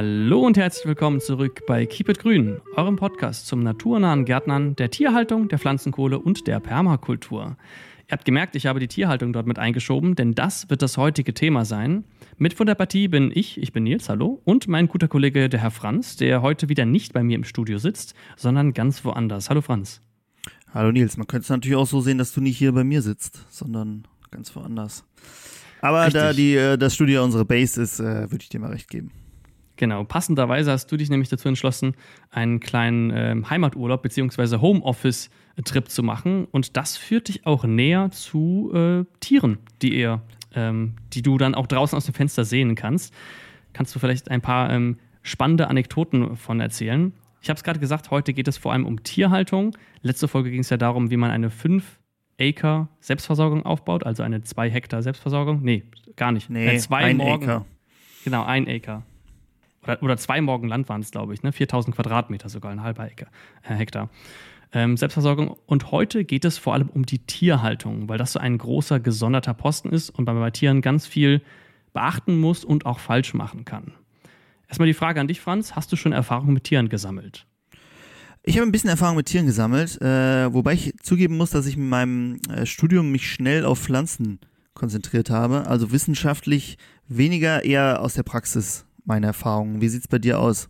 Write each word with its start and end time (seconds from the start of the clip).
Hallo 0.00 0.46
und 0.46 0.56
herzlich 0.56 0.86
willkommen 0.86 1.20
zurück 1.20 1.62
bei 1.66 1.84
Keep 1.84 2.10
It 2.10 2.18
Grün, 2.20 2.60
eurem 2.76 2.94
Podcast 2.94 3.48
zum 3.48 3.64
naturnahen 3.64 4.24
Gärtnern, 4.26 4.76
der 4.76 4.92
Tierhaltung, 4.92 5.48
der 5.48 5.58
Pflanzenkohle 5.58 6.20
und 6.20 6.46
der 6.46 6.60
Permakultur. 6.60 7.56
Ihr 8.06 8.12
habt 8.12 8.24
gemerkt, 8.24 8.54
ich 8.54 8.66
habe 8.66 8.78
die 8.78 8.86
Tierhaltung 8.86 9.32
dort 9.32 9.48
mit 9.48 9.58
eingeschoben, 9.58 10.14
denn 10.14 10.36
das 10.36 10.70
wird 10.70 10.82
das 10.82 10.98
heutige 10.98 11.34
Thema 11.34 11.64
sein. 11.64 12.04
Mit 12.36 12.54
von 12.54 12.68
der 12.68 12.76
Partie 12.76 13.08
bin 13.08 13.32
ich, 13.34 13.60
ich 13.60 13.72
bin 13.72 13.82
Nils, 13.82 14.08
hallo, 14.08 14.40
und 14.44 14.68
mein 14.68 14.86
guter 14.86 15.08
Kollege, 15.08 15.48
der 15.48 15.62
Herr 15.62 15.72
Franz, 15.72 16.14
der 16.14 16.42
heute 16.42 16.68
wieder 16.68 16.86
nicht 16.86 17.12
bei 17.12 17.24
mir 17.24 17.34
im 17.34 17.42
Studio 17.42 17.78
sitzt, 17.78 18.14
sondern 18.36 18.74
ganz 18.74 19.04
woanders. 19.04 19.50
Hallo 19.50 19.62
Franz. 19.62 20.00
Hallo 20.72 20.92
Nils, 20.92 21.16
man 21.16 21.26
könnte 21.26 21.42
es 21.42 21.50
natürlich 21.50 21.76
auch 21.76 21.88
so 21.88 22.00
sehen, 22.02 22.18
dass 22.18 22.32
du 22.32 22.40
nicht 22.40 22.56
hier 22.56 22.70
bei 22.70 22.84
mir 22.84 23.02
sitzt, 23.02 23.46
sondern 23.50 24.06
ganz 24.30 24.54
woanders. 24.54 25.04
Aber 25.80 26.04
Richtig. 26.04 26.22
da 26.22 26.32
die, 26.32 26.54
äh, 26.54 26.78
das 26.78 26.94
Studio 26.94 27.24
unsere 27.24 27.44
Base 27.44 27.82
ist, 27.82 27.98
äh, 27.98 28.30
würde 28.30 28.42
ich 28.42 28.48
dir 28.48 28.60
mal 28.60 28.70
recht 28.70 28.88
geben. 28.88 29.10
Genau, 29.78 30.02
passenderweise 30.02 30.72
hast 30.72 30.90
du 30.90 30.96
dich 30.96 31.08
nämlich 31.08 31.28
dazu 31.28 31.48
entschlossen, 31.48 31.94
einen 32.30 32.58
kleinen 32.58 33.10
äh, 33.12 33.36
Heimaturlaub 33.48 34.02
bzw. 34.02 34.58
Homeoffice-Trip 34.58 35.88
zu 35.88 36.02
machen. 36.02 36.46
Und 36.50 36.76
das 36.76 36.96
führt 36.96 37.28
dich 37.28 37.46
auch 37.46 37.62
näher 37.62 38.10
zu 38.10 38.72
äh, 38.74 39.04
Tieren, 39.20 39.58
die 39.80 39.96
ihr, 39.96 40.20
ähm, 40.52 40.96
die 41.12 41.22
du 41.22 41.38
dann 41.38 41.54
auch 41.54 41.68
draußen 41.68 41.96
aus 41.96 42.06
dem 42.06 42.14
Fenster 42.14 42.44
sehen 42.44 42.74
kannst. 42.74 43.14
Kannst 43.72 43.94
du 43.94 44.00
vielleicht 44.00 44.32
ein 44.32 44.40
paar 44.40 44.68
ähm, 44.70 44.98
spannende 45.22 45.68
Anekdoten 45.68 46.34
von 46.34 46.58
erzählen? 46.58 47.12
Ich 47.40 47.48
habe 47.48 47.56
es 47.56 47.62
gerade 47.62 47.78
gesagt, 47.78 48.10
heute 48.10 48.32
geht 48.32 48.48
es 48.48 48.58
vor 48.58 48.72
allem 48.72 48.84
um 48.84 49.04
Tierhaltung. 49.04 49.76
Letzte 50.02 50.26
Folge 50.26 50.50
ging 50.50 50.62
es 50.62 50.70
ja 50.70 50.76
darum, 50.76 51.12
wie 51.12 51.16
man 51.16 51.30
eine 51.30 51.50
5 51.50 52.00
Acre 52.40 52.88
Selbstversorgung 52.98 53.64
aufbaut, 53.64 54.04
also 54.04 54.24
eine 54.24 54.42
2 54.42 54.70
Hektar 54.70 55.04
Selbstversorgung. 55.04 55.62
Nee, 55.62 55.84
gar 56.16 56.32
nicht. 56.32 56.50
Nee, 56.50 56.66
äh, 56.66 56.78
zwei 56.78 57.04
ein 57.04 57.16
Morgen. 57.18 57.48
Acre. 57.48 57.64
Genau, 58.24 58.42
ein 58.42 58.68
Acre 58.68 59.04
oder, 60.00 60.16
zwei 60.16 60.40
Morgen 60.40 60.68
Land 60.68 60.88
waren 60.88 61.00
es, 61.00 61.10
glaube 61.10 61.34
ich, 61.34 61.42
ne? 61.42 61.52
4000 61.52 61.94
Quadratmeter 61.94 62.48
sogar, 62.48 62.70
ein 62.70 62.82
halber 62.82 63.06
Ecke, 63.06 63.26
äh, 63.62 63.74
Hektar. 63.74 64.10
Ähm, 64.72 64.96
Selbstversorgung. 64.96 65.56
Und 65.66 65.90
heute 65.90 66.24
geht 66.24 66.44
es 66.44 66.58
vor 66.58 66.74
allem 66.74 66.88
um 66.88 67.06
die 67.06 67.20
Tierhaltung, 67.20 68.08
weil 68.08 68.18
das 68.18 68.32
so 68.32 68.38
ein 68.38 68.58
großer 68.58 69.00
gesonderter 69.00 69.54
Posten 69.54 69.90
ist 69.90 70.10
und 70.10 70.26
man 70.26 70.38
bei 70.38 70.50
Tieren 70.50 70.82
ganz 70.82 71.06
viel 71.06 71.42
beachten 71.92 72.38
muss 72.38 72.64
und 72.64 72.84
auch 72.84 72.98
falsch 72.98 73.32
machen 73.34 73.64
kann. 73.64 73.92
Erstmal 74.68 74.86
die 74.86 74.94
Frage 74.94 75.20
an 75.20 75.28
dich, 75.28 75.40
Franz. 75.40 75.74
Hast 75.74 75.90
du 75.90 75.96
schon 75.96 76.12
Erfahrung 76.12 76.52
mit 76.52 76.64
Tieren 76.64 76.90
gesammelt? 76.90 77.46
Ich 78.42 78.56
habe 78.56 78.66
ein 78.66 78.72
bisschen 78.72 78.90
Erfahrung 78.90 79.16
mit 79.16 79.26
Tieren 79.26 79.46
gesammelt, 79.46 80.00
äh, 80.00 80.52
wobei 80.52 80.74
ich 80.74 80.94
zugeben 81.02 81.36
muss, 81.36 81.50
dass 81.50 81.66
ich 81.66 81.76
mit 81.76 81.88
meinem 81.88 82.40
äh, 82.50 82.66
Studium 82.66 83.10
mich 83.10 83.30
schnell 83.30 83.64
auf 83.64 83.78
Pflanzen 83.78 84.38
konzentriert 84.74 85.30
habe. 85.30 85.66
Also 85.66 85.92
wissenschaftlich 85.92 86.78
weniger, 87.08 87.64
eher 87.64 88.00
aus 88.00 88.14
der 88.14 88.22
Praxis 88.22 88.86
meine 89.08 89.26
Erfahrungen. 89.26 89.80
Wie 89.80 89.88
sieht 89.88 90.02
es 90.02 90.08
bei 90.08 90.18
dir 90.18 90.38
aus? 90.38 90.68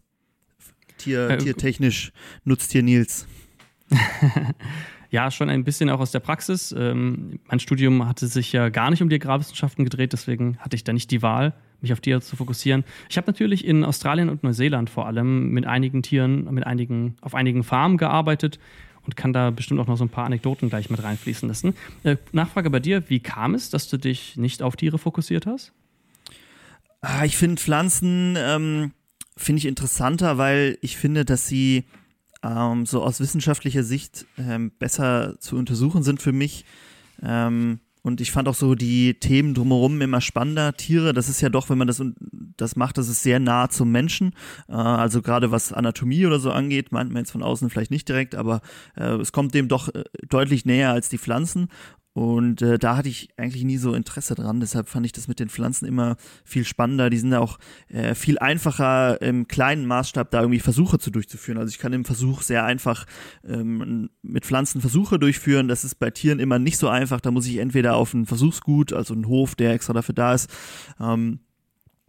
Tier, 0.97 1.28
äh, 1.28 1.39
tiertechnisch 1.39 2.12
nutzt 2.44 2.72
hier 2.72 2.83
Nils. 2.83 3.27
ja, 5.11 5.31
schon 5.31 5.50
ein 5.50 5.64
bisschen 5.64 5.91
auch 5.91 6.00
aus 6.00 6.12
der 6.12 6.20
Praxis. 6.20 6.75
Ähm, 6.77 7.41
mein 7.48 7.61
Studium 7.61 8.06
hatte 8.09 8.27
sich 8.27 8.53
ja 8.53 8.69
gar 8.69 8.91
nicht 8.91 9.03
um 9.03 9.09
die 9.09 9.16
Agrarwissenschaften 9.16 9.84
gedreht, 9.84 10.12
deswegen 10.12 10.56
hatte 10.59 10.77
ich 10.77 10.84
da 10.84 10.92
nicht 10.92 11.11
die 11.11 11.22
Wahl, 11.22 11.55
mich 11.81 11.92
auf 11.92 12.00
Tiere 12.00 12.20
zu 12.20 12.36
fokussieren. 12.36 12.84
Ich 13.09 13.16
habe 13.16 13.27
natürlich 13.27 13.64
in 13.64 13.84
Australien 13.84 14.28
und 14.28 14.42
Neuseeland 14.42 14.89
vor 14.91 15.06
allem 15.06 15.50
mit 15.50 15.66
einigen 15.66 16.03
Tieren, 16.03 16.53
mit 16.53 16.66
einigen, 16.66 17.16
auf 17.20 17.34
einigen 17.34 17.64
Farmen 17.64 17.98
gearbeitet 17.98 18.59
und 19.05 19.16
kann 19.16 19.33
da 19.33 19.50
bestimmt 19.50 19.81
auch 19.81 19.86
noch 19.86 19.97
so 19.97 20.05
ein 20.05 20.11
paar 20.11 20.27
Anekdoten 20.27 20.69
gleich 20.69 20.91
mit 20.91 21.03
reinfließen 21.03 21.48
lassen. 21.48 21.75
Äh, 22.03 22.16
Nachfrage 22.33 22.70
bei 22.70 22.81
dir, 22.81 23.09
wie 23.09 23.20
kam 23.20 23.55
es, 23.55 23.70
dass 23.70 23.89
du 23.89 23.97
dich 23.97 24.36
nicht 24.36 24.62
auf 24.62 24.77
Tiere 24.77 24.98
fokussiert 24.98 25.47
hast? 25.47 25.72
Ah, 27.00 27.24
ich 27.24 27.36
finde 27.36 27.60
Pflanzen 27.60 28.34
ähm, 28.36 28.92
finde 29.36 29.58
ich 29.60 29.66
interessanter, 29.66 30.36
weil 30.38 30.78
ich 30.82 30.97
finde, 30.97 31.25
dass 31.25 31.47
sie 31.47 31.84
ähm, 32.42 32.86
so 32.86 33.03
aus 33.03 33.20
wissenschaftlicher 33.20 33.84
Sicht 33.84 34.26
ähm, 34.36 34.72
besser 34.78 35.38
zu 35.41 35.56
untersuchen 35.56 36.03
sind 36.03 36.20
für 36.20 36.32
mich. 36.32 36.64
Ähm, 37.22 37.81
und 38.03 38.20
ich 38.20 38.32
fand 38.32 38.48
auch 38.48 38.54
so 38.54 38.75
die 38.75 39.14
Themen 39.14 39.54
drumherum 39.54 40.00
immer 40.00 40.20
spannender. 40.20 40.72
Tiere, 40.75 41.12
das 41.12 41.28
ist 41.28 41.41
ja 41.41 41.48
doch, 41.48 41.69
wenn 41.69 41.78
man 41.78 41.88
das, 41.88 42.03
das 42.56 42.76
macht, 42.76 42.97
das 42.97 43.09
ist 43.09 43.22
sehr 43.22 43.38
nah 43.38 43.69
zum 43.69 43.91
Menschen. 43.91 44.32
Äh, 44.69 44.72
also 44.72 45.22
gerade 45.22 45.50
was 45.50 45.72
Anatomie 45.72 46.26
oder 46.26 46.38
so 46.41 46.50
angeht, 46.50 46.92
meint 46.92 47.10
man 47.10 47.22
jetzt 47.22 47.32
von 47.32 47.42
außen 47.42 47.70
vielleicht 47.70 47.91
nicht 47.91 48.09
direkt, 48.09 48.34
aber 48.34 48.60
äh, 48.97 49.16
es 49.16 49.32
kommt 49.32 49.54
dem 49.54 49.69
doch 49.69 49.88
äh, 49.94 50.04
deutlich 50.28 50.65
näher 50.65 50.92
als 50.92 51.09
die 51.09 51.19
Pflanzen. 51.19 51.69
Und 52.18 52.62
äh, 52.62 52.80
da 52.80 52.96
hatte 52.96 53.08
ich 53.08 53.28
eigentlich 53.36 53.62
nie 53.62 53.76
so 53.76 53.94
Interesse 53.94 54.34
dran. 54.34 54.58
Deshalb 54.58 54.88
fand 54.88 55.06
ich 55.06 55.12
das 55.12 55.28
mit 55.28 55.38
den 55.38 55.48
Pflanzen 55.48 55.86
immer 55.86 56.16
viel 56.42 56.64
spannender. 56.64 57.10
Die 57.10 57.18
sind 57.18 57.32
auch 57.32 57.60
äh, 57.86 58.16
viel 58.16 58.40
einfacher 58.40 59.22
im 59.22 59.46
kleinen 59.46 59.86
Maßstab 59.86 60.28
da 60.32 60.40
irgendwie 60.40 60.58
Versuche 60.58 60.98
zu 60.98 61.12
durchzuführen. 61.12 61.58
Also 61.58 61.70
ich 61.70 61.78
kann 61.78 61.92
im 61.92 62.04
Versuch 62.04 62.42
sehr 62.42 62.64
einfach 62.64 63.06
ähm, 63.46 64.10
mit 64.22 64.44
Pflanzen 64.44 64.80
Versuche 64.80 65.20
durchführen. 65.20 65.68
Das 65.68 65.84
ist 65.84 66.00
bei 66.00 66.10
Tieren 66.10 66.40
immer 66.40 66.58
nicht 66.58 66.78
so 66.78 66.88
einfach. 66.88 67.20
Da 67.20 67.30
muss 67.30 67.46
ich 67.46 67.58
entweder 67.58 67.94
auf 67.94 68.12
ein 68.14 68.26
Versuchsgut, 68.26 68.92
also 68.92 69.14
einen 69.14 69.28
Hof, 69.28 69.54
der 69.54 69.74
extra 69.74 69.92
dafür 69.92 70.16
da 70.16 70.34
ist, 70.34 70.50
ähm, 70.98 71.38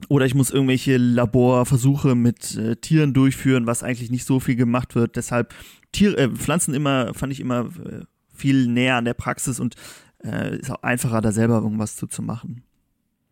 oder 0.08 0.26
ich 0.26 0.34
muss 0.34 0.50
irgendwelche 0.50 0.98
Laborversuche 0.98 2.16
mit 2.16 2.56
äh, 2.56 2.78
Tieren 2.78 3.14
durchführen, 3.14 3.68
was 3.68 3.84
eigentlich 3.84 4.10
nicht 4.10 4.26
so 4.26 4.40
viel 4.40 4.56
gemacht 4.56 4.96
wird. 4.96 5.18
Deshalb 5.18 5.54
Tier, 5.92 6.18
äh, 6.18 6.30
Pflanzen 6.30 6.74
immer, 6.74 7.14
fand 7.14 7.32
ich 7.32 7.42
immer 7.42 7.70
äh, 7.86 8.06
viel 8.40 8.68
näher 8.68 8.96
an 8.96 9.06
der 9.06 9.14
Praxis 9.14 9.60
und 9.60 9.76
äh, 10.24 10.58
ist 10.58 10.72
auch 10.72 10.84
einfacher, 10.84 11.22
da 11.22 11.32
selber 11.32 11.56
irgendwas 11.56 11.96
zu, 11.96 12.08
zu 12.08 12.22
machen. 12.22 12.64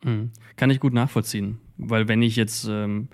Mhm. 0.04 0.32
Kann 0.56 0.70
ich 0.70 0.80
gut 0.80 0.94
nachvollziehen, 0.94 1.60
weil 1.78 2.08
wenn 2.08 2.22
ich 2.22 2.36
jetzt 2.36 2.68
ähm, 2.70 3.10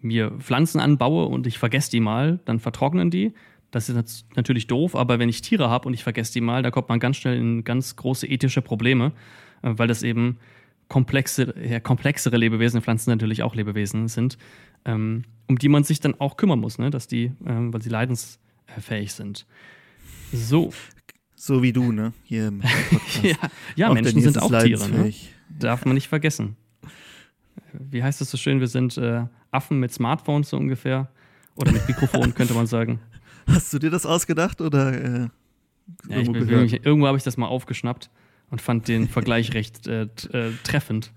mir 0.00 0.32
Pflanzen 0.38 0.80
anbaue 0.80 1.26
und 1.26 1.46
ich 1.46 1.58
vergesse 1.58 1.90
die 1.90 2.00
mal, 2.00 2.40
dann 2.44 2.60
vertrocknen 2.60 3.10
die. 3.10 3.32
Das 3.70 3.88
ist 3.88 4.24
natürlich 4.34 4.66
doof, 4.66 4.96
aber 4.96 5.18
wenn 5.18 5.28
ich 5.28 5.42
Tiere 5.42 5.68
habe 5.68 5.88
und 5.88 5.94
ich 5.94 6.02
vergesse 6.02 6.32
die 6.32 6.40
mal, 6.40 6.62
da 6.62 6.70
kommt 6.70 6.88
man 6.88 7.00
ganz 7.00 7.18
schnell 7.18 7.36
in 7.36 7.64
ganz 7.64 7.96
große 7.96 8.26
ethische 8.26 8.62
Probleme, 8.62 9.12
äh, 9.62 9.72
weil 9.76 9.88
das 9.88 10.02
eben 10.02 10.38
komplexe, 10.88 11.54
ja, 11.62 11.80
komplexere 11.80 12.36
Lebewesen, 12.36 12.80
Pflanzen 12.80 13.10
natürlich 13.10 13.42
auch 13.42 13.54
Lebewesen 13.54 14.08
sind, 14.08 14.38
ähm, 14.84 15.24
um 15.48 15.58
die 15.58 15.68
man 15.68 15.84
sich 15.84 16.00
dann 16.00 16.18
auch 16.18 16.36
kümmern 16.36 16.60
muss, 16.60 16.78
ne? 16.78 16.90
dass 16.90 17.06
die, 17.06 17.32
ähm, 17.46 17.72
weil 17.72 17.82
sie 17.82 17.90
leidensfähig 17.90 19.12
sind. 19.12 19.46
So. 20.32 20.72
So 21.40 21.62
wie 21.62 21.72
du, 21.72 21.92
ne? 21.92 22.12
Hier 22.24 22.48
im 22.48 22.58
Podcast. 22.58 23.22
ja, 23.22 23.36
ja 23.76 23.94
Menschen 23.94 24.20
sind 24.20 24.42
auch 24.42 24.50
Tiere, 24.50 24.88
ne? 24.88 25.14
Darf 25.48 25.84
man 25.84 25.94
nicht 25.94 26.08
vergessen. 26.08 26.56
Wie 27.72 28.02
heißt 28.02 28.20
es 28.20 28.32
so 28.32 28.36
schön? 28.36 28.58
Wir 28.58 28.66
sind 28.66 28.98
äh, 28.98 29.24
Affen 29.52 29.78
mit 29.78 29.92
Smartphones 29.92 30.50
so 30.50 30.56
ungefähr. 30.56 31.08
Oder 31.54 31.70
mit 31.70 31.86
Mikrofon, 31.86 32.34
könnte 32.34 32.54
man 32.54 32.66
sagen. 32.66 32.98
Hast 33.46 33.72
du 33.72 33.78
dir 33.78 33.90
das 33.90 34.04
ausgedacht 34.04 34.60
oder 34.60 34.92
äh, 34.92 35.28
ja, 36.08 36.16
irgendwo, 36.16 36.56
mich, 36.56 36.84
irgendwo 36.84 37.06
habe 37.06 37.16
ich 37.16 37.24
das 37.24 37.36
mal 37.36 37.46
aufgeschnappt 37.46 38.10
und 38.50 38.60
fand 38.60 38.88
den 38.88 39.08
Vergleich 39.08 39.54
recht 39.54 39.86
äh, 39.86 40.08
äh, 40.32 40.50
treffend. 40.64 41.12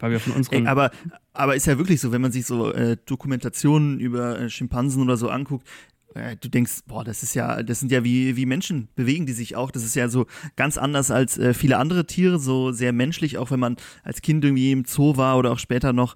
Weil 0.00 0.12
wir 0.12 0.20
von 0.20 0.32
unseren. 0.32 0.62
Ey, 0.62 0.66
aber, 0.66 0.90
aber 1.34 1.54
ist 1.54 1.66
ja 1.66 1.76
wirklich 1.76 2.00
so, 2.00 2.12
wenn 2.12 2.22
man 2.22 2.32
sich 2.32 2.46
so 2.46 2.72
äh, 2.72 2.96
Dokumentationen 3.04 4.00
über 4.00 4.40
äh, 4.40 4.48
Schimpansen 4.48 5.02
oder 5.02 5.18
so 5.18 5.28
anguckt, 5.28 5.68
äh, 6.18 6.36
du 6.36 6.48
denkst, 6.48 6.82
boah, 6.86 7.04
das 7.04 7.22
ist 7.22 7.34
ja, 7.34 7.62
das 7.62 7.80
sind 7.80 7.92
ja 7.92 8.04
wie, 8.04 8.36
wie 8.36 8.46
Menschen, 8.46 8.88
bewegen 8.94 9.26
die 9.26 9.32
sich 9.32 9.56
auch. 9.56 9.70
Das 9.70 9.84
ist 9.84 9.94
ja 9.94 10.08
so 10.08 10.26
ganz 10.56 10.78
anders 10.78 11.10
als 11.10 11.38
äh, 11.38 11.54
viele 11.54 11.78
andere 11.78 12.06
Tiere, 12.06 12.38
so 12.38 12.72
sehr 12.72 12.92
menschlich, 12.92 13.38
auch 13.38 13.50
wenn 13.50 13.60
man 13.60 13.76
als 14.02 14.20
Kind 14.22 14.44
irgendwie 14.44 14.72
im 14.72 14.84
Zoo 14.84 15.16
war 15.16 15.38
oder 15.38 15.52
auch 15.52 15.58
später 15.58 15.92
noch 15.92 16.14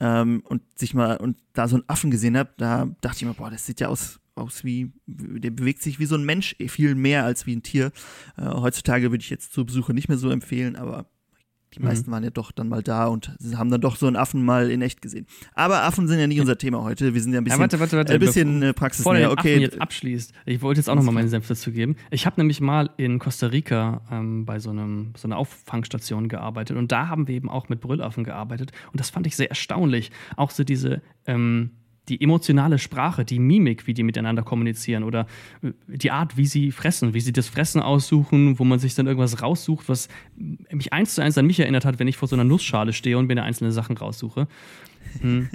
ähm, 0.00 0.42
und 0.48 0.62
sich 0.76 0.94
mal 0.94 1.16
und 1.16 1.38
da 1.52 1.68
so 1.68 1.76
einen 1.76 1.88
Affen 1.88 2.10
gesehen 2.10 2.36
hat, 2.36 2.60
da 2.60 2.88
dachte 3.00 3.18
ich 3.18 3.24
mir, 3.24 3.34
boah, 3.34 3.50
das 3.50 3.66
sieht 3.66 3.80
ja 3.80 3.88
aus, 3.88 4.20
aus 4.34 4.64
wie, 4.64 4.92
der 5.06 5.50
bewegt 5.50 5.82
sich 5.82 5.98
wie 5.98 6.06
so 6.06 6.16
ein 6.16 6.24
Mensch, 6.24 6.56
eh, 6.58 6.68
viel 6.68 6.94
mehr 6.94 7.24
als 7.24 7.46
wie 7.46 7.54
ein 7.54 7.62
Tier. 7.62 7.92
Äh, 8.36 8.46
heutzutage 8.46 9.10
würde 9.10 9.22
ich 9.22 9.30
jetzt 9.30 9.52
zur 9.52 9.66
Besuche 9.66 9.94
nicht 9.94 10.08
mehr 10.08 10.18
so 10.18 10.30
empfehlen, 10.30 10.76
aber 10.76 11.06
die 11.74 11.80
mhm. 11.80 11.86
meisten 11.86 12.10
waren 12.10 12.22
ja 12.22 12.30
doch 12.30 12.52
dann 12.52 12.68
mal 12.68 12.82
da 12.82 13.06
und 13.06 13.30
haben 13.56 13.70
dann 13.70 13.80
doch 13.80 13.96
so 13.96 14.06
einen 14.06 14.16
Affen 14.16 14.44
mal 14.44 14.70
in 14.70 14.82
echt 14.82 15.02
gesehen. 15.02 15.26
Aber 15.54 15.82
Affen 15.82 16.08
sind 16.08 16.18
ja 16.18 16.26
nicht 16.26 16.40
unser 16.40 16.58
Thema 16.58 16.82
heute. 16.82 17.14
Wir 17.14 17.20
sind 17.20 17.32
ja 17.32 17.40
ein 17.40 17.44
bisschen, 17.44 17.58
ja, 17.58 17.60
warte, 17.60 17.80
warte, 17.80 17.96
warte, 17.96 18.12
ein 18.14 18.20
bisschen 18.20 18.60
bevor, 18.60 18.72
Praxis. 18.74 19.04
Bevor 19.04 19.14
der 19.14 19.30
okay. 19.30 19.52
Affen 19.52 19.62
jetzt 19.62 19.80
abschließt, 19.80 20.32
ich 20.46 20.62
wollte 20.62 20.80
jetzt 20.80 20.88
auch 20.88 20.94
nochmal 20.94 21.14
meinen 21.14 21.28
Senf 21.28 21.48
dazu 21.48 21.72
geben. 21.72 21.96
Ich 22.10 22.26
habe 22.26 22.40
nämlich 22.40 22.60
mal 22.60 22.90
in 22.96 23.18
Costa 23.18 23.48
Rica 23.48 24.02
ähm, 24.10 24.44
bei 24.44 24.58
so, 24.58 24.70
einem, 24.70 25.12
so 25.16 25.28
einer 25.28 25.36
Auffangstation 25.36 26.28
gearbeitet 26.28 26.76
und 26.76 26.92
da 26.92 27.08
haben 27.08 27.28
wir 27.28 27.34
eben 27.34 27.50
auch 27.50 27.68
mit 27.68 27.80
Brüllaffen 27.80 28.24
gearbeitet 28.24 28.72
und 28.92 29.00
das 29.00 29.10
fand 29.10 29.26
ich 29.26 29.36
sehr 29.36 29.48
erstaunlich. 29.48 30.10
Auch 30.36 30.50
so 30.50 30.64
diese 30.64 31.02
ähm, 31.26 31.70
die 32.08 32.20
emotionale 32.20 32.78
Sprache, 32.78 33.24
die 33.24 33.38
Mimik, 33.38 33.86
wie 33.86 33.94
die 33.94 34.02
miteinander 34.02 34.42
kommunizieren 34.42 35.04
oder 35.04 35.26
äh, 35.62 35.72
die 35.86 36.10
Art, 36.10 36.36
wie 36.36 36.46
sie 36.46 36.70
fressen, 36.70 37.14
wie 37.14 37.20
sie 37.20 37.32
das 37.32 37.48
Fressen 37.48 37.80
aussuchen, 37.80 38.58
wo 38.58 38.64
man 38.64 38.78
sich 38.78 38.94
dann 38.94 39.06
irgendwas 39.06 39.42
raussucht, 39.42 39.88
was 39.88 40.08
mich 40.36 40.92
eins 40.92 41.14
zu 41.14 41.22
eins 41.22 41.38
an 41.38 41.46
mich 41.46 41.60
erinnert 41.60 41.84
hat, 41.84 41.98
wenn 41.98 42.08
ich 42.08 42.16
vor 42.16 42.28
so 42.28 42.36
einer 42.36 42.44
Nussschale 42.44 42.92
stehe 42.92 43.18
und 43.18 43.26
mir 43.26 43.42
einzelne 43.42 43.72
Sachen 43.72 43.96
raussuche. 43.96 44.48
Hm. 45.20 45.48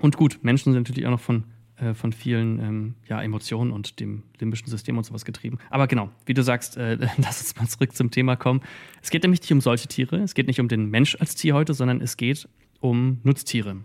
Und 0.00 0.16
gut, 0.16 0.40
Menschen 0.42 0.72
sind 0.72 0.82
natürlich 0.82 1.06
auch 1.06 1.10
noch 1.10 1.20
von, 1.20 1.44
äh, 1.76 1.94
von 1.94 2.12
vielen 2.12 2.58
ähm, 2.60 2.94
ja, 3.08 3.22
Emotionen 3.22 3.70
und 3.70 3.98
dem 4.00 4.24
limbischen 4.38 4.68
System 4.68 4.98
und 4.98 5.04
sowas 5.04 5.24
getrieben. 5.24 5.58
Aber 5.70 5.86
genau, 5.86 6.10
wie 6.26 6.34
du 6.34 6.42
sagst, 6.42 6.76
äh, 6.76 6.98
lass 7.16 7.40
uns 7.40 7.56
mal 7.56 7.66
zurück 7.68 7.94
zum 7.94 8.10
Thema 8.10 8.36
kommen. 8.36 8.60
Es 9.02 9.10
geht 9.10 9.22
nämlich 9.22 9.40
nicht 9.40 9.52
um 9.52 9.60
solche 9.60 9.88
Tiere, 9.88 10.18
es 10.18 10.34
geht 10.34 10.46
nicht 10.46 10.60
um 10.60 10.68
den 10.68 10.90
Mensch 10.90 11.16
als 11.18 11.34
Tier 11.34 11.54
heute, 11.54 11.72
sondern 11.72 12.00
es 12.00 12.16
geht 12.16 12.48
um 12.80 13.20
Nutztiere. 13.22 13.78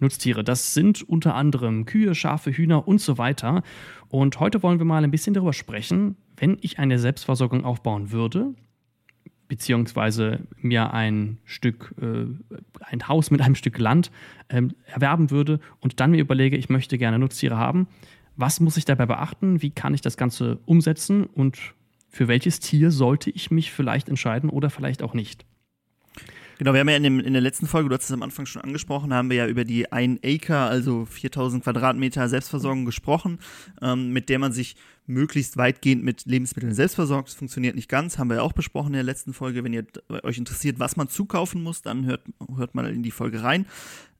Nutztiere. 0.00 0.44
Das 0.44 0.74
sind 0.74 1.02
unter 1.02 1.34
anderem 1.34 1.86
Kühe, 1.86 2.14
Schafe, 2.14 2.50
Hühner 2.50 2.86
und 2.88 3.00
so 3.00 3.18
weiter. 3.18 3.62
Und 4.08 4.40
heute 4.40 4.62
wollen 4.62 4.78
wir 4.78 4.86
mal 4.86 5.04
ein 5.04 5.10
bisschen 5.10 5.34
darüber 5.34 5.52
sprechen, 5.52 6.16
wenn 6.36 6.58
ich 6.60 6.78
eine 6.78 6.98
Selbstversorgung 6.98 7.64
aufbauen 7.64 8.10
würde, 8.10 8.54
beziehungsweise 9.48 10.46
mir 10.56 10.94
ein 10.94 11.38
Stück, 11.44 11.94
äh, 12.00 12.26
ein 12.80 13.08
Haus 13.08 13.30
mit 13.30 13.40
einem 13.40 13.54
Stück 13.54 13.78
Land 13.78 14.10
äh, 14.48 14.62
erwerben 14.86 15.30
würde 15.30 15.60
und 15.80 16.00
dann 16.00 16.12
mir 16.12 16.20
überlege, 16.20 16.56
ich 16.56 16.68
möchte 16.68 16.98
gerne 16.98 17.18
Nutztiere 17.18 17.56
haben. 17.56 17.88
Was 18.36 18.60
muss 18.60 18.76
ich 18.76 18.84
dabei 18.84 19.06
beachten? 19.06 19.60
Wie 19.60 19.70
kann 19.70 19.92
ich 19.92 20.00
das 20.00 20.16
Ganze 20.16 20.58
umsetzen? 20.64 21.24
Und 21.24 21.58
für 22.08 22.26
welches 22.26 22.60
Tier 22.60 22.90
sollte 22.90 23.30
ich 23.30 23.50
mich 23.50 23.70
vielleicht 23.70 24.08
entscheiden 24.08 24.50
oder 24.50 24.70
vielleicht 24.70 25.02
auch 25.02 25.14
nicht? 25.14 25.44
Genau, 26.60 26.74
wir 26.74 26.80
haben 26.80 26.90
ja 26.90 26.96
in, 26.96 27.04
dem, 27.04 27.20
in, 27.20 27.32
der 27.32 27.40
letzten 27.40 27.66
Folge, 27.66 27.88
du 27.88 27.94
hast 27.94 28.04
es 28.04 28.12
am 28.12 28.22
Anfang 28.22 28.44
schon 28.44 28.60
angesprochen, 28.60 29.14
haben 29.14 29.30
wir 29.30 29.38
ja 29.38 29.46
über 29.46 29.64
die 29.64 29.90
1 29.90 30.20
Acre, 30.22 30.58
also 30.58 31.06
4000 31.06 31.64
Quadratmeter 31.64 32.28
Selbstversorgung 32.28 32.84
gesprochen, 32.84 33.38
ähm, 33.80 34.12
mit 34.12 34.28
der 34.28 34.38
man 34.38 34.52
sich 34.52 34.76
möglichst 35.06 35.56
weitgehend 35.56 36.04
mit 36.04 36.26
Lebensmitteln 36.26 36.74
selbst 36.74 36.96
versorgt. 36.96 37.28
Das 37.28 37.34
funktioniert 37.34 37.76
nicht 37.76 37.88
ganz, 37.88 38.18
haben 38.18 38.28
wir 38.28 38.36
ja 38.36 38.42
auch 38.42 38.52
besprochen 38.52 38.88
in 38.88 38.92
der 38.92 39.04
letzten 39.04 39.32
Folge. 39.32 39.64
Wenn 39.64 39.72
ihr 39.72 39.86
euch 40.22 40.36
interessiert, 40.36 40.78
was 40.78 40.98
man 40.98 41.08
zukaufen 41.08 41.62
muss, 41.62 41.80
dann 41.80 42.04
hört, 42.04 42.24
hört 42.54 42.74
mal 42.74 42.92
in 42.92 43.02
die 43.02 43.10
Folge 43.10 43.42
rein. 43.42 43.64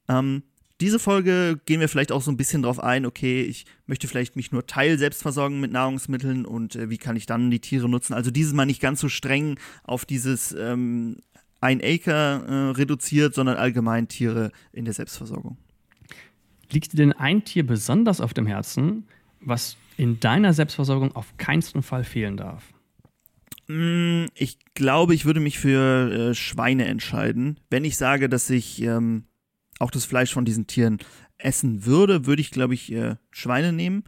Ähm, 0.09 0.43
diese 0.81 0.99
Folge 0.99 1.61
gehen 1.67 1.81
wir 1.81 1.91
vielleicht 1.91 2.11
auch 2.11 2.23
so 2.23 2.31
ein 2.31 2.39
bisschen 2.39 2.63
drauf 2.63 2.81
ein, 2.81 3.05
okay, 3.05 3.43
ich 3.43 3.67
möchte 3.87 4.09
vielleicht 4.09 4.35
mich 4.35 4.51
nur 4.51 4.67
teil 4.67 4.99
selbst 4.99 5.21
versorgen 5.21 5.61
mit 5.61 5.73
Nahrungsmitteln 5.73 6.47
und 6.47 6.75
äh, 6.75 6.89
wie 6.89 6.97
kann 6.97 7.17
ich 7.17 7.27
dann 7.27 7.51
die 7.51 7.61
Tiere 7.61 7.87
nutzen. 7.87 8.15
Also 8.15 8.31
dieses 8.31 8.55
Mal 8.55 8.65
nicht 8.65 8.81
ganz 8.81 9.01
so 9.01 9.11
streng 9.11 9.59
auf 9.85 10.07
dieses 10.07 10.53
ähm, 10.59 11.19
ein 11.61 11.81
Acre 11.83 12.45
äh, 12.47 12.77
reduziert, 12.77 13.35
sondern 13.35 13.57
allgemein 13.57 14.09
Tiere 14.09 14.51
in 14.73 14.85
der 14.85 14.95
Selbstversorgung. 14.95 15.59
Liegt 16.71 16.93
dir 16.93 16.99
denn 16.99 17.13
ein 17.13 17.45
Tier 17.45 17.67
besonders 17.67 18.21
auf 18.21 18.33
dem 18.33 18.47
Herzen, 18.47 19.07
was 19.41 19.77
in 19.97 20.21
deiner 20.21 20.53
Selbstversorgung 20.53 21.15
auf 21.15 21.37
keinen 21.37 21.63
Fall 21.83 22.05
fehlen 22.05 22.37
darf? 22.37 22.73
Mm, 23.67 24.27
ich 24.35 24.59
glaube, 24.75 25.15
ich 25.15 25.25
würde 25.25 25.41
mich 25.41 25.59
für 25.59 26.31
äh, 26.31 26.35
Schweine 26.35 26.87
entscheiden. 26.87 27.59
Wenn 27.71 27.85
ich 27.85 27.97
sage, 27.97 28.29
dass 28.29 28.49
ich 28.51 28.83
ähm, 28.83 29.25
auch 29.79 29.91
das 29.91 30.05
Fleisch 30.05 30.33
von 30.33 30.45
diesen 30.45 30.67
Tieren 30.67 30.99
essen 31.39 31.85
würde, 31.87 32.27
würde 32.27 32.43
ich, 32.43 32.51
glaube 32.51 32.75
ich, 32.75 32.93
äh, 32.93 33.17
Schweine 33.31 33.73
nehmen. 33.73 34.05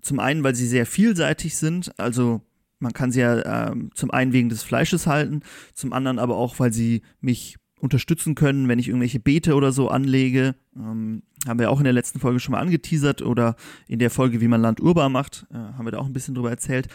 Zum 0.00 0.18
einen, 0.18 0.42
weil 0.44 0.54
sie 0.54 0.66
sehr 0.66 0.86
vielseitig 0.86 1.56
sind. 1.56 1.98
Also 1.98 2.42
man 2.80 2.92
kann 2.92 3.12
sie 3.12 3.20
ja 3.20 3.70
ähm, 3.70 3.90
zum 3.94 4.10
einen 4.10 4.32
wegen 4.32 4.48
des 4.48 4.62
Fleisches 4.62 5.06
halten, 5.06 5.42
zum 5.74 5.92
anderen 5.92 6.18
aber 6.18 6.36
auch, 6.36 6.58
weil 6.58 6.72
sie 6.72 7.02
mich 7.20 7.56
unterstützen 7.80 8.34
können, 8.34 8.68
wenn 8.68 8.78
ich 8.78 8.88
irgendwelche 8.88 9.20
Beete 9.20 9.54
oder 9.54 9.72
so 9.72 9.88
anlege. 9.88 10.54
Ähm, 10.76 11.22
haben 11.46 11.58
wir 11.58 11.70
auch 11.70 11.78
in 11.78 11.84
der 11.84 11.92
letzten 11.92 12.20
Folge 12.20 12.40
schon 12.40 12.52
mal 12.52 12.60
angeteasert 12.60 13.22
oder 13.22 13.56
in 13.88 13.98
der 13.98 14.10
Folge, 14.10 14.40
wie 14.40 14.48
man 14.48 14.60
Land 14.60 14.80
urbar 14.80 15.08
macht, 15.08 15.46
äh, 15.50 15.56
haben 15.56 15.86
wir 15.86 15.92
da 15.92 15.98
auch 15.98 16.06
ein 16.06 16.12
bisschen 16.12 16.34
drüber 16.34 16.50
erzählt. 16.50 16.88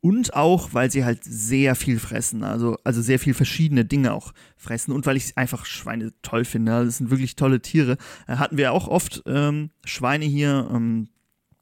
Und 0.00 0.34
auch, 0.34 0.74
weil 0.74 0.90
sie 0.90 1.04
halt 1.04 1.24
sehr 1.24 1.74
viel 1.74 1.98
fressen, 1.98 2.44
also, 2.44 2.76
also 2.84 3.00
sehr 3.00 3.18
viel 3.18 3.32
verschiedene 3.32 3.86
Dinge 3.86 4.12
auch 4.12 4.34
fressen 4.56 4.92
und 4.92 5.06
weil 5.06 5.16
ich 5.16 5.38
einfach 5.38 5.64
Schweine 5.64 6.12
toll 6.20 6.44
finde. 6.44 6.84
Das 6.84 6.98
sind 6.98 7.10
wirklich 7.10 7.36
tolle 7.36 7.62
Tiere. 7.62 7.96
Äh, 8.26 8.36
hatten 8.36 8.58
wir 8.58 8.72
auch 8.72 8.88
oft 8.88 9.22
ähm, 9.26 9.70
Schweine 9.84 10.26
hier. 10.26 10.68
Ähm, 10.70 11.08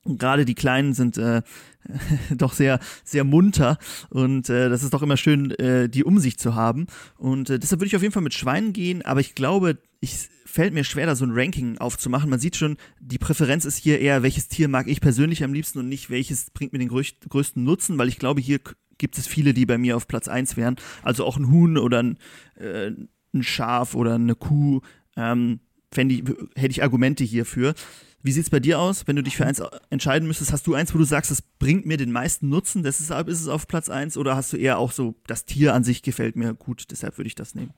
gerade 0.05 0.45
die 0.45 0.55
Kleinen 0.55 0.95
sind 0.95 1.19
äh, 1.19 1.43
doch 2.37 2.53
sehr, 2.53 2.81
sehr 3.05 3.25
munter 3.25 3.79
und 4.11 4.49
äh, 4.49 4.69
das 4.69 4.83
ist 4.83 4.95
doch 4.95 5.03
immer 5.03 5.17
schön, 5.17 5.51
äh, 5.53 5.89
die 5.89 6.05
um 6.05 6.19
sich 6.19 6.39
zu 6.39 6.55
haben. 6.55 6.87
Und 7.19 7.51
äh, 7.51 7.59
deshalb 7.59 7.81
würde 7.81 7.89
ich 7.89 7.97
auf 7.97 8.03
jeden 8.03 8.13
Fall 8.13 8.23
mit 8.23 8.35
Schweinen 8.35 8.73
gehen, 8.73 9.03
aber 9.03 9.21
ich 9.21 9.35
glaube, 9.35 9.79
ich 10.01 10.29
fällt 10.45 10.75
mir 10.75 10.85
schwer, 10.85 11.07
da 11.07 11.15
so 11.15 11.25
ein 11.25 11.33
Ranking 11.33 11.79
aufzumachen. 11.79 12.29
Man 12.29 12.41
sieht 12.41 12.57
schon, 12.57 12.77
die 13.01 13.19
Präferenz 13.19 13.65
ist 13.65 13.79
hier 13.79 14.01
eher, 14.01 14.23
welches 14.23 14.49
Tier 14.49 14.69
mag 14.69 14.87
ich 14.87 15.01
persönlich 15.01 15.43
am 15.45 15.55
liebsten 15.55 15.79
und 15.79 15.89
nicht, 15.89 16.11
welches 16.11 16.51
bringt 16.51 16.73
mir 16.73 16.79
den 16.79 16.89
größten 16.89 17.65
Nutzen, 17.65 17.97
weil 17.97 18.09
ich 18.09 18.19
glaube, 18.19 18.41
hier 18.41 18.61
gibt 18.99 19.17
es 19.17 19.27
viele, 19.27 19.55
die 19.55 19.65
bei 19.65 19.79
mir 19.79 19.97
auf 19.97 20.07
Platz 20.07 20.29
1 20.29 20.57
wären. 20.57 20.77
Also 21.03 21.25
auch 21.25 21.37
ein 21.37 21.51
Huhn 21.51 21.79
oder 21.79 22.03
ein, 22.03 22.19
äh, 22.57 22.91
ein 23.33 23.43
Schaf 23.43 23.95
oder 23.95 24.17
eine 24.17 24.35
Kuh. 24.35 24.81
Ähm, 25.17 25.61
ich, 25.97 26.23
hätte 26.55 26.71
ich 26.71 26.83
Argumente 26.83 27.25
hierfür. 27.25 27.75
Wie 28.23 28.31
sieht 28.31 28.45
es 28.45 28.51
bei 28.51 28.61
dir 28.61 28.79
aus, 28.79 29.07
wenn 29.07 29.17
du 29.17 29.23
dich 29.23 29.37
für 29.37 29.47
eins 29.47 29.63
entscheiden 29.91 30.29
müsstest? 30.29 30.53
Hast 30.53 30.67
du 30.67 30.75
eins, 30.75 30.95
wo 30.95 30.99
du 30.99 31.05
sagst, 31.05 31.31
das 31.31 31.43
bringt 31.43 31.87
mir 31.87 31.97
den 31.97 32.13
meisten 32.13 32.49
Nutzen, 32.49 32.83
deshalb 32.83 33.29
ist 33.29 33.41
es 33.41 33.49
auf 33.49 33.67
Platz 33.67 33.89
eins? 33.89 34.17
Oder 34.17 34.37
hast 34.37 34.53
du 34.53 34.57
eher 34.57 34.79
auch 34.79 34.93
so, 34.93 35.17
das 35.27 35.45
Tier 35.45 35.75
an 35.75 35.83
sich 35.83 36.03
gefällt 36.03 36.37
mir 36.37 36.55
gut, 36.55 36.91
deshalb 36.91 37.19
würde 37.19 37.29
ich 37.29 37.35
das 37.35 37.55
nehmen? 37.55 37.75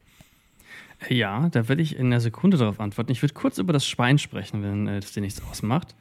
Ja, 1.09 1.49
da 1.49 1.69
würde 1.69 1.83
ich 1.83 1.97
in 1.97 2.07
einer 2.07 2.21
Sekunde 2.21 2.57
darauf 2.57 2.81
antworten. 2.81 3.13
Ich 3.13 3.23
würde 3.23 3.35
kurz 3.35 3.59
über 3.59 3.73
das 3.73 3.87
Schwein 3.87 4.19
sprechen, 4.19 4.63
wenn 4.63 4.87
äh, 4.87 5.01
das 5.01 5.13
dir 5.13 5.21
nichts 5.21 5.43
ausmacht. 5.51 5.95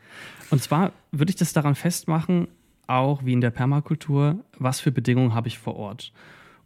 Und 0.50 0.62
zwar 0.62 0.92
würde 1.12 1.30
ich 1.30 1.36
das 1.36 1.54
daran 1.54 1.76
festmachen, 1.76 2.48
auch 2.88 3.26
wie 3.26 3.34
in 3.34 3.42
der 3.42 3.50
Permakultur, 3.50 4.44
was 4.58 4.80
für 4.80 4.92
Bedingungen 4.92 5.34
habe 5.34 5.48
ich 5.48 5.58
vor 5.58 5.76
Ort. 5.76 6.12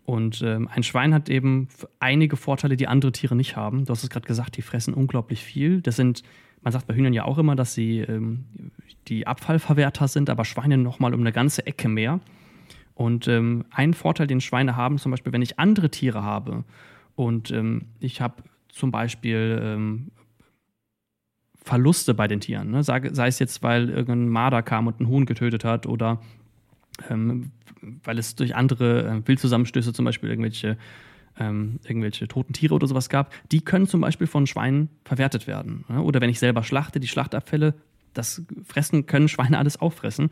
Und 0.05 0.41
ähm, 0.41 0.69
ein 0.69 0.83
Schwein 0.83 1.13
hat 1.13 1.29
eben 1.29 1.67
einige 1.99 2.37
Vorteile, 2.37 2.77
die 2.77 2.87
andere 2.87 3.11
Tiere 3.11 3.35
nicht 3.35 3.55
haben. 3.55 3.85
Du 3.85 3.91
hast 3.91 4.03
es 4.03 4.09
gerade 4.09 4.27
gesagt, 4.27 4.55
die 4.57 4.61
fressen 4.61 4.93
unglaublich 4.93 5.43
viel. 5.43 5.81
Das 5.81 5.95
sind 5.95 6.23
man 6.61 6.73
sagt 6.73 6.87
bei 6.87 6.95
Hühnern 6.95 7.13
ja 7.13 7.25
auch 7.25 7.37
immer, 7.37 7.55
dass 7.55 7.73
sie 7.73 7.99
ähm, 7.99 8.45
die 9.07 9.27
Abfallverwerter 9.27 10.07
sind, 10.07 10.29
aber 10.29 10.45
Schweine 10.45 10.77
noch 10.77 10.99
mal 10.99 11.13
um 11.13 11.21
eine 11.21 11.31
ganze 11.31 11.65
Ecke 11.65 11.87
mehr. 11.87 12.19
Und 12.93 13.27
ähm, 13.27 13.65
ein 13.69 13.93
Vorteil, 13.93 14.27
den 14.27 14.41
Schweine 14.41 14.75
haben, 14.75 14.97
zum 14.97 15.11
Beispiel, 15.11 15.31
wenn 15.31 15.43
ich 15.43 15.59
andere 15.59 15.91
Tiere 15.91 16.23
habe 16.23 16.63
und 17.15 17.51
ähm, 17.51 17.83
ich 17.99 18.21
habe 18.21 18.43
zum 18.69 18.91
Beispiel 18.91 19.59
ähm, 19.61 20.11
Verluste 21.55 22.13
bei 22.13 22.27
den 22.27 22.39
Tieren, 22.39 22.71
ne? 22.71 22.83
sei, 22.83 23.09
sei, 23.11 23.27
es 23.27 23.39
jetzt, 23.39 23.61
weil 23.61 23.89
irgendein 23.89 24.29
Marder 24.29 24.63
kam 24.63 24.87
und 24.87 24.99
einen 24.99 25.09
Huhn 25.09 25.25
getötet 25.25 25.63
hat 25.65 25.85
oder 25.85 26.21
ähm, 27.09 27.51
weil 28.03 28.17
es 28.17 28.35
durch 28.35 28.55
andere 28.55 29.07
äh, 29.07 29.27
Wildzusammenstöße 29.27 29.93
zum 29.93 30.05
Beispiel 30.05 30.29
irgendwelche 30.29 30.77
ähm, 31.39 31.79
irgendwelche 31.85 32.27
toten 32.27 32.53
Tiere 32.53 32.73
oder 32.73 32.87
sowas 32.87 33.09
gab, 33.09 33.33
die 33.51 33.61
können 33.61 33.87
zum 33.87 34.01
Beispiel 34.01 34.27
von 34.27 34.47
Schweinen 34.47 34.89
verwertet 35.03 35.47
werden. 35.47 35.85
Ja? 35.89 35.99
Oder 35.99 36.21
wenn 36.21 36.29
ich 36.29 36.39
selber 36.39 36.63
schlachte, 36.63 36.99
die 36.99 37.07
Schlachtabfälle, 37.07 37.73
das 38.13 38.41
fressen 38.63 39.05
können 39.05 39.27
Schweine 39.27 39.57
alles 39.57 39.77
auffressen. 39.77 40.29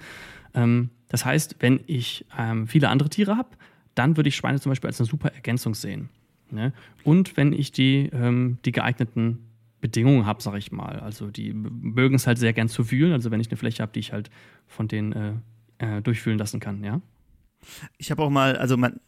Ähm, 0.53 0.89
das 1.07 1.25
heißt, 1.25 1.57
wenn 1.59 1.81
ich 1.87 2.25
ähm, 2.37 2.67
viele 2.67 2.89
andere 2.89 3.09
Tiere 3.09 3.37
habe, 3.37 3.49
dann 3.93 4.17
würde 4.17 4.29
ich 4.29 4.35
Schweine 4.35 4.59
zum 4.59 4.71
Beispiel 4.71 4.89
als 4.89 4.99
eine 4.99 5.07
super 5.07 5.29
Ergänzung 5.29 5.75
sehen. 5.75 6.09
Ne? 6.51 6.73
Und 7.03 7.37
wenn 7.37 7.53
ich 7.53 7.71
die, 7.71 8.09
ähm, 8.11 8.57
die 8.65 8.71
geeigneten 8.71 9.45
Bedingungen 9.81 10.25
habe, 10.25 10.41
sage 10.41 10.57
ich 10.57 10.71
mal. 10.71 10.99
Also 10.99 11.29
die 11.29 11.53
mögen 11.53 12.15
es 12.15 12.25
halt 12.25 12.39
sehr 12.39 12.53
gern 12.53 12.67
zu 12.69 12.89
wühlen. 12.89 13.13
Also 13.13 13.29
wenn 13.29 13.39
ich 13.39 13.49
eine 13.49 13.57
Fläche 13.57 13.83
habe, 13.83 13.91
die 13.91 13.99
ich 13.99 14.13
halt 14.13 14.31
von 14.65 14.87
denen 14.87 15.13
äh, 15.13 15.97
äh, 15.97 16.01
durchfühlen 16.01 16.39
lassen 16.39 16.59
kann, 16.59 16.83
ja. 16.83 17.01
Ich 17.97 18.09
habe 18.09 18.23
auch 18.23 18.29
mal, 18.29 18.57
also 18.57 18.77
man, 18.77 18.99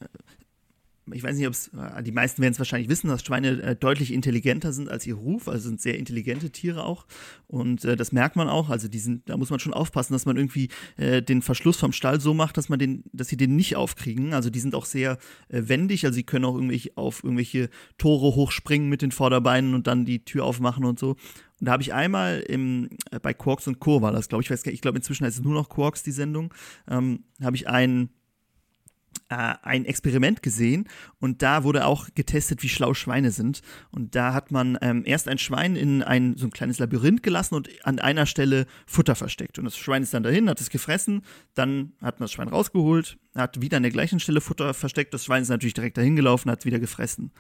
ich 1.11 1.23
weiß 1.23 1.35
nicht, 1.37 1.47
ob 1.47 1.53
es, 1.53 1.69
äh, 1.69 2.03
die 2.03 2.11
meisten 2.11 2.41
werden 2.41 2.53
es 2.53 2.59
wahrscheinlich 2.59 2.89
wissen, 2.89 3.07
dass 3.07 3.23
Schweine 3.23 3.61
äh, 3.61 3.75
deutlich 3.75 4.13
intelligenter 4.13 4.73
sind 4.73 4.89
als 4.89 5.05
ihr 5.05 5.15
Ruf, 5.15 5.47
also 5.47 5.69
sind 5.69 5.81
sehr 5.81 5.97
intelligente 5.97 6.49
Tiere 6.49 6.83
auch. 6.83 7.05
Und 7.47 7.85
äh, 7.85 7.95
das 7.95 8.11
merkt 8.11 8.35
man 8.35 8.49
auch. 8.49 8.69
Also 8.69 8.87
die 8.87 8.99
sind, 8.99 9.29
da 9.29 9.37
muss 9.37 9.49
man 9.49 9.59
schon 9.59 9.73
aufpassen, 9.73 10.13
dass 10.13 10.25
man 10.25 10.37
irgendwie 10.37 10.69
äh, 10.97 11.21
den 11.21 11.41
Verschluss 11.41 11.77
vom 11.77 11.93
Stall 11.93 12.19
so 12.19 12.33
macht, 12.33 12.57
dass 12.57 12.69
man 12.69 12.79
den, 12.79 13.03
dass 13.13 13.27
sie 13.29 13.37
den 13.37 13.55
nicht 13.55 13.75
aufkriegen. 13.75 14.33
Also 14.33 14.49
die 14.49 14.59
sind 14.59 14.75
auch 14.75 14.85
sehr 14.85 15.17
äh, 15.49 15.63
wendig, 15.65 16.05
also 16.05 16.15
sie 16.15 16.23
können 16.23 16.45
auch 16.45 16.55
irgendwelche 16.55 16.91
auf 16.95 17.23
irgendwelche 17.23 17.69
Tore 17.97 18.35
hochspringen 18.35 18.89
mit 18.89 19.01
den 19.01 19.11
Vorderbeinen 19.11 19.73
und 19.73 19.87
dann 19.87 20.05
die 20.05 20.25
Tür 20.25 20.45
aufmachen 20.45 20.85
und 20.85 20.99
so. 20.99 21.15
Und 21.59 21.65
da 21.67 21.71
habe 21.71 21.81
ich 21.81 21.93
einmal 21.93 22.39
im, 22.41 22.89
äh, 23.11 23.19
bei 23.19 23.33
Quarks 23.33 23.67
und 23.67 23.79
Co. 23.79 24.01
war 24.01 24.11
das, 24.11 24.29
glaube 24.29 24.43
ich, 24.43 24.49
gar, 24.49 24.73
ich 24.73 24.81
glaube 24.81 24.97
inzwischen 24.97 25.25
heißt 25.25 25.39
es 25.39 25.43
nur 25.43 25.53
noch 25.53 25.69
Quarks, 25.69 26.03
die 26.03 26.11
Sendung, 26.11 26.53
ähm, 26.87 27.23
habe 27.41 27.55
ich 27.55 27.67
einen 27.67 28.09
äh, 29.29 29.55
ein 29.61 29.85
Experiment 29.85 30.41
gesehen 30.41 30.87
und 31.19 31.41
da 31.41 31.63
wurde 31.63 31.85
auch 31.85 32.07
getestet, 32.15 32.63
wie 32.63 32.69
schlau 32.69 32.93
Schweine 32.93 33.31
sind. 33.31 33.61
Und 33.91 34.15
da 34.15 34.33
hat 34.33 34.51
man 34.51 34.77
ähm, 34.81 35.03
erst 35.05 35.27
ein 35.27 35.37
Schwein 35.37 35.75
in 35.75 36.03
ein 36.03 36.37
so 36.37 36.47
ein 36.47 36.51
kleines 36.51 36.79
Labyrinth 36.79 37.23
gelassen 37.23 37.55
und 37.55 37.69
an 37.85 37.99
einer 37.99 38.25
Stelle 38.25 38.65
Futter 38.85 39.15
versteckt. 39.15 39.59
Und 39.59 39.65
das 39.65 39.77
Schwein 39.77 40.03
ist 40.03 40.13
dann 40.13 40.23
dahin, 40.23 40.49
hat 40.49 40.61
es 40.61 40.69
gefressen, 40.69 41.23
dann 41.53 41.93
hat 42.01 42.19
man 42.19 42.25
das 42.25 42.31
Schwein 42.31 42.47
rausgeholt, 42.47 43.17
hat 43.37 43.61
wieder 43.61 43.77
an 43.77 43.83
der 43.83 43.91
gleichen 43.91 44.19
Stelle 44.19 44.41
Futter 44.41 44.73
versteckt. 44.73 45.13
Das 45.13 45.25
Schwein 45.25 45.41
ist 45.41 45.49
natürlich 45.49 45.73
direkt 45.73 45.97
dahin 45.97 46.15
gelaufen, 46.15 46.51
hat 46.51 46.59
es 46.59 46.65
wieder 46.65 46.79
gefressen. 46.79 47.31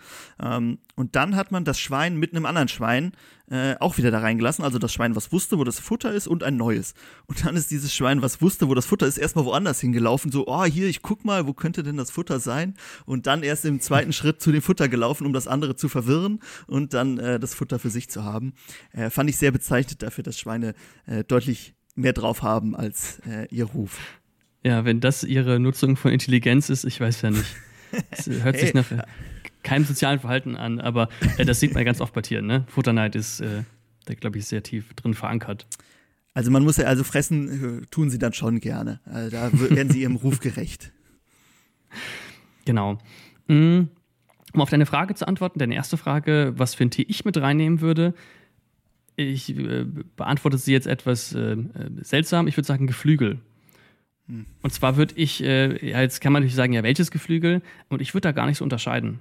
Ähm, 0.41 0.79
und 0.95 1.15
dann 1.15 1.35
hat 1.35 1.51
man 1.51 1.65
das 1.65 1.79
Schwein 1.79 2.17
mit 2.17 2.33
einem 2.33 2.45
anderen 2.45 2.67
Schwein 2.67 3.11
äh, 3.49 3.75
auch 3.79 3.97
wieder 3.97 4.11
da 4.11 4.19
reingelassen. 4.19 4.63
Also 4.63 4.79
das 4.79 4.93
Schwein, 4.93 5.15
was 5.15 5.31
wusste, 5.31 5.57
wo 5.57 5.63
das 5.63 5.79
Futter 5.79 6.11
ist 6.11 6.27
und 6.27 6.43
ein 6.43 6.57
neues. 6.57 6.93
Und 7.27 7.45
dann 7.45 7.55
ist 7.55 7.71
dieses 7.71 7.93
Schwein, 7.93 8.21
was 8.21 8.41
wusste, 8.41 8.67
wo 8.67 8.73
das 8.73 8.85
Futter 8.85 9.07
ist, 9.07 9.17
erstmal 9.17 9.45
woanders 9.45 9.79
hingelaufen. 9.79 10.31
So, 10.31 10.47
oh, 10.47 10.65
hier, 10.65 10.87
ich 10.87 11.01
guck 11.01 11.25
mal, 11.25 11.47
wo 11.47 11.53
könnte 11.53 11.83
denn 11.83 11.97
das 11.97 12.11
Futter 12.11 12.39
sein? 12.39 12.75
Und 13.05 13.27
dann 13.27 13.43
erst 13.43 13.65
im 13.65 13.79
zweiten 13.79 14.13
Schritt 14.17 14.41
zu 14.41 14.51
dem 14.51 14.61
Futter 14.61 14.89
gelaufen, 14.89 15.25
um 15.25 15.33
das 15.33 15.47
andere 15.47 15.75
zu 15.75 15.89
verwirren 15.89 16.39
und 16.67 16.93
dann 16.93 17.17
äh, 17.17 17.39
das 17.39 17.53
Futter 17.53 17.79
für 17.79 17.89
sich 17.89 18.09
zu 18.09 18.23
haben. 18.23 18.53
Äh, 18.91 19.09
fand 19.09 19.29
ich 19.29 19.37
sehr 19.37 19.51
bezeichnet 19.51 20.03
dafür, 20.03 20.23
dass 20.23 20.39
Schweine 20.39 20.73
äh, 21.05 21.23
deutlich 21.23 21.75
mehr 21.95 22.13
drauf 22.13 22.43
haben 22.43 22.75
als 22.75 23.19
äh, 23.27 23.47
ihr 23.49 23.65
Ruf. 23.65 23.99
Ja, 24.63 24.85
wenn 24.85 24.99
das 24.99 25.23
ihre 25.23 25.59
Nutzung 25.59 25.95
von 25.95 26.11
Intelligenz 26.11 26.69
ist, 26.69 26.83
ich 26.83 26.99
weiß 26.99 27.21
ja 27.21 27.31
nicht. 27.31 27.55
Das 28.11 28.27
hört 28.27 28.57
hey. 28.57 28.65
sich 28.65 28.73
nach 28.73 28.85
keinem 29.63 29.85
sozialen 29.85 30.19
Verhalten 30.19 30.57
an, 30.57 30.81
aber 30.81 31.07
äh, 31.37 31.45
das 31.45 31.61
sieht 31.61 31.73
man 31.73 31.85
ganz 31.85 32.01
oft 32.01 32.13
bei 32.13 32.21
Tieren. 32.21 32.45
Ne? 32.45 32.65
Futterneid 32.67 33.15
ist, 33.15 33.39
äh, 33.39 33.63
der 34.09 34.15
glaube 34.15 34.37
ich, 34.37 34.45
sehr 34.45 34.61
tief 34.61 34.93
drin 34.93 35.13
verankert. 35.13 35.65
Also 36.33 36.51
man 36.51 36.63
muss 36.63 36.77
ja, 36.77 36.85
also 36.85 37.03
fressen 37.03 37.81
äh, 37.81 37.85
tun 37.87 38.09
sie 38.09 38.19
dann 38.19 38.33
schon 38.33 38.59
gerne. 38.59 38.99
Also 39.05 39.31
da 39.31 39.49
werden 39.53 39.89
sie 39.89 40.01
ihrem 40.01 40.15
Ruf 40.23 40.39
gerecht. 40.39 40.91
Genau. 42.65 42.97
Mm, 43.47 43.83
um 44.53 44.61
auf 44.61 44.69
deine 44.69 44.85
Frage 44.85 45.15
zu 45.15 45.27
antworten, 45.27 45.59
deine 45.59 45.75
erste 45.75 45.97
Frage, 45.97 46.53
was 46.57 46.75
für 46.75 46.83
ein 46.83 46.91
Tier 46.91 47.05
ich 47.07 47.25
mit 47.25 47.37
reinnehmen 47.37 47.81
würde, 47.81 48.13
ich 49.15 49.57
äh, 49.57 49.85
beantworte 50.15 50.57
sie 50.57 50.73
jetzt 50.73 50.87
etwas 50.87 51.33
äh, 51.33 51.53
äh 51.53 51.67
seltsam. 52.01 52.47
Ich 52.47 52.55
würde 52.55 52.67
sagen 52.67 52.85
Geflügel. 52.87 53.39
Hm. 54.27 54.45
Und 54.61 54.73
zwar 54.73 54.97
würde 54.97 55.13
ich, 55.15 55.43
äh, 55.43 55.89
ja, 55.89 56.01
jetzt 56.01 56.21
kann 56.21 56.33
man 56.33 56.41
natürlich 56.41 56.55
sagen, 56.55 56.73
ja, 56.73 56.83
welches 56.83 57.11
Geflügel? 57.11 57.61
Und 57.89 58.01
ich 58.01 58.13
würde 58.13 58.27
da 58.27 58.31
gar 58.31 58.45
nicht 58.45 58.57
so 58.57 58.63
unterscheiden. 58.63 59.19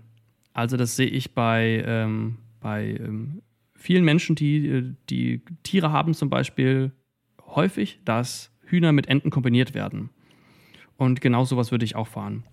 Also 0.53 0.77
das 0.77 0.97
sehe 0.97 1.09
ich 1.09 1.35
bei, 1.35 1.85
ähm, 1.87 2.39
bei 2.61 2.99
ähm, 2.99 3.43
vielen 3.75 4.05
Menschen, 4.05 4.37
die, 4.37 4.67
äh, 4.67 4.95
die 5.11 5.43
Tiere 5.63 5.93
haben, 5.93 6.15
zum 6.15 6.31
Beispiel 6.31 6.93
häufig, 7.47 8.01
dass 8.05 8.51
Hühner 8.65 8.93
mit 8.93 9.09
Enten 9.09 9.31
kombiniert 9.31 9.75
werden. 9.75 10.11
Und 10.97 11.21
genau 11.21 11.45
sowas 11.45 11.71
würde 11.71 11.85
ich 11.85 11.95
auch 11.95 12.09
fahren. 12.09 12.45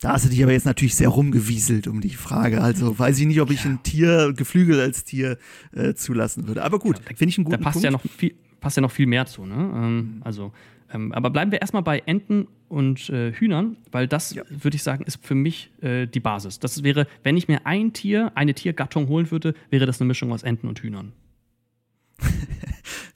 Da 0.00 0.12
hast 0.12 0.26
du 0.26 0.28
dich 0.28 0.42
aber 0.42 0.52
jetzt 0.52 0.66
natürlich 0.66 0.94
sehr 0.94 1.08
rumgewieselt 1.08 1.86
um 1.88 2.00
die 2.00 2.10
Frage. 2.10 2.60
Also 2.60 2.98
weiß 2.98 3.18
ich 3.18 3.26
nicht, 3.26 3.40
ob 3.40 3.50
ich 3.50 3.64
ein 3.64 3.82
Tier, 3.82 4.34
Geflügel 4.36 4.78
als 4.78 5.04
Tier 5.04 5.38
äh, 5.72 5.94
zulassen 5.94 6.46
würde. 6.46 6.62
Aber 6.62 6.78
gut, 6.78 6.98
ja, 6.98 7.16
finde 7.16 7.30
ich 7.30 7.38
einen 7.38 7.46
guten 7.46 7.56
da 7.58 7.62
passt 7.62 7.74
Punkt. 7.74 7.84
Ja 7.84 7.90
noch 7.90 8.02
viel, 8.02 8.34
passt 8.60 8.76
ja 8.76 8.82
noch 8.82 8.90
viel 8.90 9.06
mehr 9.06 9.24
zu. 9.26 9.46
Ne? 9.46 9.54
Ähm, 9.54 9.96
mhm. 9.96 10.22
Also, 10.22 10.52
ähm, 10.92 11.12
aber 11.12 11.30
bleiben 11.30 11.50
wir 11.52 11.60
erstmal 11.60 11.82
bei 11.82 12.02
Enten 12.06 12.46
und 12.68 13.10
äh, 13.10 13.32
Hühnern, 13.32 13.76
weil 13.92 14.08
das, 14.08 14.34
ja. 14.34 14.42
würde 14.48 14.76
ich 14.76 14.82
sagen, 14.82 15.04
ist 15.04 15.24
für 15.24 15.34
mich 15.34 15.70
äh, 15.82 16.06
die 16.06 16.20
Basis. 16.20 16.58
Das 16.58 16.82
wäre, 16.82 17.06
wenn 17.22 17.36
ich 17.36 17.48
mir 17.48 17.66
ein 17.66 17.92
Tier, 17.92 18.32
eine 18.34 18.54
Tiergattung 18.54 19.08
holen 19.08 19.30
würde, 19.30 19.54
wäre 19.70 19.86
das 19.86 20.00
eine 20.00 20.08
Mischung 20.08 20.32
aus 20.32 20.42
Enten 20.42 20.68
und 20.68 20.80
Hühnern. 20.80 21.12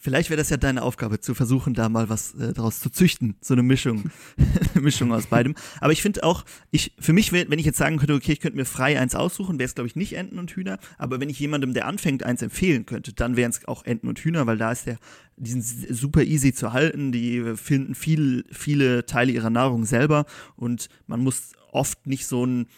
Vielleicht 0.03 0.31
wäre 0.31 0.39
das 0.39 0.49
ja 0.49 0.57
deine 0.57 0.83
Aufgabe, 0.83 1.21
zu 1.21 1.35
versuchen, 1.35 1.75
da 1.75 1.91
mal 1.91 2.09
was 2.09 2.35
äh, 2.35 2.55
daraus 2.55 2.81
zu 2.81 2.89
züchten. 2.89 3.37
So 3.43 3.53
eine 3.53 3.63
Mischung. 3.63 4.11
Mischung 4.75 5.13
aus 5.13 5.27
beidem. 5.27 5.55
Aber 5.79 5.93
ich 5.93 6.01
finde 6.01 6.23
auch, 6.23 6.47
ich, 6.71 6.95
für 6.99 7.13
mich, 7.13 7.33
wenn 7.33 7.59
ich 7.59 7.67
jetzt 7.67 7.77
sagen 7.77 7.99
könnte, 7.99 8.15
okay, 8.15 8.33
ich 8.33 8.41
könnte 8.41 8.57
mir 8.57 8.65
frei 8.65 8.99
eins 8.99 9.15
aussuchen, 9.15 9.59
wäre 9.59 9.67
es, 9.67 9.75
glaube 9.75 9.89
ich, 9.89 9.97
nicht 9.97 10.15
Enten 10.15 10.39
und 10.39 10.53
Hühner. 10.53 10.79
Aber 10.97 11.21
wenn 11.21 11.29
ich 11.29 11.39
jemandem, 11.39 11.75
der 11.75 11.87
anfängt, 11.87 12.23
eins 12.23 12.41
empfehlen 12.41 12.87
könnte, 12.87 13.13
dann 13.13 13.37
wären 13.37 13.51
es 13.51 13.69
auch 13.69 13.85
Enten 13.85 14.09
und 14.09 14.19
Hühner, 14.19 14.47
weil 14.47 14.57
da 14.57 14.73
ist 14.73 14.87
der, 14.87 14.97
die 15.37 15.51
sind 15.51 15.65
super 15.65 16.23
easy 16.23 16.55
zu 16.55 16.73
halten, 16.73 17.13
die 17.13 17.55
finden 17.57 17.95
viel, 17.95 18.47
viele 18.51 19.05
Teile 19.05 19.33
ihrer 19.33 19.51
Nahrung 19.51 19.85
selber 19.85 20.25
und 20.57 20.89
man 21.07 21.21
muss 21.21 21.53
oft 21.73 22.07
nicht 22.07 22.27
so 22.27 22.47
ein 22.47 22.69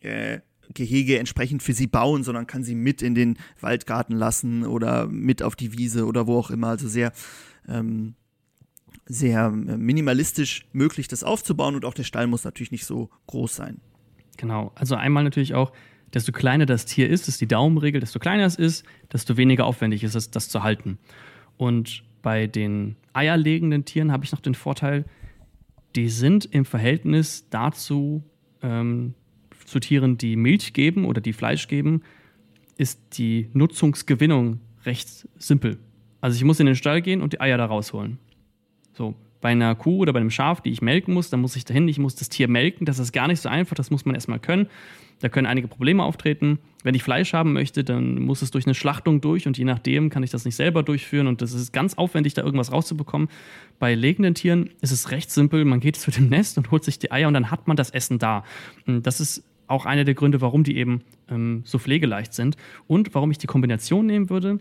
äh, 0.00 0.40
Gehege 0.74 1.18
entsprechend 1.18 1.62
für 1.62 1.72
sie 1.72 1.86
bauen, 1.86 2.22
sondern 2.24 2.46
kann 2.46 2.64
sie 2.64 2.74
mit 2.74 3.02
in 3.02 3.14
den 3.14 3.38
Waldgarten 3.60 4.14
lassen 4.14 4.64
oder 4.64 5.06
mit 5.06 5.42
auf 5.42 5.56
die 5.56 5.76
Wiese 5.76 6.06
oder 6.06 6.26
wo 6.26 6.38
auch 6.38 6.50
immer. 6.50 6.68
Also 6.68 6.88
sehr, 6.88 7.12
ähm, 7.68 8.14
sehr 9.06 9.50
minimalistisch 9.50 10.66
möglich, 10.72 11.08
das 11.08 11.24
aufzubauen 11.24 11.74
und 11.74 11.84
auch 11.84 11.94
der 11.94 12.04
Stall 12.04 12.26
muss 12.26 12.44
natürlich 12.44 12.72
nicht 12.72 12.86
so 12.86 13.10
groß 13.26 13.56
sein. 13.56 13.80
Genau, 14.36 14.72
also 14.74 14.94
einmal 14.94 15.24
natürlich 15.24 15.54
auch, 15.54 15.72
desto 16.14 16.32
kleiner 16.32 16.66
das 16.66 16.84
Tier 16.84 17.08
ist, 17.08 17.28
ist 17.28 17.40
die 17.40 17.48
Daumenregel, 17.48 18.00
desto 18.00 18.18
kleiner 18.18 18.44
es 18.44 18.56
ist, 18.56 18.84
desto 19.12 19.36
weniger 19.36 19.66
aufwendig 19.66 20.04
ist 20.04 20.14
es, 20.14 20.30
das 20.30 20.48
zu 20.48 20.62
halten. 20.62 20.98
Und 21.56 22.04
bei 22.22 22.46
den 22.46 22.96
eierlegenden 23.12 23.84
Tieren 23.84 24.12
habe 24.12 24.24
ich 24.24 24.32
noch 24.32 24.40
den 24.40 24.54
Vorteil, 24.54 25.04
die 25.96 26.08
sind 26.08 26.46
im 26.46 26.64
Verhältnis 26.64 27.48
dazu 27.50 28.24
ähm, 28.62 29.14
zu 29.72 29.80
Tieren, 29.80 30.18
die 30.18 30.36
Milch 30.36 30.72
geben 30.72 31.04
oder 31.04 31.20
die 31.20 31.32
Fleisch 31.32 31.66
geben, 31.66 32.02
ist 32.76 33.00
die 33.18 33.48
Nutzungsgewinnung 33.52 34.60
recht 34.84 35.28
simpel. 35.36 35.78
Also 36.20 36.36
ich 36.36 36.44
muss 36.44 36.60
in 36.60 36.66
den 36.66 36.76
Stall 36.76 37.02
gehen 37.02 37.20
und 37.20 37.32
die 37.32 37.40
Eier 37.40 37.58
da 37.58 37.66
rausholen. 37.66 38.18
So, 38.92 39.14
bei 39.40 39.50
einer 39.50 39.74
Kuh 39.74 39.98
oder 39.98 40.12
bei 40.12 40.20
einem 40.20 40.30
Schaf, 40.30 40.60
die 40.60 40.70
ich 40.70 40.82
melken 40.82 41.12
muss, 41.12 41.30
dann 41.30 41.40
muss 41.40 41.56
ich 41.56 41.64
dahin, 41.64 41.88
ich 41.88 41.98
muss 41.98 42.14
das 42.14 42.28
Tier 42.28 42.48
melken. 42.48 42.86
Das 42.86 42.98
ist 42.98 43.12
gar 43.12 43.26
nicht 43.26 43.40
so 43.40 43.48
einfach, 43.48 43.74
das 43.74 43.90
muss 43.90 44.04
man 44.04 44.14
erstmal 44.14 44.38
können. 44.38 44.68
Da 45.20 45.28
können 45.28 45.46
einige 45.46 45.68
Probleme 45.68 46.02
auftreten. 46.02 46.58
Wenn 46.82 46.94
ich 46.94 47.02
Fleisch 47.02 47.32
haben 47.32 47.52
möchte, 47.52 47.84
dann 47.84 48.20
muss 48.22 48.42
es 48.42 48.50
durch 48.50 48.66
eine 48.66 48.74
Schlachtung 48.74 49.20
durch 49.20 49.46
und 49.46 49.56
je 49.56 49.64
nachdem 49.64 50.10
kann 50.10 50.22
ich 50.22 50.30
das 50.30 50.44
nicht 50.44 50.56
selber 50.56 50.82
durchführen 50.82 51.26
und 51.28 51.42
das 51.42 51.52
ist 51.52 51.72
ganz 51.72 51.94
aufwendig, 51.94 52.34
da 52.34 52.42
irgendwas 52.42 52.72
rauszubekommen. 52.72 53.28
Bei 53.78 53.94
legenden 53.94 54.34
Tieren 54.34 54.70
ist 54.80 54.90
es 54.90 55.10
recht 55.10 55.30
simpel. 55.30 55.64
Man 55.64 55.80
geht 55.80 55.96
zu 55.96 56.10
dem 56.10 56.28
Nest 56.28 56.58
und 56.58 56.70
holt 56.70 56.82
sich 56.84 56.98
die 56.98 57.12
Eier 57.12 57.28
und 57.28 57.34
dann 57.34 57.50
hat 57.50 57.68
man 57.68 57.76
das 57.76 57.90
Essen 57.90 58.18
da. 58.18 58.44
Das 58.86 59.20
ist 59.20 59.44
auch 59.66 59.86
einer 59.86 60.04
der 60.04 60.14
Gründe, 60.14 60.40
warum 60.40 60.64
die 60.64 60.76
eben 60.76 61.02
ähm, 61.28 61.62
so 61.64 61.78
pflegeleicht 61.78 62.32
sind 62.34 62.56
und 62.86 63.14
warum 63.14 63.30
ich 63.30 63.38
die 63.38 63.46
Kombination 63.46 64.06
nehmen 64.06 64.30
würde. 64.30 64.60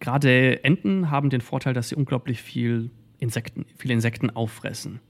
Gerade 0.00 0.62
Enten 0.64 1.10
haben 1.10 1.30
den 1.30 1.40
Vorteil, 1.40 1.74
dass 1.74 1.88
sie 1.88 1.94
unglaublich 1.94 2.42
viel 2.42 2.90
Insekten, 3.18 3.64
viele 3.76 3.94
Insekten 3.94 4.30
auffressen. 4.30 5.00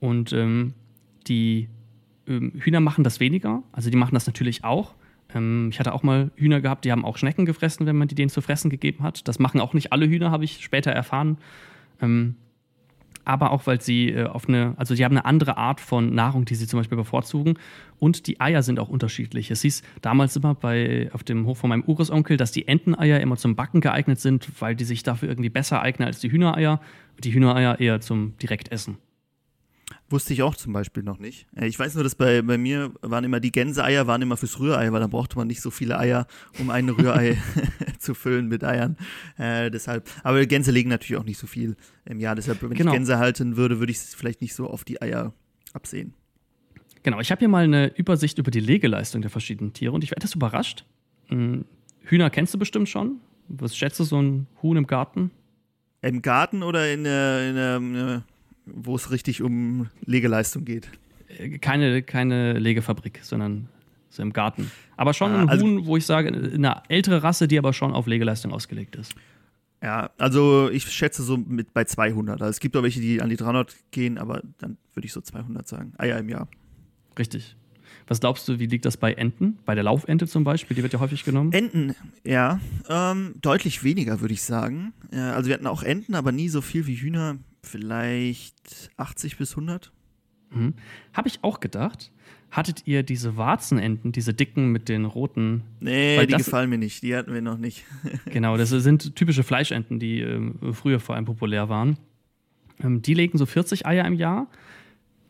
Und 0.00 0.32
ähm, 0.32 0.74
die 1.26 1.68
ähm, 2.26 2.52
Hühner 2.58 2.80
machen 2.80 3.04
das 3.04 3.20
weniger, 3.20 3.62
also 3.72 3.90
die 3.90 3.96
machen 3.96 4.14
das 4.14 4.26
natürlich 4.26 4.64
auch. 4.64 4.94
Ähm, 5.34 5.68
ich 5.70 5.80
hatte 5.80 5.92
auch 5.92 6.02
mal 6.02 6.30
Hühner 6.36 6.60
gehabt, 6.60 6.84
die 6.84 6.92
haben 6.92 7.04
auch 7.04 7.16
Schnecken 7.16 7.46
gefressen, 7.46 7.86
wenn 7.86 7.96
man 7.96 8.08
die 8.08 8.14
denen 8.14 8.30
zu 8.30 8.40
fressen 8.40 8.70
gegeben 8.70 9.02
hat. 9.02 9.26
Das 9.28 9.38
machen 9.38 9.60
auch 9.60 9.74
nicht 9.74 9.92
alle 9.92 10.08
Hühner, 10.08 10.30
habe 10.30 10.44
ich 10.44 10.62
später 10.62 10.90
erfahren. 10.90 11.38
Aber 13.28 13.50
auch 13.50 13.66
weil 13.66 13.78
sie 13.78 14.08
äh, 14.08 14.24
auf 14.24 14.48
eine, 14.48 14.72
also 14.78 14.94
die 14.94 15.04
haben 15.04 15.14
eine 15.14 15.26
andere 15.26 15.58
Art 15.58 15.80
von 15.82 16.14
Nahrung, 16.14 16.46
die 16.46 16.54
sie 16.54 16.66
zum 16.66 16.80
Beispiel 16.80 16.96
bevorzugen. 16.96 17.58
Und 17.98 18.26
die 18.26 18.40
Eier 18.40 18.62
sind 18.62 18.80
auch 18.80 18.88
unterschiedlich. 18.88 19.50
Es 19.50 19.60
hieß 19.60 19.82
damals 20.00 20.34
immer 20.34 20.54
bei, 20.54 21.10
auf 21.12 21.24
dem 21.24 21.44
Hof 21.44 21.58
von 21.58 21.68
meinem 21.68 21.84
Urgroßonkel, 21.84 22.38
dass 22.38 22.52
die 22.52 22.66
Enteneier 22.66 23.20
immer 23.20 23.36
zum 23.36 23.54
Backen 23.54 23.82
geeignet 23.82 24.18
sind, 24.18 24.48
weil 24.60 24.74
die 24.74 24.84
sich 24.84 25.02
dafür 25.02 25.28
irgendwie 25.28 25.50
besser 25.50 25.82
eignen 25.82 26.06
als 26.06 26.20
die 26.20 26.32
Hühnereier. 26.32 26.80
Die 27.22 27.34
Hühnereier 27.34 27.78
eher 27.80 28.00
zum 28.00 28.32
Direktessen. 28.38 28.96
Wusste 30.10 30.32
ich 30.32 30.42
auch 30.42 30.56
zum 30.56 30.72
Beispiel 30.72 31.02
noch 31.02 31.18
nicht. 31.18 31.46
Äh, 31.54 31.66
ich 31.66 31.78
weiß 31.78 31.94
nur, 31.94 32.02
dass 32.02 32.14
bei, 32.14 32.40
bei 32.40 32.56
mir 32.56 32.92
waren 33.02 33.24
immer 33.24 33.40
die 33.40 33.52
Gänseeier 33.52 34.06
waren 34.06 34.22
immer 34.22 34.38
fürs 34.38 34.58
Rührei, 34.58 34.90
weil 34.90 35.00
dann 35.00 35.10
brauchte 35.10 35.36
man 35.36 35.46
nicht 35.46 35.60
so 35.60 35.70
viele 35.70 35.98
Eier, 35.98 36.26
um 36.58 36.70
ein 36.70 36.88
Rührei 36.88 37.36
zu 37.98 38.14
füllen 38.14 38.48
mit 38.48 38.64
Eiern. 38.64 38.96
Äh, 39.36 39.70
deshalb, 39.70 40.08
aber 40.22 40.44
Gänse 40.46 40.70
legen 40.70 40.88
natürlich 40.88 41.20
auch 41.20 41.26
nicht 41.26 41.38
so 41.38 41.46
viel 41.46 41.76
im 42.06 42.20
Jahr. 42.20 42.34
Deshalb, 42.34 42.62
wenn 42.62 42.70
genau. 42.70 42.92
ich 42.92 42.96
Gänse 42.96 43.18
halten 43.18 43.56
würde, 43.56 43.80
würde 43.80 43.92
ich 43.92 43.98
es 43.98 44.14
vielleicht 44.14 44.40
nicht 44.40 44.54
so 44.54 44.68
auf 44.68 44.84
die 44.84 45.02
Eier 45.02 45.34
absehen. 45.74 46.14
Genau, 47.02 47.20
ich 47.20 47.30
habe 47.30 47.40
hier 47.40 47.48
mal 47.48 47.64
eine 47.64 47.94
Übersicht 47.96 48.38
über 48.38 48.50
die 48.50 48.60
Legeleistung 48.60 49.20
der 49.20 49.30
verschiedenen 49.30 49.74
Tiere 49.74 49.92
und 49.92 50.04
ich 50.04 50.10
werde 50.10 50.20
etwas 50.20 50.34
überrascht. 50.34 50.86
Hm, 51.26 51.66
Hühner 52.00 52.30
kennst 52.30 52.54
du 52.54 52.58
bestimmt 52.58 52.88
schon. 52.88 53.20
Was 53.48 53.76
schätzt 53.76 54.00
du, 54.00 54.04
so 54.04 54.20
ein 54.20 54.46
Huhn 54.62 54.76
im 54.76 54.86
Garten? 54.86 55.30
Im 56.00 56.22
Garten 56.22 56.62
oder 56.62 56.92
in, 56.92 57.04
in, 57.04 57.56
in 57.56 58.22
wo 58.74 58.96
es 58.96 59.10
richtig 59.10 59.42
um 59.42 59.88
Legeleistung 60.04 60.64
geht. 60.64 60.88
Keine, 61.60 62.02
keine 62.02 62.58
Legefabrik, 62.58 63.20
sondern 63.22 63.68
so 64.08 64.22
im 64.22 64.32
Garten. 64.32 64.70
Aber 64.96 65.14
schon 65.14 65.32
ah, 65.32 65.42
ein 65.42 65.48
also, 65.48 65.66
Huhn, 65.66 65.86
wo 65.86 65.96
ich 65.96 66.06
sage, 66.06 66.28
eine 66.28 66.82
ältere 66.88 67.22
Rasse, 67.22 67.48
die 67.48 67.58
aber 67.58 67.72
schon 67.72 67.92
auf 67.92 68.06
Legeleistung 68.06 68.52
ausgelegt 68.52 68.96
ist. 68.96 69.14
Ja, 69.82 70.10
also 70.18 70.70
ich 70.70 70.90
schätze 70.90 71.22
so 71.22 71.36
mit 71.36 71.72
bei 71.72 71.84
200. 71.84 72.40
Also 72.40 72.50
es 72.50 72.60
gibt 72.60 72.76
auch 72.76 72.82
welche, 72.82 73.00
die 73.00 73.22
an 73.22 73.28
die 73.28 73.36
300 73.36 73.74
gehen, 73.90 74.18
aber 74.18 74.42
dann 74.58 74.76
würde 74.94 75.06
ich 75.06 75.12
so 75.12 75.20
200 75.20 75.68
sagen. 75.68 75.92
Eier 75.98 76.18
im 76.18 76.28
Jahr. 76.28 76.48
Richtig. 77.18 77.56
Was 78.08 78.20
glaubst 78.20 78.48
du, 78.48 78.58
wie 78.58 78.66
liegt 78.66 78.86
das 78.86 78.96
bei 78.96 79.12
Enten? 79.12 79.58
Bei 79.64 79.74
der 79.74 79.84
Laufente 79.84 80.26
zum 80.26 80.42
Beispiel, 80.42 80.74
die 80.74 80.82
wird 80.82 80.94
ja 80.94 81.00
häufig 81.00 81.24
genommen. 81.24 81.52
Enten, 81.52 81.94
ja. 82.24 82.58
Ähm, 82.88 83.34
deutlich 83.40 83.84
weniger, 83.84 84.20
würde 84.20 84.34
ich 84.34 84.42
sagen. 84.42 84.94
Ja, 85.12 85.34
also 85.34 85.48
wir 85.48 85.54
hatten 85.54 85.66
auch 85.66 85.82
Enten, 85.82 86.14
aber 86.14 86.32
nie 86.32 86.48
so 86.48 86.60
viel 86.60 86.86
wie 86.86 86.96
Hühner 86.96 87.36
vielleicht 87.62 88.90
80 88.96 89.36
bis 89.36 89.50
100. 89.50 89.92
Mhm. 90.50 90.74
Habe 91.12 91.28
ich 91.28 91.42
auch 91.42 91.60
gedacht. 91.60 92.10
Hattet 92.50 92.86
ihr 92.86 93.02
diese 93.02 93.36
Warzenenten, 93.36 94.10
diese 94.10 94.32
dicken 94.32 94.72
mit 94.72 94.88
den 94.88 95.04
roten? 95.04 95.62
Nee, 95.80 96.24
die 96.24 96.34
gefallen 96.34 96.70
mir 96.70 96.78
nicht. 96.78 97.02
Die 97.02 97.14
hatten 97.14 97.34
wir 97.34 97.42
noch 97.42 97.58
nicht. 97.58 97.84
genau, 98.24 98.56
das 98.56 98.70
sind 98.70 99.14
typische 99.16 99.42
Fleischenten, 99.42 99.98
die 99.98 100.22
äh, 100.22 100.72
früher 100.72 100.98
vor 100.98 101.14
allem 101.14 101.26
populär 101.26 101.68
waren. 101.68 101.98
Ähm, 102.82 103.02
die 103.02 103.12
legen 103.12 103.36
so 103.36 103.44
40 103.44 103.86
Eier 103.86 104.06
im 104.06 104.14
Jahr. 104.14 104.48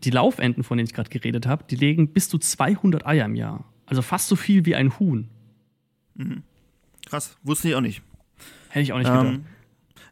Die 0.05 0.11
Laufenten, 0.11 0.63
von 0.63 0.79
denen 0.79 0.87
ich 0.87 0.95
gerade 0.95 1.11
geredet 1.11 1.47
habe, 1.47 1.65
die 1.69 1.75
legen 1.75 2.13
bis 2.13 2.29
zu 2.29 2.39
200 2.39 3.05
Eier 3.05 3.25
im 3.25 3.35
Jahr. 3.35 3.65
Also 3.87 4.03
fast 4.03 4.29
so 4.29 4.37
viel 4.37 4.65
wie 4.65 4.77
ein 4.77 4.97
Huhn. 5.01 5.29
Mhm. 6.15 6.43
Krass, 7.07 7.37
wusste 7.43 7.69
ich 7.69 7.75
auch 7.75 7.81
nicht. 7.81 8.03
Hätte 8.69 8.83
ich 8.83 8.93
auch 8.93 8.99
nicht 8.99 9.09
gedacht. 9.09 9.27
Ähm, 9.27 9.45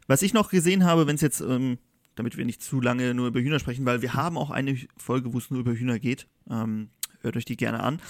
was 0.07 0.21
ich 0.23 0.33
noch 0.33 0.49
gesehen 0.49 0.83
habe, 0.83 1.07
wenn 1.07 1.15
es 1.15 1.21
jetzt 1.21 1.39
ähm, 1.41 1.77
damit 2.17 2.37
wir 2.37 2.45
nicht 2.45 2.61
zu 2.61 2.81
lange 2.81 3.13
nur 3.13 3.27
über 3.27 3.39
Hühner 3.39 3.59
sprechen, 3.59 3.85
weil 3.85 4.01
wir 4.01 4.13
haben 4.13 4.37
auch 4.37 4.49
eine 4.51 4.77
Folge, 4.97 5.33
wo 5.33 5.37
es 5.37 5.49
nur 5.49 5.61
über 5.61 5.73
Hühner 5.73 5.99
geht. 5.99 6.27
Ähm, 6.49 6.89
hört 7.21 7.37
euch 7.37 7.45
die 7.45 7.57
gerne 7.57 7.81
an. 7.81 8.01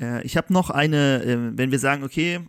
Äh, 0.00 0.24
ich 0.24 0.36
habe 0.36 0.52
noch 0.52 0.70
eine, 0.70 1.22
äh, 1.22 1.58
wenn 1.58 1.70
wir 1.70 1.78
sagen, 1.78 2.04
okay, 2.04 2.40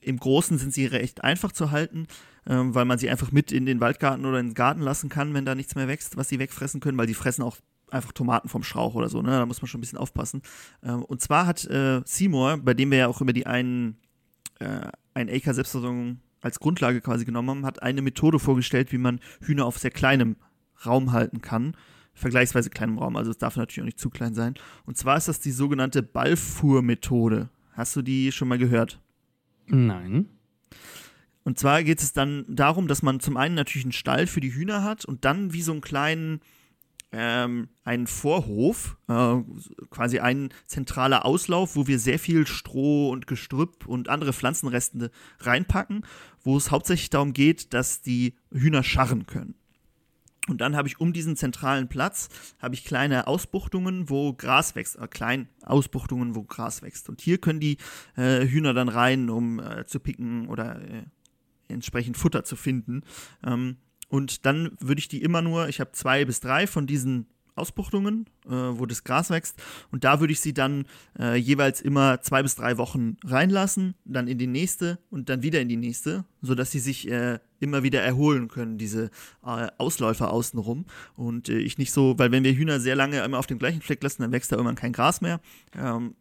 im 0.00 0.18
Großen 0.18 0.58
sind 0.58 0.72
sie 0.72 0.86
recht 0.86 1.24
einfach 1.24 1.50
zu 1.50 1.70
halten, 1.70 2.06
äh, 2.44 2.54
weil 2.54 2.84
man 2.84 2.98
sie 2.98 3.10
einfach 3.10 3.32
mit 3.32 3.50
in 3.50 3.66
den 3.66 3.80
Waldgarten 3.80 4.24
oder 4.24 4.38
in 4.38 4.48
den 4.48 4.54
Garten 4.54 4.80
lassen 4.80 5.08
kann, 5.08 5.34
wenn 5.34 5.44
da 5.44 5.54
nichts 5.54 5.74
mehr 5.74 5.88
wächst, 5.88 6.16
was 6.16 6.28
sie 6.28 6.38
wegfressen 6.38 6.80
können, 6.80 6.98
weil 6.98 7.08
die 7.08 7.14
fressen 7.14 7.42
auch 7.42 7.56
einfach 7.90 8.12
Tomaten 8.12 8.48
vom 8.48 8.62
Strauch 8.62 8.94
oder 8.94 9.08
so, 9.08 9.22
ne? 9.22 9.30
Da 9.30 9.46
muss 9.46 9.62
man 9.62 9.68
schon 9.68 9.78
ein 9.78 9.82
bisschen 9.82 9.98
aufpassen. 9.98 10.42
Ähm, 10.82 11.02
und 11.04 11.20
zwar 11.20 11.46
hat 11.46 11.64
äh, 11.66 12.02
Seymour, 12.04 12.58
bei 12.58 12.74
dem 12.74 12.90
wir 12.90 12.98
ja 12.98 13.08
auch 13.08 13.20
über 13.20 13.32
die 13.32 13.46
einen 13.46 13.96
äh, 14.58 14.88
ein 15.14 15.30
Acre 15.30 15.54
Selbstversorgung 15.54 16.20
als 16.40 16.60
Grundlage 16.60 17.00
quasi 17.00 17.24
genommen 17.24 17.50
haben, 17.50 17.66
hat 17.66 17.82
eine 17.82 18.02
Methode 18.02 18.38
vorgestellt, 18.38 18.92
wie 18.92 18.98
man 18.98 19.20
Hühner 19.40 19.66
auf 19.66 19.78
sehr 19.78 19.90
kleinem 19.90 20.36
Raum 20.84 21.12
halten 21.12 21.40
kann. 21.40 21.76
Vergleichsweise 22.14 22.70
kleinem 22.70 22.98
Raum, 22.98 23.16
also 23.16 23.30
es 23.30 23.38
darf 23.38 23.56
natürlich 23.56 23.80
auch 23.82 23.86
nicht 23.86 24.00
zu 24.00 24.10
klein 24.10 24.34
sein. 24.34 24.54
Und 24.86 24.96
zwar 24.96 25.16
ist 25.16 25.28
das 25.28 25.40
die 25.40 25.50
sogenannte 25.50 26.02
Ballfuhrmethode. 26.02 27.50
Hast 27.72 27.94
du 27.94 28.02
die 28.02 28.32
schon 28.32 28.48
mal 28.48 28.58
gehört? 28.58 29.00
Nein. 29.66 30.28
Und 31.44 31.58
zwar 31.58 31.84
geht 31.84 32.00
es 32.00 32.12
dann 32.12 32.44
darum, 32.48 32.88
dass 32.88 33.02
man 33.02 33.20
zum 33.20 33.36
einen 33.36 33.54
natürlich 33.54 33.84
einen 33.84 33.92
Stall 33.92 34.26
für 34.26 34.40
die 34.40 34.54
Hühner 34.54 34.82
hat 34.82 35.04
und 35.04 35.24
dann 35.24 35.52
wie 35.52 35.62
so 35.62 35.72
einen 35.72 35.80
kleinen 35.80 36.40
ähm, 37.16 37.68
einen 37.82 38.06
Vorhof, 38.06 38.98
äh, 39.08 39.36
quasi 39.88 40.18
ein 40.18 40.50
zentraler 40.66 41.24
Auslauf, 41.24 41.74
wo 41.74 41.86
wir 41.86 41.98
sehr 41.98 42.18
viel 42.18 42.46
Stroh 42.46 43.10
und 43.10 43.26
Gestrüpp 43.26 43.86
und 43.86 44.10
andere 44.10 44.34
Pflanzenreste 44.34 45.10
reinpacken, 45.40 46.04
wo 46.44 46.56
es 46.58 46.70
hauptsächlich 46.70 47.08
darum 47.08 47.32
geht, 47.32 47.72
dass 47.72 48.02
die 48.02 48.34
Hühner 48.52 48.82
scharren 48.82 49.26
können. 49.26 49.54
Und 50.48 50.60
dann 50.60 50.76
habe 50.76 50.88
ich 50.88 51.00
um 51.00 51.12
diesen 51.12 51.36
zentralen 51.36 51.88
Platz 51.88 52.28
habe 52.60 52.74
ich 52.74 52.84
kleine 52.84 53.26
Ausbuchtungen, 53.26 54.10
wo 54.10 54.34
Gras 54.34 54.74
wächst, 54.74 54.96
äh, 54.96 55.08
kleine 55.08 55.48
Ausbuchtungen, 55.62 56.34
wo 56.34 56.42
Gras 56.42 56.82
wächst. 56.82 57.08
Und 57.08 57.20
hier 57.22 57.38
können 57.38 57.60
die 57.60 57.78
äh, 58.16 58.46
Hühner 58.46 58.74
dann 58.74 58.88
rein, 58.88 59.30
um 59.30 59.58
äh, 59.58 59.86
zu 59.86 60.00
picken 60.00 60.48
oder 60.48 60.80
äh, 60.82 61.04
entsprechend 61.68 62.16
Futter 62.16 62.44
zu 62.44 62.56
finden. 62.56 63.02
Ähm, 63.42 63.78
und 64.08 64.46
dann 64.46 64.76
würde 64.80 64.98
ich 64.98 65.08
die 65.08 65.22
immer 65.22 65.42
nur, 65.42 65.68
ich 65.68 65.80
habe 65.80 65.92
zwei 65.92 66.24
bis 66.24 66.40
drei 66.40 66.66
von 66.66 66.86
diesen 66.86 67.26
Ausbuchtungen, 67.56 68.26
äh, 68.44 68.50
wo 68.50 68.86
das 68.86 69.02
Gras 69.02 69.30
wächst. 69.30 69.56
Und 69.90 70.04
da 70.04 70.20
würde 70.20 70.32
ich 70.32 70.40
sie 70.40 70.52
dann 70.52 70.84
äh, 71.18 71.36
jeweils 71.36 71.80
immer 71.80 72.20
zwei 72.20 72.42
bis 72.42 72.54
drei 72.54 72.76
Wochen 72.76 73.16
reinlassen, 73.24 73.94
dann 74.04 74.28
in 74.28 74.38
die 74.38 74.46
nächste 74.46 74.98
und 75.10 75.28
dann 75.30 75.42
wieder 75.42 75.60
in 75.60 75.68
die 75.68 75.76
nächste, 75.76 76.24
sodass 76.42 76.70
sie 76.70 76.78
sich 76.78 77.10
äh, 77.10 77.38
immer 77.58 77.82
wieder 77.82 78.02
erholen 78.02 78.48
können, 78.48 78.76
diese 78.76 79.10
äh, 79.44 79.68
Ausläufer 79.78 80.30
außenrum. 80.30 80.84
Und 81.14 81.48
äh, 81.48 81.58
ich 81.58 81.78
nicht 81.78 81.92
so, 81.92 82.18
weil 82.18 82.30
wenn 82.30 82.44
wir 82.44 82.52
Hühner 82.52 82.78
sehr 82.78 82.94
lange 82.94 83.20
immer 83.20 83.38
auf 83.38 83.46
dem 83.46 83.58
gleichen 83.58 83.80
Fleck 83.80 84.02
lassen, 84.02 84.22
dann 84.22 84.32
wächst 84.32 84.52
da 84.52 84.56
irgendwann 84.56 84.76
kein 84.76 84.92
Gras 84.92 85.22
mehr. 85.22 85.40
Ähm, 85.74 86.14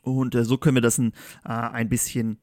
und 0.00 0.34
äh, 0.34 0.44
so 0.44 0.56
können 0.56 0.76
wir 0.76 0.82
das 0.82 0.98
ein, 0.98 1.12
ein 1.42 1.88
bisschen 1.88 2.38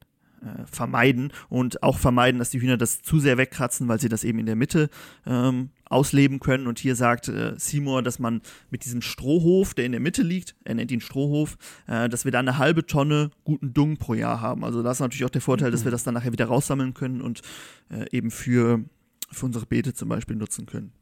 vermeiden 0.70 1.32
und 1.48 1.82
auch 1.82 1.98
vermeiden, 1.98 2.38
dass 2.38 2.50
die 2.50 2.60
Hühner 2.60 2.76
das 2.76 3.02
zu 3.02 3.18
sehr 3.18 3.38
wegkratzen, 3.38 3.88
weil 3.88 4.00
sie 4.00 4.08
das 4.08 4.24
eben 4.24 4.38
in 4.38 4.46
der 4.46 4.56
Mitte 4.56 4.90
ähm, 5.26 5.70
ausleben 5.84 6.40
können. 6.40 6.66
Und 6.66 6.78
hier 6.78 6.94
sagt 6.94 7.28
äh, 7.28 7.54
Seymour, 7.56 8.02
dass 8.02 8.18
man 8.18 8.42
mit 8.70 8.84
diesem 8.84 9.02
Strohhof, 9.02 9.74
der 9.74 9.86
in 9.86 9.92
der 9.92 10.00
Mitte 10.00 10.22
liegt, 10.22 10.54
er 10.64 10.74
nennt 10.74 10.90
ihn 10.90 11.00
Strohhof, 11.00 11.56
äh, 11.86 12.08
dass 12.08 12.24
wir 12.24 12.32
da 12.32 12.40
eine 12.40 12.58
halbe 12.58 12.86
Tonne 12.86 13.30
guten 13.44 13.72
Dung 13.72 13.96
pro 13.96 14.14
Jahr 14.14 14.40
haben. 14.40 14.64
Also 14.64 14.82
das 14.82 14.98
ist 14.98 15.00
natürlich 15.00 15.24
auch 15.24 15.30
der 15.30 15.40
Vorteil, 15.40 15.68
mhm. 15.68 15.72
dass 15.72 15.84
wir 15.84 15.90
das 15.90 16.04
dann 16.04 16.14
nachher 16.14 16.32
wieder 16.32 16.46
raussammeln 16.46 16.94
können 16.94 17.20
und 17.20 17.42
äh, 17.90 18.06
eben 18.10 18.30
für, 18.30 18.84
für 19.30 19.46
unsere 19.46 19.66
Beete 19.66 19.94
zum 19.94 20.08
Beispiel 20.08 20.36
nutzen 20.36 20.66
können. 20.66 20.92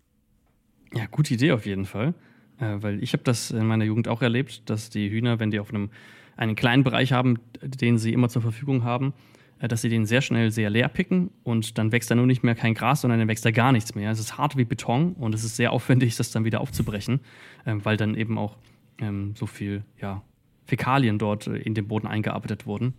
Ja, 0.93 1.07
gute 1.07 1.35
Idee 1.35 1.53
auf 1.53 1.67
jeden 1.67 1.87
Fall. 1.87 2.15
Äh, 2.59 2.77
weil 2.81 3.03
ich 3.03 3.13
habe 3.13 3.25
das 3.25 3.51
in 3.51 3.67
meiner 3.67 3.85
Jugend 3.85 4.09
auch 4.09 4.23
erlebt, 4.23 4.69
dass 4.71 4.91
die 4.91 5.11
Hühner, 5.11 5.41
wenn 5.41 5.51
die 5.51 5.61
auf 5.61 5.71
einem 5.71 5.91
einen 6.37 6.57
kleinen 6.57 6.83
Bereich 6.83 7.13
haben, 7.13 7.39
den 7.63 7.97
sie 7.97 8.13
immer 8.13 8.29
zur 8.29 8.43
Verfügung 8.43 8.83
haben, 8.83 9.09
äh, 9.09 9.34
dass 9.69 9.83
sie 9.83 9.89
den 9.89 10.07
sehr 10.07 10.21
schnell 10.21 10.51
sehr 10.51 10.71
leer 10.71 10.89
picken 10.89 11.31
und 11.43 11.79
dann 11.79 11.93
wächst 11.93 12.11
da 12.11 12.15
nur 12.15 12.27
nicht 12.27 12.43
mehr 12.43 12.55
kein 12.55 12.75
Gras, 12.75 13.01
sondern 13.01 13.19
dann 13.19 13.29
wächst 13.29 13.45
da 13.45 13.51
gar 13.51 13.73
nichts 13.73 13.95
mehr. 13.95 14.11
Es 14.11 14.19
ist 14.19 14.37
hart 14.37 14.57
wie 14.57 14.65
Beton 14.65 15.13
und 15.15 15.35
es 15.35 15.45
ist 15.45 15.57
sehr 15.57 15.73
aufwendig, 15.73 16.17
das 16.19 16.31
dann 16.31 16.45
wieder 16.45 16.61
aufzubrechen, 16.61 17.21
ähm, 17.67 17.85
weil 17.85 17.97
dann 17.97 18.15
eben 18.15 18.39
auch 18.39 18.57
ähm, 18.99 19.35
so 19.37 19.47
viel 19.47 19.85
ja, 20.01 20.23
Fäkalien 20.67 21.19
dort 21.19 21.47
äh, 21.47 21.57
in 21.57 21.75
den 21.75 21.89
Boden 21.89 22.07
eingearbeitet 22.07 22.67
wurden, 22.67 22.95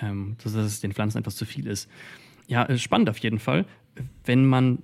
ähm, 0.00 0.36
dass 0.42 0.54
es 0.54 0.80
den 0.80 0.92
Pflanzen 0.92 1.18
etwas 1.18 1.36
zu 1.36 1.44
viel 1.44 1.66
ist. 1.66 1.88
Ja, 2.46 2.64
äh, 2.64 2.78
spannend 2.78 3.08
auf 3.08 3.18
jeden 3.18 3.38
Fall. 3.38 3.66
Wenn 4.24 4.46
man, 4.46 4.82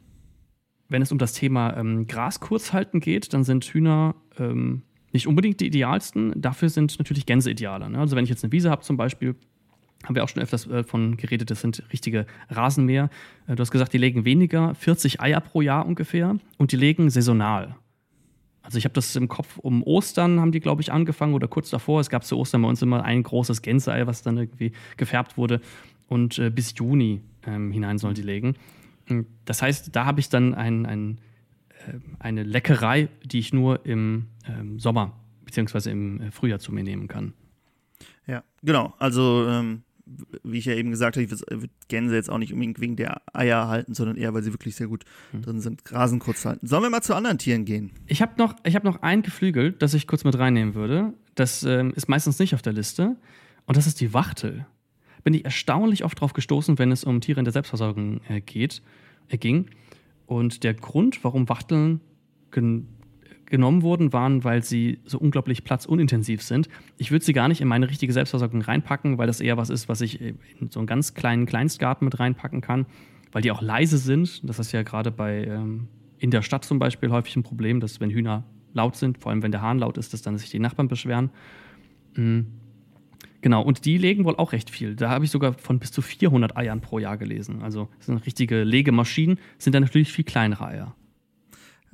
wenn 0.88 1.02
es 1.02 1.12
um 1.12 1.18
das 1.18 1.32
Thema 1.32 1.76
ähm, 1.76 2.06
Gras 2.06 2.40
kurz 2.40 2.72
halten 2.72 3.00
geht, 3.00 3.32
dann 3.32 3.44
sind 3.44 3.64
Hühner 3.64 4.14
ähm, 4.38 4.82
nicht 5.12 5.26
unbedingt 5.26 5.60
die 5.60 5.66
idealsten. 5.66 6.32
Dafür 6.40 6.68
sind 6.68 6.98
natürlich 6.98 7.26
Gänse 7.26 7.50
idealer. 7.50 7.88
Ne? 7.88 7.98
Also 7.98 8.16
wenn 8.16 8.24
ich 8.24 8.30
jetzt 8.30 8.44
eine 8.44 8.52
Wiese 8.52 8.70
habe 8.70 8.82
zum 8.82 8.96
Beispiel, 8.96 9.34
haben 10.04 10.14
wir 10.14 10.24
auch 10.24 10.28
schon 10.28 10.42
öfters 10.42 10.66
äh, 10.66 10.84
von 10.84 11.16
geredet, 11.16 11.50
das 11.50 11.60
sind 11.60 11.82
richtige 11.92 12.26
Rasenmäher. 12.50 13.10
Äh, 13.46 13.56
du 13.56 13.60
hast 13.60 13.70
gesagt, 13.70 13.92
die 13.92 13.98
legen 13.98 14.24
weniger, 14.24 14.74
40 14.74 15.20
Eier 15.20 15.40
pro 15.40 15.60
Jahr 15.60 15.86
ungefähr 15.86 16.36
und 16.56 16.72
die 16.72 16.76
legen 16.76 17.10
saisonal. 17.10 17.76
Also 18.62 18.76
ich 18.78 18.84
habe 18.84 18.92
das 18.92 19.16
im 19.16 19.28
Kopf, 19.28 19.58
um 19.58 19.82
Ostern 19.82 20.40
haben 20.40 20.52
die, 20.52 20.60
glaube 20.60 20.82
ich, 20.82 20.92
angefangen 20.92 21.34
oder 21.34 21.48
kurz 21.48 21.70
davor. 21.70 22.00
Es 22.00 22.10
gab 22.10 22.24
zu 22.24 22.36
Ostern 22.36 22.62
bei 22.62 22.68
uns 22.68 22.82
immer 22.82 23.02
ein 23.02 23.22
großes 23.22 23.62
Gänseei, 23.62 24.06
was 24.06 24.22
dann 24.22 24.36
irgendwie 24.36 24.72
gefärbt 24.96 25.38
wurde. 25.38 25.60
Und 26.06 26.38
äh, 26.38 26.50
bis 26.50 26.74
Juni 26.76 27.22
ähm, 27.46 27.72
hinein 27.72 27.98
sollen 27.98 28.14
die 28.14 28.22
legen. 28.22 28.56
Das 29.46 29.62
heißt, 29.62 29.96
da 29.96 30.04
habe 30.04 30.20
ich 30.20 30.28
dann 30.28 30.54
ein, 30.54 30.84
ein 30.84 31.18
äh, 31.86 31.98
eine 32.18 32.42
Leckerei, 32.42 33.08
die 33.24 33.38
ich 33.38 33.52
nur 33.52 33.84
im 33.86 34.26
ähm, 34.46 34.78
Sommer 34.78 35.12
bzw. 35.44 35.90
im 35.90 36.20
äh, 36.20 36.30
Frühjahr 36.30 36.58
zu 36.58 36.72
mir 36.72 36.82
nehmen 36.82 37.08
kann. 37.08 37.32
Ja, 38.26 38.42
genau. 38.62 38.94
Also, 38.98 39.46
ähm, 39.48 39.82
wie 40.42 40.58
ich 40.58 40.64
ja 40.64 40.74
eben 40.74 40.90
gesagt 40.90 41.16
habe, 41.16 41.24
ich 41.24 41.30
würde 41.30 41.68
Gänse 41.88 42.14
jetzt 42.14 42.30
auch 42.30 42.38
nicht 42.38 42.52
unbedingt 42.52 42.80
wegen 42.80 42.96
der 42.96 43.22
Eier 43.32 43.68
halten, 43.68 43.94
sondern 43.94 44.16
eher, 44.16 44.34
weil 44.34 44.42
sie 44.42 44.52
wirklich 44.52 44.74
sehr 44.74 44.88
gut 44.88 45.04
hm. 45.32 45.42
drin 45.42 45.60
sind, 45.60 45.82
Rasen 45.92 46.18
kurz 46.18 46.44
halten. 46.44 46.66
Sollen 46.66 46.82
wir 46.82 46.90
mal 46.90 47.02
zu 47.02 47.14
anderen 47.14 47.38
Tieren 47.38 47.64
gehen? 47.64 47.90
Ich 48.06 48.22
habe 48.22 48.32
noch, 48.38 48.54
hab 48.64 48.84
noch 48.84 49.02
ein 49.02 49.22
Geflügel, 49.22 49.72
das 49.72 49.94
ich 49.94 50.06
kurz 50.06 50.24
mit 50.24 50.38
reinnehmen 50.38 50.74
würde. 50.74 51.14
Das 51.34 51.62
ähm, 51.62 51.92
ist 51.94 52.08
meistens 52.08 52.38
nicht 52.38 52.54
auf 52.54 52.62
der 52.62 52.72
Liste. 52.72 53.16
Und 53.66 53.76
das 53.76 53.86
ist 53.86 54.00
die 54.00 54.14
Wachtel. 54.14 54.66
Bin 55.24 55.34
ich 55.34 55.44
erstaunlich 55.44 56.04
oft 56.04 56.20
drauf 56.20 56.32
gestoßen, 56.32 56.78
wenn 56.78 56.90
es 56.90 57.04
um 57.04 57.20
Tiere 57.20 57.40
in 57.40 57.44
der 57.44 57.52
Selbstversorgung 57.52 58.20
äh, 58.28 58.40
geht, 58.40 58.82
äh, 59.28 59.36
ging. 59.36 59.70
Und 60.26 60.64
der 60.64 60.74
Grund, 60.74 61.22
warum 61.24 61.48
Wachteln 61.48 62.00
gen 62.50 62.88
genommen 63.50 63.82
wurden, 63.82 64.12
waren, 64.12 64.44
weil 64.44 64.62
sie 64.62 65.00
so 65.04 65.18
unglaublich 65.18 65.64
platzunintensiv 65.64 66.42
sind. 66.42 66.68
Ich 66.96 67.10
würde 67.10 67.24
sie 67.24 67.32
gar 67.32 67.48
nicht 67.48 67.60
in 67.60 67.68
meine 67.68 67.88
richtige 67.88 68.12
Selbstversorgung 68.12 68.62
reinpacken, 68.62 69.18
weil 69.18 69.26
das 69.26 69.40
eher 69.40 69.56
was 69.56 69.70
ist, 69.70 69.88
was 69.88 70.00
ich 70.00 70.20
in 70.20 70.38
so 70.70 70.80
einen 70.80 70.86
ganz 70.86 71.14
kleinen 71.14 71.46
Kleinstgarten 71.46 72.04
mit 72.04 72.18
reinpacken 72.18 72.60
kann, 72.60 72.86
weil 73.32 73.42
die 73.42 73.50
auch 73.50 73.62
leise 73.62 73.98
sind. 73.98 74.48
Das 74.48 74.58
ist 74.58 74.72
ja 74.72 74.82
gerade 74.82 75.10
bei 75.10 75.44
ähm, 75.44 75.88
in 76.18 76.30
der 76.30 76.42
Stadt 76.42 76.64
zum 76.64 76.78
Beispiel 76.78 77.10
häufig 77.10 77.36
ein 77.36 77.42
Problem, 77.42 77.80
dass 77.80 78.00
wenn 78.00 78.10
Hühner 78.10 78.44
laut 78.72 78.96
sind, 78.96 79.18
vor 79.18 79.30
allem 79.30 79.42
wenn 79.42 79.52
der 79.52 79.62
Hahn 79.62 79.78
laut 79.78 79.98
ist, 79.98 80.12
dass 80.12 80.22
dann 80.22 80.36
sich 80.36 80.50
die 80.50 80.58
Nachbarn 80.58 80.88
beschweren. 80.88 81.30
Mhm. 82.14 82.46
Genau, 83.40 83.62
und 83.62 83.84
die 83.84 83.98
legen 83.98 84.24
wohl 84.24 84.36
auch 84.36 84.52
recht 84.52 84.68
viel. 84.68 84.96
Da 84.96 85.10
habe 85.10 85.24
ich 85.24 85.30
sogar 85.30 85.52
von 85.52 85.78
bis 85.78 85.92
zu 85.92 86.02
400 86.02 86.56
Eiern 86.56 86.80
pro 86.80 86.98
Jahr 86.98 87.16
gelesen. 87.16 87.62
Also 87.62 87.88
das 87.98 88.06
sind 88.06 88.26
richtige 88.26 88.64
Legemaschinen, 88.64 89.38
sind 89.58 89.74
dann 89.74 89.84
natürlich 89.84 90.12
viel 90.12 90.24
kleinere 90.24 90.66
Eier. 90.66 90.94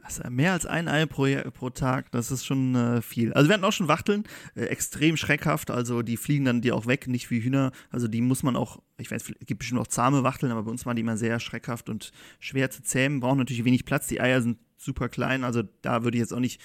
Also 0.05 0.23
mehr 0.29 0.53
als 0.53 0.67
ein 0.67 0.87
Ei 0.87 1.07
pro, 1.07 1.27
pro 1.55 1.71
Tag, 1.71 2.12
das 2.12 2.31
ist 2.31 2.45
schon 2.45 2.75
äh, 2.75 3.01
viel. 3.01 3.33
Also 3.33 3.49
wir 3.49 3.55
hatten 3.55 3.64
auch 3.64 3.73
schon 3.73 3.88
Wachteln, 3.88 4.25
äh, 4.55 4.67
extrem 4.67 5.17
schreckhaft, 5.17 5.71
also 5.71 6.03
die 6.03 6.19
fliegen 6.19 6.45
dann 6.45 6.61
dir 6.61 6.77
auch 6.77 6.87
weg, 6.87 7.09
nicht 7.09 7.31
wie 7.31 7.40
Hühner. 7.40 7.73
Also 7.90 8.07
die 8.07 8.21
muss 8.21 8.43
man 8.43 8.55
auch, 8.55 8.83
ich 8.99 9.11
weiß, 9.11 9.31
es 9.40 9.47
gibt 9.47 9.61
bestimmt 9.61 9.81
auch 9.81 9.87
zahme 9.87 10.23
Wachteln, 10.23 10.53
aber 10.53 10.64
bei 10.64 10.71
uns 10.71 10.85
waren 10.85 10.97
die 10.97 11.01
immer 11.01 11.17
sehr 11.17 11.40
schreckhaft 11.40 11.88
und 11.88 12.12
schwer 12.38 12.71
zu 12.71 12.83
zähmen, 12.83 13.21
brauchen 13.21 13.38
natürlich 13.38 13.64
wenig 13.64 13.87
Platz, 13.87 14.07
die 14.07 14.21
Eier 14.21 14.43
sind 14.43 14.59
super 14.77 15.09
klein, 15.09 15.43
also 15.43 15.62
da 15.81 16.05
würde 16.05 16.19
ich 16.19 16.21
jetzt 16.21 16.35
auch 16.35 16.40
nicht 16.40 16.61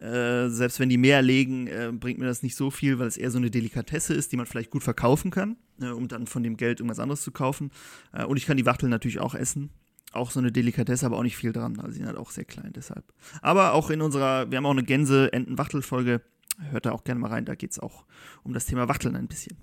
äh, 0.00 0.48
selbst 0.48 0.80
wenn 0.80 0.88
die 0.88 0.96
mehr 0.96 1.20
legen, 1.20 1.66
äh, 1.66 1.92
bringt 1.92 2.18
mir 2.18 2.26
das 2.26 2.42
nicht 2.42 2.56
so 2.56 2.70
viel, 2.70 2.98
weil 2.98 3.08
es 3.08 3.16
eher 3.18 3.30
so 3.30 3.38
eine 3.38 3.50
Delikatesse 3.50 4.14
ist, 4.14 4.32
die 4.32 4.36
man 4.36 4.46
vielleicht 4.46 4.70
gut 4.70 4.84
verkaufen 4.84 5.30
kann, 5.30 5.56
äh, 5.80 5.88
um 5.88 6.08
dann 6.08 6.26
von 6.26 6.42
dem 6.42 6.56
Geld 6.56 6.80
irgendwas 6.80 7.00
anderes 7.00 7.22
zu 7.22 7.32
kaufen. 7.32 7.70
Äh, 8.12 8.24
und 8.24 8.36
ich 8.36 8.46
kann 8.46 8.56
die 8.56 8.64
Wachteln 8.64 8.90
natürlich 8.90 9.18
auch 9.18 9.34
essen. 9.34 9.70
Auch 10.12 10.30
so 10.30 10.40
eine 10.40 10.50
Delikatesse, 10.50 11.04
aber 11.06 11.18
auch 11.18 11.22
nicht 11.22 11.36
viel 11.36 11.52
dran. 11.52 11.78
Also 11.78 11.92
sie 11.92 11.98
sind 11.98 12.06
halt 12.06 12.16
auch 12.16 12.30
sehr 12.30 12.44
klein 12.44 12.72
deshalb. 12.74 13.04
Aber 13.42 13.74
auch 13.74 13.90
in 13.90 14.00
unserer, 14.00 14.50
wir 14.50 14.56
haben 14.56 14.66
auch 14.66 14.70
eine 14.70 14.84
Gänse-Enten-Wachtel-Folge. 14.84 16.22
Hört 16.70 16.86
da 16.86 16.92
auch 16.92 17.04
gerne 17.04 17.20
mal 17.20 17.28
rein. 17.28 17.44
Da 17.44 17.54
geht 17.54 17.72
es 17.72 17.78
auch 17.78 18.04
um 18.42 18.52
das 18.54 18.66
Thema 18.66 18.88
Wachteln 18.88 19.16
ein 19.16 19.28
bisschen. 19.28 19.56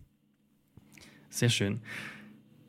Sehr 1.29 1.49
schön. 1.49 1.81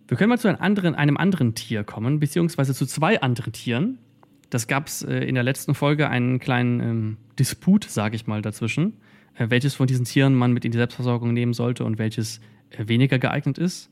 Wir 0.09 0.17
können 0.17 0.31
mal 0.31 0.39
zu 0.39 0.49
einem 0.49 0.61
anderen, 0.61 0.95
einem 0.95 1.17
anderen 1.17 1.55
Tier 1.55 1.85
kommen, 1.85 2.21
beziehungsweise 2.21 2.75
zu 2.75 2.87
zwei 2.87 3.21
anderen 3.21 3.53
Tieren. 3.53 3.99
Das 4.51 4.69
gab 4.69 4.87
es 4.87 5.03
äh, 5.03 5.19
in 5.19 5.35
der 5.35 5.45
letzten 5.45 5.75
Folge 5.75 6.09
einen 6.09 6.39
kleinen 6.39 6.81
ähm, 6.81 7.17
Disput, 7.39 7.85
sage 7.85 8.17
ich 8.17 8.27
mal, 8.27 8.43
dazwischen, 8.43 8.95
äh, 9.35 9.51
welches 9.51 9.75
von 9.75 9.87
diesen 9.87 10.05
Tieren 10.05 10.35
man 10.35 10.53
mit 10.53 10.65
in 10.65 10.71
die 10.71 10.79
Selbstversorgung 10.79 11.33
nehmen 11.33 11.53
sollte 11.53 11.85
und 11.85 11.99
welches 11.99 12.41
äh, 12.71 12.87
weniger 12.87 13.19
geeignet 13.19 13.59
ist. 13.59 13.91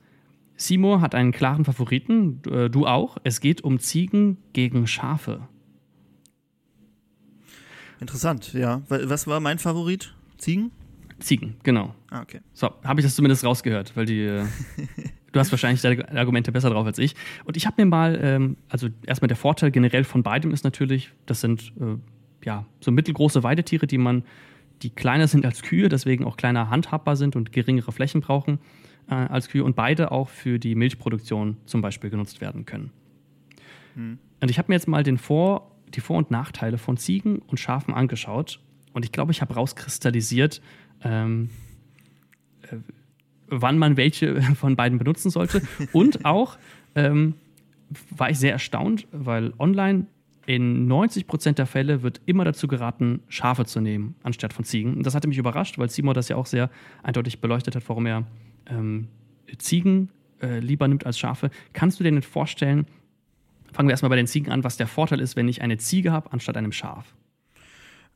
Seymour 0.56 1.00
hat 1.00 1.14
einen 1.14 1.32
klaren 1.32 1.64
Favoriten, 1.64 2.40
äh, 2.50 2.70
du 2.70 2.86
auch. 2.86 3.18
Es 3.24 3.40
geht 3.40 3.62
um 3.62 3.78
Ziegen 3.78 4.38
gegen 4.52 4.86
Schafe. 4.86 5.48
Interessant, 8.00 8.52
ja. 8.52 8.82
Was 8.88 9.26
war 9.26 9.40
mein 9.40 9.58
Favorit? 9.58 10.14
Ziegen? 10.38 10.70
Ziegen, 11.20 11.56
genau. 11.62 11.94
Ah, 12.10 12.22
okay. 12.22 12.40
So, 12.52 12.70
habe 12.84 13.00
ich 13.00 13.06
das 13.06 13.14
zumindest 13.14 13.44
rausgehört, 13.44 13.96
weil 13.96 14.04
die. 14.04 14.20
Äh, 14.20 14.44
du 15.32 15.40
hast 15.40 15.50
wahrscheinlich 15.50 15.80
deine 15.80 16.08
Argumente 16.16 16.52
besser 16.52 16.70
drauf 16.70 16.86
als 16.86 16.98
ich. 16.98 17.14
Und 17.44 17.56
ich 17.56 17.66
habe 17.66 17.82
mir 17.82 17.86
mal, 17.86 18.18
ähm, 18.20 18.56
also 18.68 18.88
erstmal 19.06 19.28
der 19.28 19.36
Vorteil 19.36 19.70
generell 19.70 20.04
von 20.04 20.22
beidem 20.22 20.52
ist 20.52 20.64
natürlich, 20.64 21.12
das 21.26 21.40
sind 21.40 21.72
äh, 21.80 21.96
ja 22.44 22.66
so 22.80 22.90
mittelgroße 22.90 23.42
Weidetiere, 23.42 23.86
die 23.86 23.98
man, 23.98 24.24
die 24.82 24.90
kleiner 24.90 25.28
sind 25.28 25.46
als 25.46 25.62
Kühe, 25.62 25.88
deswegen 25.88 26.24
auch 26.24 26.36
kleiner 26.36 26.70
handhabbar 26.70 27.16
sind 27.16 27.36
und 27.36 27.52
geringere 27.52 27.92
Flächen 27.92 28.20
brauchen. 28.20 28.58
Äh, 29.08 29.14
als 29.14 29.48
Kühe 29.48 29.64
und 29.64 29.76
beide 29.76 30.12
auch 30.12 30.28
für 30.28 30.58
die 30.58 30.74
Milchproduktion 30.74 31.56
zum 31.66 31.80
Beispiel 31.80 32.10
genutzt 32.10 32.40
werden 32.40 32.64
können. 32.64 32.90
Hm. 33.94 34.18
Und 34.40 34.50
ich 34.50 34.58
habe 34.58 34.70
mir 34.70 34.74
jetzt 34.74 34.88
mal 34.88 35.02
den 35.02 35.18
Vor-, 35.18 35.70
die 35.94 36.00
Vor- 36.00 36.18
und 36.18 36.30
Nachteile 36.30 36.78
von 36.78 36.96
Ziegen 36.96 37.38
und 37.38 37.58
Schafen 37.58 37.94
angeschaut 37.94 38.60
und 38.94 39.04
ich 39.04 39.12
glaube, 39.12 39.32
ich 39.32 39.42
habe 39.42 39.54
rauskristallisiert, 39.54 40.62
ähm, 41.02 41.50
äh, 42.62 42.76
wann 43.48 43.76
man 43.76 43.98
welche 43.98 44.40
von 44.54 44.76
beiden 44.76 44.98
benutzen 44.98 45.30
sollte. 45.30 45.60
Und 45.92 46.24
auch 46.24 46.56
ähm, 46.94 47.34
war 48.10 48.30
ich 48.30 48.38
sehr 48.38 48.52
erstaunt, 48.52 49.06
weil 49.12 49.52
online 49.58 50.06
in 50.46 50.86
90 50.86 51.26
Prozent 51.26 51.58
der 51.58 51.66
Fälle 51.66 52.02
wird 52.02 52.20
immer 52.26 52.44
dazu 52.44 52.68
geraten, 52.68 53.20
Schafe 53.28 53.64
zu 53.64 53.80
nehmen, 53.80 54.14
anstatt 54.22 54.52
von 54.52 54.64
Ziegen. 54.64 54.94
Und 54.94 55.06
das 55.06 55.14
hatte 55.14 55.26
mich 55.26 55.38
überrascht, 55.38 55.78
weil 55.78 55.90
Simon 55.90 56.14
das 56.14 56.28
ja 56.28 56.36
auch 56.36 56.46
sehr 56.46 56.70
eindeutig 57.02 57.40
beleuchtet 57.40 57.74
hat, 57.74 57.88
warum 57.88 58.06
er 58.06 58.24
ähm, 58.66 59.08
Ziegen 59.58 60.10
äh, 60.40 60.58
lieber 60.58 60.88
nimmt 60.88 61.06
als 61.06 61.18
Schafe. 61.18 61.50
Kannst 61.72 62.00
du 62.00 62.04
dir 62.04 62.12
nicht 62.12 62.28
vorstellen, 62.28 62.86
fangen 63.72 63.88
wir 63.88 63.92
erstmal 63.92 64.10
bei 64.10 64.16
den 64.16 64.26
Ziegen 64.26 64.50
an, 64.52 64.64
was 64.64 64.76
der 64.76 64.86
Vorteil 64.86 65.20
ist, 65.20 65.36
wenn 65.36 65.48
ich 65.48 65.62
eine 65.62 65.78
Ziege 65.78 66.12
habe, 66.12 66.32
anstatt 66.32 66.56
einem 66.56 66.72
Schaf? 66.72 67.14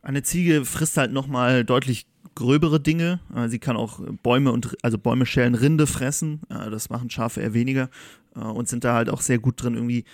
Eine 0.02 0.22
Ziege 0.22 0.64
frisst 0.64 0.96
halt 0.96 1.12
nochmal 1.12 1.64
deutlich 1.64 2.06
gröbere 2.34 2.80
Dinge. 2.80 3.20
Äh, 3.34 3.48
sie 3.48 3.58
kann 3.58 3.76
auch 3.76 4.00
Bäume 4.22 4.52
und 4.52 4.76
also 4.82 4.96
Bäume 4.96 5.26
schälen, 5.26 5.54
Rinde 5.54 5.86
fressen. 5.86 6.40
Äh, 6.48 6.70
das 6.70 6.88
machen 6.88 7.10
Schafe 7.10 7.40
eher 7.40 7.54
weniger 7.54 7.90
äh, 8.36 8.40
und 8.40 8.68
sind 8.68 8.84
da 8.84 8.94
halt 8.94 9.10
auch 9.10 9.20
sehr 9.20 9.38
gut 9.38 9.62
drin, 9.62 9.74
irgendwie 9.74 10.04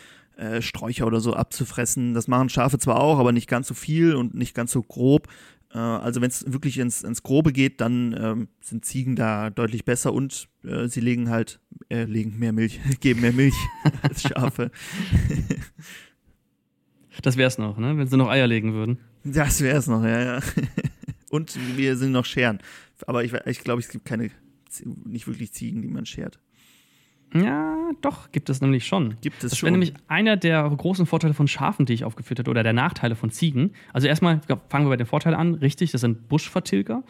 Sträucher 0.58 1.06
oder 1.06 1.20
so 1.20 1.34
abzufressen. 1.34 2.12
Das 2.12 2.26
machen 2.26 2.48
Schafe 2.48 2.76
zwar 2.80 3.00
auch, 3.00 3.20
aber 3.20 3.30
nicht 3.30 3.46
ganz 3.46 3.68
so 3.68 3.74
viel 3.74 4.16
und 4.16 4.34
nicht 4.34 4.52
ganz 4.52 4.72
so 4.72 4.82
grob. 4.82 5.28
Also 5.78 6.20
wenn 6.20 6.30
es 6.30 6.52
wirklich 6.52 6.78
ins, 6.78 7.02
ins 7.02 7.24
Grobe 7.24 7.52
geht, 7.52 7.80
dann 7.80 8.14
ähm, 8.16 8.48
sind 8.60 8.84
Ziegen 8.84 9.16
da 9.16 9.50
deutlich 9.50 9.84
besser 9.84 10.12
und 10.12 10.48
äh, 10.62 10.86
sie 10.86 11.00
legen 11.00 11.30
halt, 11.30 11.58
äh, 11.88 12.04
legen 12.04 12.38
mehr 12.38 12.52
Milch, 12.52 12.80
geben 13.00 13.22
mehr 13.22 13.32
Milch 13.32 13.54
als 14.02 14.22
Schafe. 14.22 14.70
das 17.22 17.36
wäre 17.36 17.48
es 17.48 17.58
noch, 17.58 17.76
ne? 17.76 17.96
Wenn 17.96 18.06
sie 18.06 18.16
noch 18.16 18.28
Eier 18.28 18.46
legen 18.46 18.72
würden. 18.72 18.98
Das 19.24 19.60
wäre 19.62 19.78
es 19.78 19.88
noch, 19.88 20.04
ja, 20.04 20.22
ja. 20.22 20.40
Und 21.30 21.58
wir 21.76 21.96
sind 21.96 22.12
noch 22.12 22.24
scheren. 22.24 22.60
Aber 23.06 23.24
ich, 23.24 23.32
ich 23.32 23.60
glaube, 23.60 23.80
es 23.80 23.88
gibt 23.88 24.04
keine, 24.04 24.30
nicht 25.04 25.26
wirklich 25.26 25.52
Ziegen, 25.52 25.82
die 25.82 25.88
man 25.88 26.06
schert. 26.06 26.38
Ja, 27.32 27.90
doch, 28.00 28.30
gibt 28.30 28.48
es 28.48 28.60
nämlich 28.60 28.86
schon. 28.86 29.16
Gibt 29.20 29.42
es 29.42 29.50
das 29.50 29.58
schon. 29.58 29.66
wäre 29.66 29.72
nämlich 29.72 29.94
einer 30.06 30.36
der 30.36 30.68
großen 30.68 31.04
Vorteile 31.06 31.34
von 31.34 31.48
Schafen, 31.48 31.84
die 31.84 31.92
ich 31.92 32.04
aufgeführt 32.04 32.38
habe, 32.38 32.50
oder 32.50 32.62
der 32.62 32.72
Nachteile 32.72 33.16
von 33.16 33.30
Ziegen. 33.30 33.72
Also 33.92 34.06
erstmal 34.06 34.40
fangen 34.68 34.86
wir 34.86 34.90
bei 34.90 34.96
den 34.96 35.06
Vorteilen 35.06 35.34
an. 35.34 35.54
Richtig, 35.54 35.90
das 35.90 36.00
sind 36.00 36.28
Buschvertilger. 36.28 37.02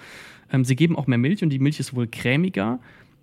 Ähm, 0.51 0.65
sie 0.65 0.77
geben 0.77 0.97
auch 0.97 1.07
mehr 1.07 1.19
Milch 1.19 1.43
und 1.43 1.51
die 1.51 1.59
Milch 1.59 1.79
ist 1.79 1.95
wohl 1.95 2.07
cremiger. 2.07 2.79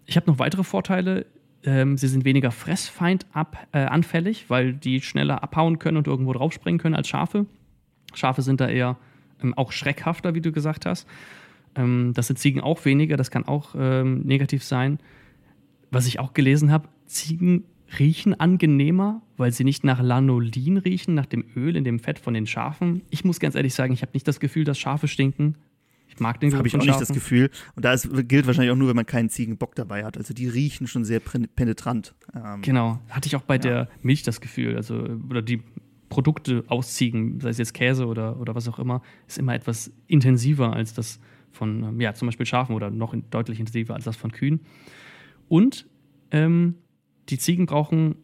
Ich 0.06 0.16
habe 0.16 0.30
noch 0.30 0.38
weitere 0.38 0.64
Vorteile. 0.64 1.26
Ähm, 1.64 1.98
sie 1.98 2.08
sind 2.08 2.26
weniger 2.26 2.52
fressfeindanfällig, 2.52 4.44
äh, 4.44 4.50
weil 4.50 4.74
die 4.74 5.02
schneller 5.02 5.44
abhauen 5.44 5.80
können 5.80 5.98
und 5.98 6.08
irgendwo 6.08 6.34
draufspringen 6.34 6.80
können 6.80 6.96
als 6.96 7.08
Schafe. 7.08 7.46
Schafe 8.14 8.42
sind 8.42 8.62
da 8.62 8.68
eher 8.68 8.98
ähm, 9.42 9.54
auch 9.56 9.72
schreckhafter, 9.72 10.36
wie 10.36 10.42
du 10.42 10.52
gesagt 10.52 10.86
hast. 10.86 11.08
Ähm, 11.76 12.14
das 12.16 12.28
sind 12.28 12.40
Ziegen 12.40 12.62
auch 12.62 12.84
weniger, 12.86 13.18
das 13.18 13.32
kann 13.32 13.46
auch 13.46 13.76
ähm, 13.78 14.22
negativ 14.22 14.64
sein. 14.64 15.00
Was 15.92 16.08
ich 16.08 16.20
auch 16.20 16.34
gelesen 16.34 16.72
habe, 16.72 16.88
Ziegen 17.06 17.66
riechen 18.00 18.40
angenehmer, 18.40 19.22
weil 19.38 19.52
sie 19.52 19.64
nicht 19.64 19.84
nach 19.84 20.02
Lanolin 20.02 20.78
riechen, 20.78 21.14
nach 21.14 21.26
dem 21.26 21.46
Öl 21.56 21.76
in 21.76 21.84
dem 21.84 22.00
Fett 22.00 22.20
von 22.20 22.34
den 22.34 22.48
Schafen. 22.48 23.02
Ich 23.10 23.26
muss 23.26 23.40
ganz 23.40 23.56
ehrlich 23.56 23.74
sagen, 23.74 23.94
ich 23.94 24.02
habe 24.02 24.12
nicht 24.14 24.28
das 24.28 24.40
Gefühl, 24.40 24.64
dass 24.64 24.80
Schafe 24.80 25.08
stinken. 25.08 25.56
Ich 26.08 26.20
mag 26.20 26.40
den 26.40 26.54
Habe 26.56 26.68
ich 26.68 26.76
auch 26.76 26.80
nicht 26.80 27.00
das 27.00 27.10
Gefühl. 27.10 27.50
Und 27.76 27.86
da 27.86 27.94
ist, 27.94 28.10
gilt 28.28 28.46
wahrscheinlich 28.46 28.72
auch 28.72 28.76
nur, 28.78 28.90
wenn 28.90 28.96
man 28.96 29.06
keinen 29.06 29.30
Ziegenbock 29.30 29.76
dabei 29.76 30.04
hat. 30.04 30.18
Also 30.18 30.34
die 30.34 30.48
riechen 30.48 30.88
schon 30.88 31.06
sehr 31.06 31.20
penetrant. 31.20 32.14
Ähm, 32.36 32.62
genau, 32.62 33.00
hatte 33.10 33.28
ich 33.28 33.36
auch 33.36 33.44
bei 33.44 33.56
ja. 33.56 33.60
der 33.60 33.90
Milch 34.02 34.24
das 34.24 34.42
Gefühl. 34.42 34.76
Also, 34.76 34.96
oder 35.30 35.42
die 35.42 35.62
Produkte 36.10 36.66
ausziehen, 36.68 37.40
sei 37.40 37.50
es 37.50 37.58
jetzt 37.58 37.74
Käse 37.74 38.06
oder, 38.08 38.40
oder 38.40 38.56
was 38.56 38.68
auch 38.68 38.78
immer, 38.78 39.02
ist 39.28 39.38
immer 39.38 39.56
etwas 39.56 39.92
intensiver 40.08 40.74
als 40.74 40.94
das 40.94 41.20
von, 41.52 41.84
ähm, 41.84 42.02
ja, 42.02 42.14
zum 42.14 42.28
Beispiel 42.28 42.46
Schafen 42.46 42.76
oder 42.76 42.90
noch 42.90 43.16
deutlich 43.30 43.60
intensiver 43.60 43.96
als 43.96 44.04
das 44.04 44.18
von 44.18 44.32
Kühen. 44.32 44.60
Und 45.52 45.86
ähm, 46.32 46.76
die 47.28 47.38
Ziegen 47.38 47.66
brauchen, 47.66 48.16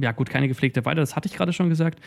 ja 0.00 0.12
gut, 0.12 0.30
keine 0.30 0.46
gepflegte 0.46 0.84
Weide, 0.84 1.00
das 1.00 1.16
hatte 1.16 1.26
ich 1.26 1.34
gerade 1.34 1.52
schon 1.52 1.68
gesagt. 1.68 1.98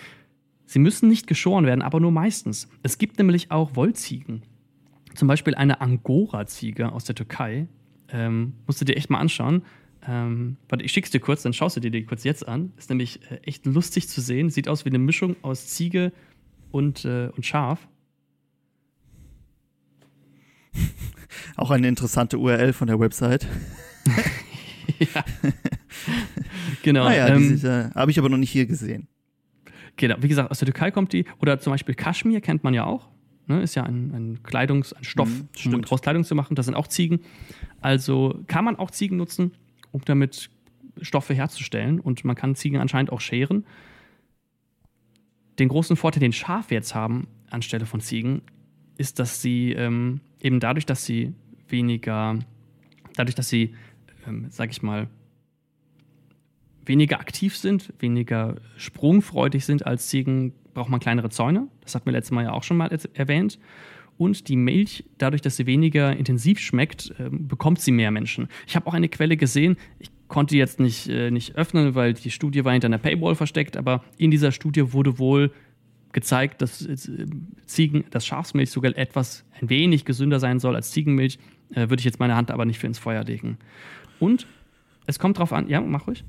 Sie 0.65 0.80
müssen 0.80 1.10
nicht 1.10 1.28
geschoren 1.28 1.65
werden, 1.65 1.82
aber 1.82 1.99
nur 1.99 2.12
meistens. 2.12 2.69
Es 2.82 2.97
gibt 2.97 3.17
nämlich 3.17 3.52
auch 3.52 3.76
Wollziegen. 3.76 4.43
Zum 5.15 5.28
Beispiel 5.28 5.54
eine 5.54 5.82
Angora-Ziege 5.82 6.93
aus 6.93 7.04
der 7.04 7.13
Türkei. 7.13 7.67
Ähm, 8.08 8.54
musst 8.65 8.80
du 8.80 8.86
dir 8.86 8.95
echt 8.95 9.10
mal 9.10 9.19
anschauen. 9.19 9.63
Ähm, 10.08 10.56
warte, 10.69 10.86
ich 10.86 10.93
schick's 10.93 11.12
dir 11.12 11.19
kurz, 11.19 11.43
dann 11.43 11.52
schaust 11.52 11.76
du 11.76 11.82
dir 11.82 11.91
die 11.91 12.06
kurz 12.06 12.23
jetzt 12.23 12.47
an. 12.47 12.71
Ist 12.78 12.89
nämlich 12.89 13.19
äh, 13.30 13.41
echt 13.43 13.65
lustig 13.65 14.08
zu 14.08 14.21
sehen. 14.21 14.49
Sieht 14.49 14.69
aus 14.69 14.86
wie 14.86 14.91
eine 14.91 14.99
Mischung 14.99 15.36
aus 15.41 15.67
Ziege 15.67 16.13
und, 16.71 17.04
äh, 17.04 17.32
und 17.36 17.45
Schaf. 17.45 17.86
Auch 21.58 21.69
eine 21.69 21.89
interessante 21.89 22.38
URL 22.38 22.71
von 22.71 22.88
der 22.88 23.02
Website. 23.02 23.45
ja. 25.13 25.23
genau. 26.84 27.06
Naja, 27.06 27.25
ah 27.25 27.36
ähm, 27.36 27.60
äh, 27.63 27.89
habe 27.95 28.12
ich 28.12 28.19
aber 28.19 28.29
noch 28.29 28.38
nicht 28.38 28.51
hier 28.51 28.65
gesehen. 28.65 29.08
Genau, 29.95 30.15
wie 30.19 30.27
gesagt, 30.27 30.49
aus 30.49 30.60
der 30.60 30.67
Türkei 30.67 30.91
kommt 30.91 31.13
die. 31.13 31.25
Oder 31.39 31.60
zum 31.60 31.71
Beispiel 31.71 31.95
Kaschmir 31.95 32.41
kennt 32.41 32.63
man 32.63 32.73
ja 32.73 32.86
auch. 32.86 33.10
Ne, 33.45 33.62
ist 33.62 33.75
ja 33.75 33.84
ein, 33.84 34.12
ein 34.13 34.39
Kleidungs-, 34.43 34.93
ein 34.93 35.03
Stoff, 35.03 35.29
mhm, 35.29 35.73
um 35.73 35.82
daraus 35.82 36.01
Kleidung 36.01 36.23
zu 36.23 36.34
machen. 36.34 36.56
Das 36.56 36.65
sind 36.65 36.75
auch 36.75 36.88
Ziegen. 36.88 37.19
Also 37.82 38.41
kann 38.47 38.63
man 38.63 38.77
auch 38.77 38.89
Ziegen 38.89 39.17
nutzen 39.17 39.51
um 39.93 40.01
damit 40.03 40.49
Stoffe 41.01 41.34
herzustellen. 41.34 42.01
Und 42.01 42.25
man 42.25 42.36
kann 42.36 42.56
Ziegen 42.56 42.79
anscheinend 42.79 43.12
auch 43.12 43.21
scheren. 43.21 43.65
Den 45.60 45.69
großen 45.69 45.95
Vorteil, 45.95 46.19
den 46.19 46.34
Schafe 46.34 46.73
jetzt 46.73 46.93
haben 46.93 47.27
anstelle 47.49 47.86
von 47.86 48.01
Ziegen, 48.01 48.41
ist, 48.97 49.19
dass 49.19 49.41
sie 49.41 49.71
ähm, 49.71 50.19
eben 50.41 50.60
dadurch, 50.60 50.86
dass 50.86 51.06
sie 51.06 51.34
weniger, 51.67 52.39
dadurch, 53.15 53.36
dass 53.36 53.49
sie, 53.49 53.75
ähm, 54.27 54.47
sag 54.49 54.71
ich 54.71 54.81
mal, 54.81 55.07
weniger 56.86 57.19
aktiv 57.19 57.55
sind, 57.55 57.93
weniger 57.99 58.55
sprungfreudig 58.77 59.65
sind 59.65 59.86
als 59.86 60.07
Ziegen, 60.07 60.53
braucht 60.73 60.89
man 60.89 60.99
kleinere 60.99 61.29
Zäune. 61.29 61.67
Das 61.81 61.95
hatten 61.95 62.05
wir 62.05 62.13
letztes 62.13 62.31
Mal 62.31 62.43
ja 62.43 62.51
auch 62.51 62.63
schon 62.63 62.77
mal 62.77 62.89
erwähnt 63.13 63.59
und 64.17 64.47
die 64.47 64.55
Milch, 64.55 65.03
dadurch, 65.17 65.41
dass 65.41 65.57
sie 65.57 65.65
weniger 65.65 66.15
intensiv 66.15 66.59
schmeckt, 66.59 67.13
äh, 67.19 67.29
bekommt 67.29 67.79
sie 67.81 67.91
mehr 67.91 68.12
Menschen. 68.12 68.47
Ich 68.67 68.75
habe 68.75 68.88
auch 68.88 68.93
eine 68.93 69.09
Quelle 69.09 69.38
gesehen, 69.38 69.77
ich 69.99 70.09
konnte 70.27 70.53
die 70.53 70.59
jetzt 70.59 70.79
nicht, 70.79 71.07
äh, 71.09 71.31
nicht 71.31 71.55
öffnen, 71.55 71.95
weil 71.95 72.13
die 72.13 72.31
Studie 72.31 72.65
war 72.65 72.71
hinter 72.71 72.88
einer 72.88 72.97
Paywall 72.97 73.36
versteckt, 73.36 73.77
aber 73.77 74.03
in 74.17 74.31
dieser 74.31 74.51
Studie 74.51 74.93
wurde 74.93 75.19
wohl 75.19 75.51
gezeigt, 76.12 76.62
dass 76.62 76.86
äh, 76.86 76.95
Ziegen, 77.65 78.05
dass 78.12 78.25
Schafsmilch 78.25 78.69
sogar 78.69 78.95
etwas 78.97 79.45
ein 79.59 79.69
wenig 79.69 80.05
gesünder 80.05 80.39
sein 80.39 80.59
soll 80.59 80.75
als 80.75 80.91
Ziegenmilch. 80.91 81.39
Äh, 81.71 81.89
Würde 81.89 81.99
ich 81.99 82.05
jetzt 82.05 82.19
meine 82.19 82.36
Hand 82.36 82.51
aber 82.51 82.65
nicht 82.65 82.79
für 82.79 82.88
ins 82.88 82.99
Feuer 82.99 83.23
legen. 83.23 83.57
Und 84.19 84.47
es 85.06 85.19
kommt 85.19 85.38
drauf 85.38 85.54
an, 85.54 85.67
ja, 85.67 85.82
mach 85.82 86.08
ruhig. 86.08 86.23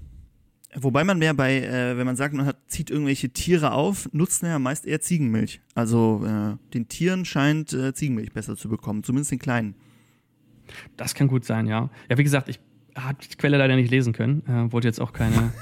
Wobei 0.76 1.04
man 1.04 1.18
mehr 1.18 1.34
bei, 1.34 1.60
äh, 1.60 1.96
wenn 1.96 2.06
man 2.06 2.16
sagt, 2.16 2.34
man 2.34 2.46
hat, 2.46 2.56
zieht 2.66 2.90
irgendwelche 2.90 3.30
Tiere 3.30 3.72
auf, 3.72 4.08
nutzt 4.12 4.42
man 4.42 4.50
ja 4.50 4.58
meist 4.58 4.86
eher 4.86 5.00
Ziegenmilch. 5.00 5.60
Also 5.74 6.24
äh, 6.26 6.56
den 6.72 6.88
Tieren 6.88 7.24
scheint 7.24 7.72
äh, 7.72 7.94
Ziegenmilch 7.94 8.32
besser 8.32 8.56
zu 8.56 8.68
bekommen, 8.68 9.04
zumindest 9.04 9.30
den 9.30 9.38
kleinen. 9.38 9.76
Das 10.96 11.14
kann 11.14 11.28
gut 11.28 11.44
sein, 11.44 11.66
ja. 11.66 11.90
Ja, 12.10 12.18
wie 12.18 12.24
gesagt, 12.24 12.48
ich 12.48 12.58
habe 12.96 13.18
die 13.22 13.36
Quelle 13.36 13.56
leider 13.56 13.76
nicht 13.76 13.90
lesen 13.90 14.12
können. 14.12 14.42
Äh, 14.48 14.72
wollte 14.72 14.88
jetzt 14.88 15.00
auch 15.00 15.12
keine 15.12 15.52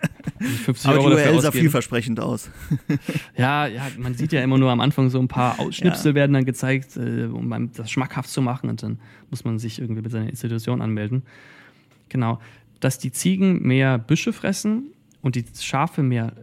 50 0.64 0.88
Aber 0.88 0.98
Euro 0.98 1.10
die 1.10 1.16
URL 1.16 1.40
sah 1.40 1.52
vielversprechend 1.52 2.20
aus. 2.20 2.50
ja, 3.36 3.66
ja, 3.66 3.86
man 3.98 4.14
sieht 4.14 4.32
ja 4.32 4.42
immer 4.42 4.56
nur 4.56 4.70
am 4.70 4.80
Anfang 4.80 5.10
so 5.10 5.18
ein 5.18 5.28
paar 5.28 5.56
Schnipsel 5.72 6.12
ja. 6.12 6.14
werden 6.16 6.32
dann 6.32 6.44
gezeigt, 6.44 6.96
äh, 6.96 7.24
um 7.26 7.70
das 7.72 7.90
schmackhaft 7.90 8.30
zu 8.30 8.40
machen 8.40 8.70
und 8.70 8.82
dann 8.82 8.98
muss 9.30 9.44
man 9.44 9.58
sich 9.58 9.78
irgendwie 9.78 10.02
mit 10.02 10.10
seiner 10.10 10.28
Institution 10.28 10.80
anmelden. 10.80 11.24
Genau 12.08 12.38
dass 12.84 12.98
die 12.98 13.12
Ziegen 13.12 13.62
mehr 13.62 13.96
Büsche 13.96 14.34
fressen 14.34 14.92
und 15.22 15.36
die 15.36 15.44
Schafe 15.58 16.02
mehr 16.02 16.34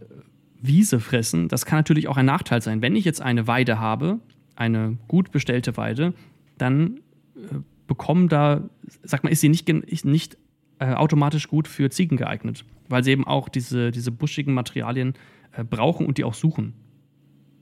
Wiese 0.59 0.99
fressen, 0.99 1.47
das 1.47 1.65
kann 1.65 1.77
natürlich 1.77 2.07
auch 2.07 2.17
ein 2.17 2.25
Nachteil 2.25 2.63
sein. 2.63 2.81
Wenn 2.81 2.95
ich 2.95 3.05
jetzt 3.05 3.21
eine 3.21 3.45
Weide 3.45 3.79
habe, 3.79 4.19
eine 4.55 4.97
gut 5.07 5.31
bestellte 5.31 5.77
Weide, 5.77 6.15
dann 6.57 6.99
äh, 7.35 7.59
bekommen 7.85 8.27
da, 8.27 8.61
sag 9.03 9.23
mal, 9.23 9.29
ist 9.29 9.41
sie 9.41 9.49
nicht, 9.49 9.69
nicht 10.03 10.37
äh, 10.79 10.93
automatisch 10.93 11.47
gut 11.47 11.67
für 11.67 11.91
Ziegen 11.91 12.17
geeignet, 12.17 12.65
weil 12.89 13.03
sie 13.03 13.11
eben 13.11 13.27
auch 13.27 13.47
diese, 13.47 13.91
diese 13.91 14.11
buschigen 14.11 14.55
Materialien 14.55 15.13
äh, 15.51 15.63
brauchen 15.63 16.07
und 16.07 16.17
die 16.17 16.23
auch 16.23 16.33
suchen. 16.33 16.73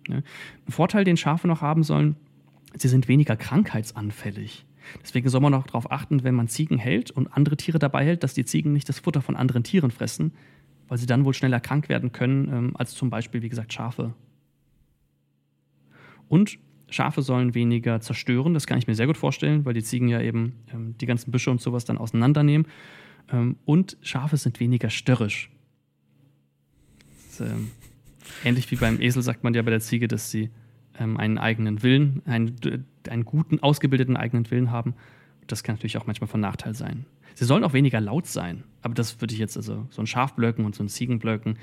Ja? 0.07 0.15
Ein 0.15 0.71
Vorteil, 0.71 1.03
den 1.03 1.17
Schafe 1.17 1.49
noch 1.49 1.61
haben 1.61 1.83
sollen, 1.83 2.15
sie 2.75 2.87
sind 2.87 3.09
weniger 3.09 3.35
krankheitsanfällig. 3.35 4.65
Deswegen 5.01 5.29
soll 5.29 5.41
man 5.41 5.53
auch 5.53 5.67
darauf 5.67 5.91
achten, 5.91 6.23
wenn 6.23 6.35
man 6.35 6.47
Ziegen 6.47 6.77
hält 6.77 7.11
und 7.11 7.27
andere 7.27 7.57
Tiere 7.57 7.79
dabei 7.79 8.05
hält, 8.05 8.23
dass 8.23 8.33
die 8.33 8.45
Ziegen 8.45 8.73
nicht 8.73 8.89
das 8.89 8.99
Futter 8.99 9.21
von 9.21 9.35
anderen 9.35 9.63
Tieren 9.63 9.91
fressen, 9.91 10.33
weil 10.87 10.97
sie 10.97 11.05
dann 11.05 11.25
wohl 11.25 11.33
schneller 11.33 11.59
krank 11.59 11.89
werden 11.89 12.11
können, 12.11 12.47
ähm, 12.49 12.71
als 12.75 12.93
zum 12.93 13.09
Beispiel, 13.09 13.41
wie 13.41 13.49
gesagt, 13.49 13.73
Schafe. 13.73 14.13
Und 16.27 16.59
Schafe 16.89 17.21
sollen 17.21 17.53
weniger 17.53 18.01
zerstören. 18.01 18.53
Das 18.53 18.67
kann 18.67 18.77
ich 18.77 18.87
mir 18.87 18.95
sehr 18.95 19.07
gut 19.07 19.17
vorstellen, 19.17 19.65
weil 19.65 19.73
die 19.73 19.83
Ziegen 19.83 20.07
ja 20.07 20.21
eben 20.21 20.53
ähm, 20.73 20.95
die 20.97 21.05
ganzen 21.05 21.31
Büsche 21.31 21.51
und 21.51 21.61
sowas 21.61 21.85
dann 21.85 21.97
auseinandernehmen. 21.97 22.67
Ähm, 23.31 23.57
und 23.65 23.97
Schafe 24.01 24.37
sind 24.37 24.59
weniger 24.59 24.89
störrisch. 24.89 25.51
Das, 27.29 27.41
ähm, 27.41 27.71
ähnlich 28.43 28.69
wie 28.71 28.75
beim 28.75 28.99
Esel 29.01 29.21
sagt 29.21 29.43
man 29.43 29.53
ja 29.53 29.61
bei 29.61 29.71
der 29.71 29.79
Ziege, 29.81 30.07
dass 30.07 30.31
sie 30.31 30.49
ähm, 30.99 31.17
einen 31.17 31.37
eigenen 31.37 31.83
Willen, 31.83 32.21
einen, 32.25 32.55
einen 33.09 33.25
guten, 33.25 33.59
ausgebildeten 33.59 34.17
eigenen 34.17 34.49
Willen 34.51 34.71
haben. 34.71 34.95
Das 35.47 35.63
kann 35.63 35.75
natürlich 35.75 35.97
auch 35.97 36.07
manchmal 36.07 36.27
von 36.27 36.41
Nachteil 36.41 36.75
sein. 36.75 37.05
Sie 37.35 37.45
sollen 37.45 37.63
auch 37.63 37.73
weniger 37.73 38.01
laut 38.01 38.27
sein. 38.27 38.63
Aber 38.81 38.93
das 38.93 39.21
würde 39.21 39.33
ich 39.33 39.39
jetzt, 39.39 39.57
also 39.57 39.87
so 39.89 40.01
ein 40.01 40.07
Schafblöcken 40.07 40.65
und 40.65 40.75
so 40.75 40.83
ein 40.83 40.89
Ziegenblöcken, 40.89 41.57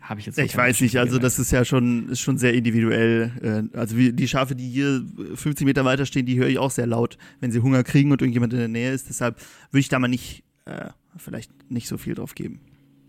habe 0.00 0.20
ich 0.20 0.26
jetzt 0.26 0.38
Ich 0.38 0.56
weiß 0.56 0.80
nicht, 0.80 0.98
also 0.98 1.18
das 1.18 1.38
ist 1.38 1.50
ja 1.50 1.64
schon, 1.64 2.08
ist 2.08 2.20
schon 2.20 2.38
sehr 2.38 2.54
individuell. 2.54 3.68
Äh, 3.72 3.76
also 3.78 3.96
die 3.96 4.28
Schafe, 4.28 4.54
die 4.54 4.68
hier 4.68 5.04
50 5.34 5.66
Meter 5.66 5.84
weiter 5.84 6.06
stehen, 6.06 6.26
die 6.26 6.38
höre 6.38 6.48
ich 6.48 6.58
auch 6.58 6.70
sehr 6.70 6.86
laut, 6.86 7.18
wenn 7.40 7.50
sie 7.50 7.60
Hunger 7.60 7.82
kriegen 7.82 8.12
und 8.12 8.20
irgendjemand 8.20 8.52
in 8.52 8.58
der 8.58 8.68
Nähe 8.68 8.92
ist. 8.92 9.08
Deshalb 9.08 9.40
würde 9.70 9.80
ich 9.80 9.88
da 9.88 9.98
mal 9.98 10.08
nicht, 10.08 10.44
äh, 10.64 10.90
vielleicht 11.16 11.50
nicht 11.70 11.88
so 11.88 11.98
viel 11.98 12.14
drauf 12.14 12.34
geben. 12.34 12.60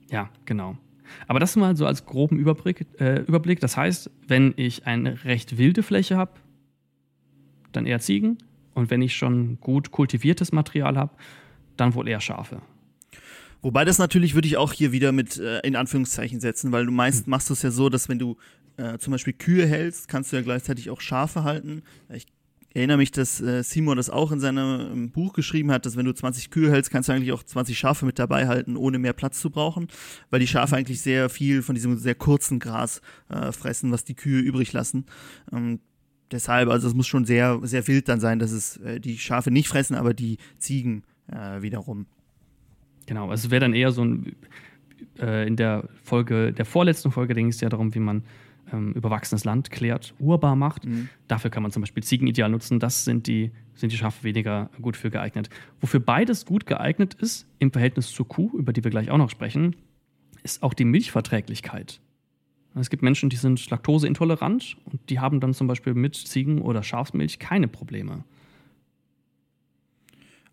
Ja, 0.10 0.30
genau. 0.46 0.78
Aber 1.28 1.40
das 1.40 1.56
mal 1.56 1.76
so 1.76 1.86
als 1.86 2.06
groben 2.06 2.38
Überblick. 2.38 2.86
Äh, 3.00 3.22
Überblick. 3.22 3.60
Das 3.60 3.78
heißt, 3.78 4.10
wenn 4.28 4.54
ich 4.58 4.88
eine 4.88 5.24
recht 5.24 5.58
wilde 5.58 5.84
Fläche 5.84 6.18
habe, 6.18 6.32
dann 7.72 7.86
eher 7.86 8.00
Ziegen. 8.00 8.38
Und 8.74 8.90
wenn 8.92 9.02
ich 9.02 9.16
schon 9.16 9.60
gut 9.60 9.92
kultiviertes 9.92 10.52
Material 10.52 10.98
habe, 10.98 11.16
dann 11.78 11.96
wohl 11.96 12.08
eher 12.08 12.22
Schafe. 12.22 12.62
Wobei 13.62 13.86
das 13.86 13.98
natürlich 13.98 14.36
würde 14.36 14.48
ich 14.48 14.58
auch 14.58 14.72
hier 14.72 14.92
wieder 14.92 15.12
mit 15.12 15.38
äh, 15.38 15.60
in 15.62 15.76
Anführungszeichen 15.76 16.40
setzen, 16.40 16.72
weil 16.72 16.86
du 16.86 16.92
meist 16.92 17.26
hm. 17.26 17.32
machst 17.32 17.50
du 17.50 17.54
es 17.54 17.62
ja 17.64 17.72
so, 17.72 17.90
dass 17.90 18.08
wenn 18.08 18.20
du 18.20 18.38
äh, 18.78 18.98
zum 19.00 19.12
Beispiel 19.12 19.34
Kühe 19.34 19.66
hältst, 19.66 20.08
kannst 20.08 20.32
du 20.32 20.36
ja 20.36 20.42
gleichzeitig 20.42 20.90
auch 20.90 21.02
Schafe 21.02 21.44
halten. 21.44 21.82
Ich 22.14 22.28
erinnere 22.74 22.98
mich, 22.98 23.12
dass 23.12 23.42
äh, 23.42 23.64
Simon 23.64 23.98
das 23.98 24.10
auch 24.10 24.32
in 24.32 24.40
seinem 24.40 25.10
Buch 25.10 25.34
geschrieben 25.34 25.72
hat, 25.72 25.86
dass 25.86 25.98
wenn 25.98 26.06
du 26.06 26.14
20 26.14 26.52
Kühe 26.52 26.70
hältst, 26.70 26.92
kannst 26.92 27.10
du 27.10 27.14
eigentlich 27.14 27.32
auch 27.32 27.44
20 27.44 27.78
Schafe 27.78 28.06
mit 28.06 28.20
dabei 28.20 28.48
halten, 28.48 28.78
ohne 28.78 29.00
mehr 29.00 29.14
Platz 29.14 29.40
zu 29.40 29.50
brauchen, 29.50 29.88
weil 30.30 30.40
die 30.40 30.48
Schafe 30.48 30.76
eigentlich 30.76 31.02
sehr 31.02 31.30
viel 31.30 31.64
von 31.64 31.74
diesem 31.74 31.98
sehr 31.98 32.16
kurzen 32.16 32.60
Gras 32.60 33.02
äh, 33.30 33.52
fressen, 33.52 33.92
was 33.92 34.04
die 34.04 34.16
Kühe 34.16 34.40
übrig 34.40 34.74
lassen. 34.74 35.06
Ähm, 35.52 35.80
deshalb, 36.32 36.70
also 36.70 36.88
es 36.88 36.94
muss 36.94 37.08
schon 37.08 37.26
sehr, 37.26 37.60
sehr 37.64 37.88
wild 37.88 38.10
dann 38.10 38.20
sein, 38.20 38.40
dass 38.40 38.52
es 38.52 38.78
äh, 38.78 39.00
die 39.00 39.18
Schafe 39.18 39.52
nicht 39.52 39.68
fressen, 39.68 39.96
aber 39.96 40.14
die 40.14 40.38
Ziegen 40.58 41.04
äh, 41.32 41.62
wiederum. 41.62 42.06
Genau, 43.06 43.30
also 43.30 43.48
es 43.48 43.52
wäre 43.52 43.62
dann 43.62 43.74
eher 43.74 43.92
so 43.92 44.04
ein, 44.04 44.36
äh, 45.20 45.48
in 45.48 45.56
der 45.56 45.88
Folge, 46.04 46.54
der 46.54 46.66
vorletzten 46.66 47.12
Folge 47.12 47.34
ging 47.34 47.48
es 47.48 47.62
ja 47.62 47.70
darum, 47.70 47.96
wie 47.96 48.00
man 48.00 48.24
ähm, 48.72 48.94
überwachsenes 48.94 49.46
Land 49.46 49.72
klärt, 49.72 50.14
urbar 50.20 50.56
macht. 50.56 50.86
Mhm. 50.86 51.10
Dafür 51.28 51.50
kann 51.50 51.64
man 51.64 51.72
zum 51.72 51.82
Beispiel 51.82 52.04
Ziegenideal 52.04 52.50
nutzen. 52.50 52.80
Das 52.80 53.06
sind 53.06 53.28
die, 53.28 53.52
sind 53.76 53.92
die 53.92 53.98
Schafe 53.98 54.24
weniger 54.24 54.70
gut 54.82 54.98
für 54.98 55.10
geeignet. 55.10 55.50
Wofür 55.80 56.00
beides 56.00 56.46
gut 56.46 56.66
geeignet 56.66 57.14
ist, 57.14 57.48
im 57.60 57.72
Verhältnis 57.72 58.12
zur 58.12 58.28
Kuh, 58.28 58.52
über 58.58 58.74
die 58.74 58.84
wir 58.84 58.92
gleich 58.92 59.10
auch 59.10 59.18
noch 59.18 59.30
sprechen, 59.30 59.76
ist 60.44 60.64
auch 60.64 60.74
die 60.74 60.86
Milchverträglichkeit. 60.86 62.02
Es 62.80 62.90
gibt 62.90 63.04
Menschen, 63.04 63.30
die 63.30 63.36
sind 63.36 63.70
laktoseintolerant 63.70 64.78
und 64.86 65.10
die 65.10 65.20
haben 65.20 65.40
dann 65.40 65.54
zum 65.54 65.68
Beispiel 65.68 65.94
mit 65.94 66.16
Ziegen- 66.16 66.62
oder 66.62 66.84
Schafsmilch 66.84 67.40
keine 67.40 67.68
Probleme. 67.68 68.24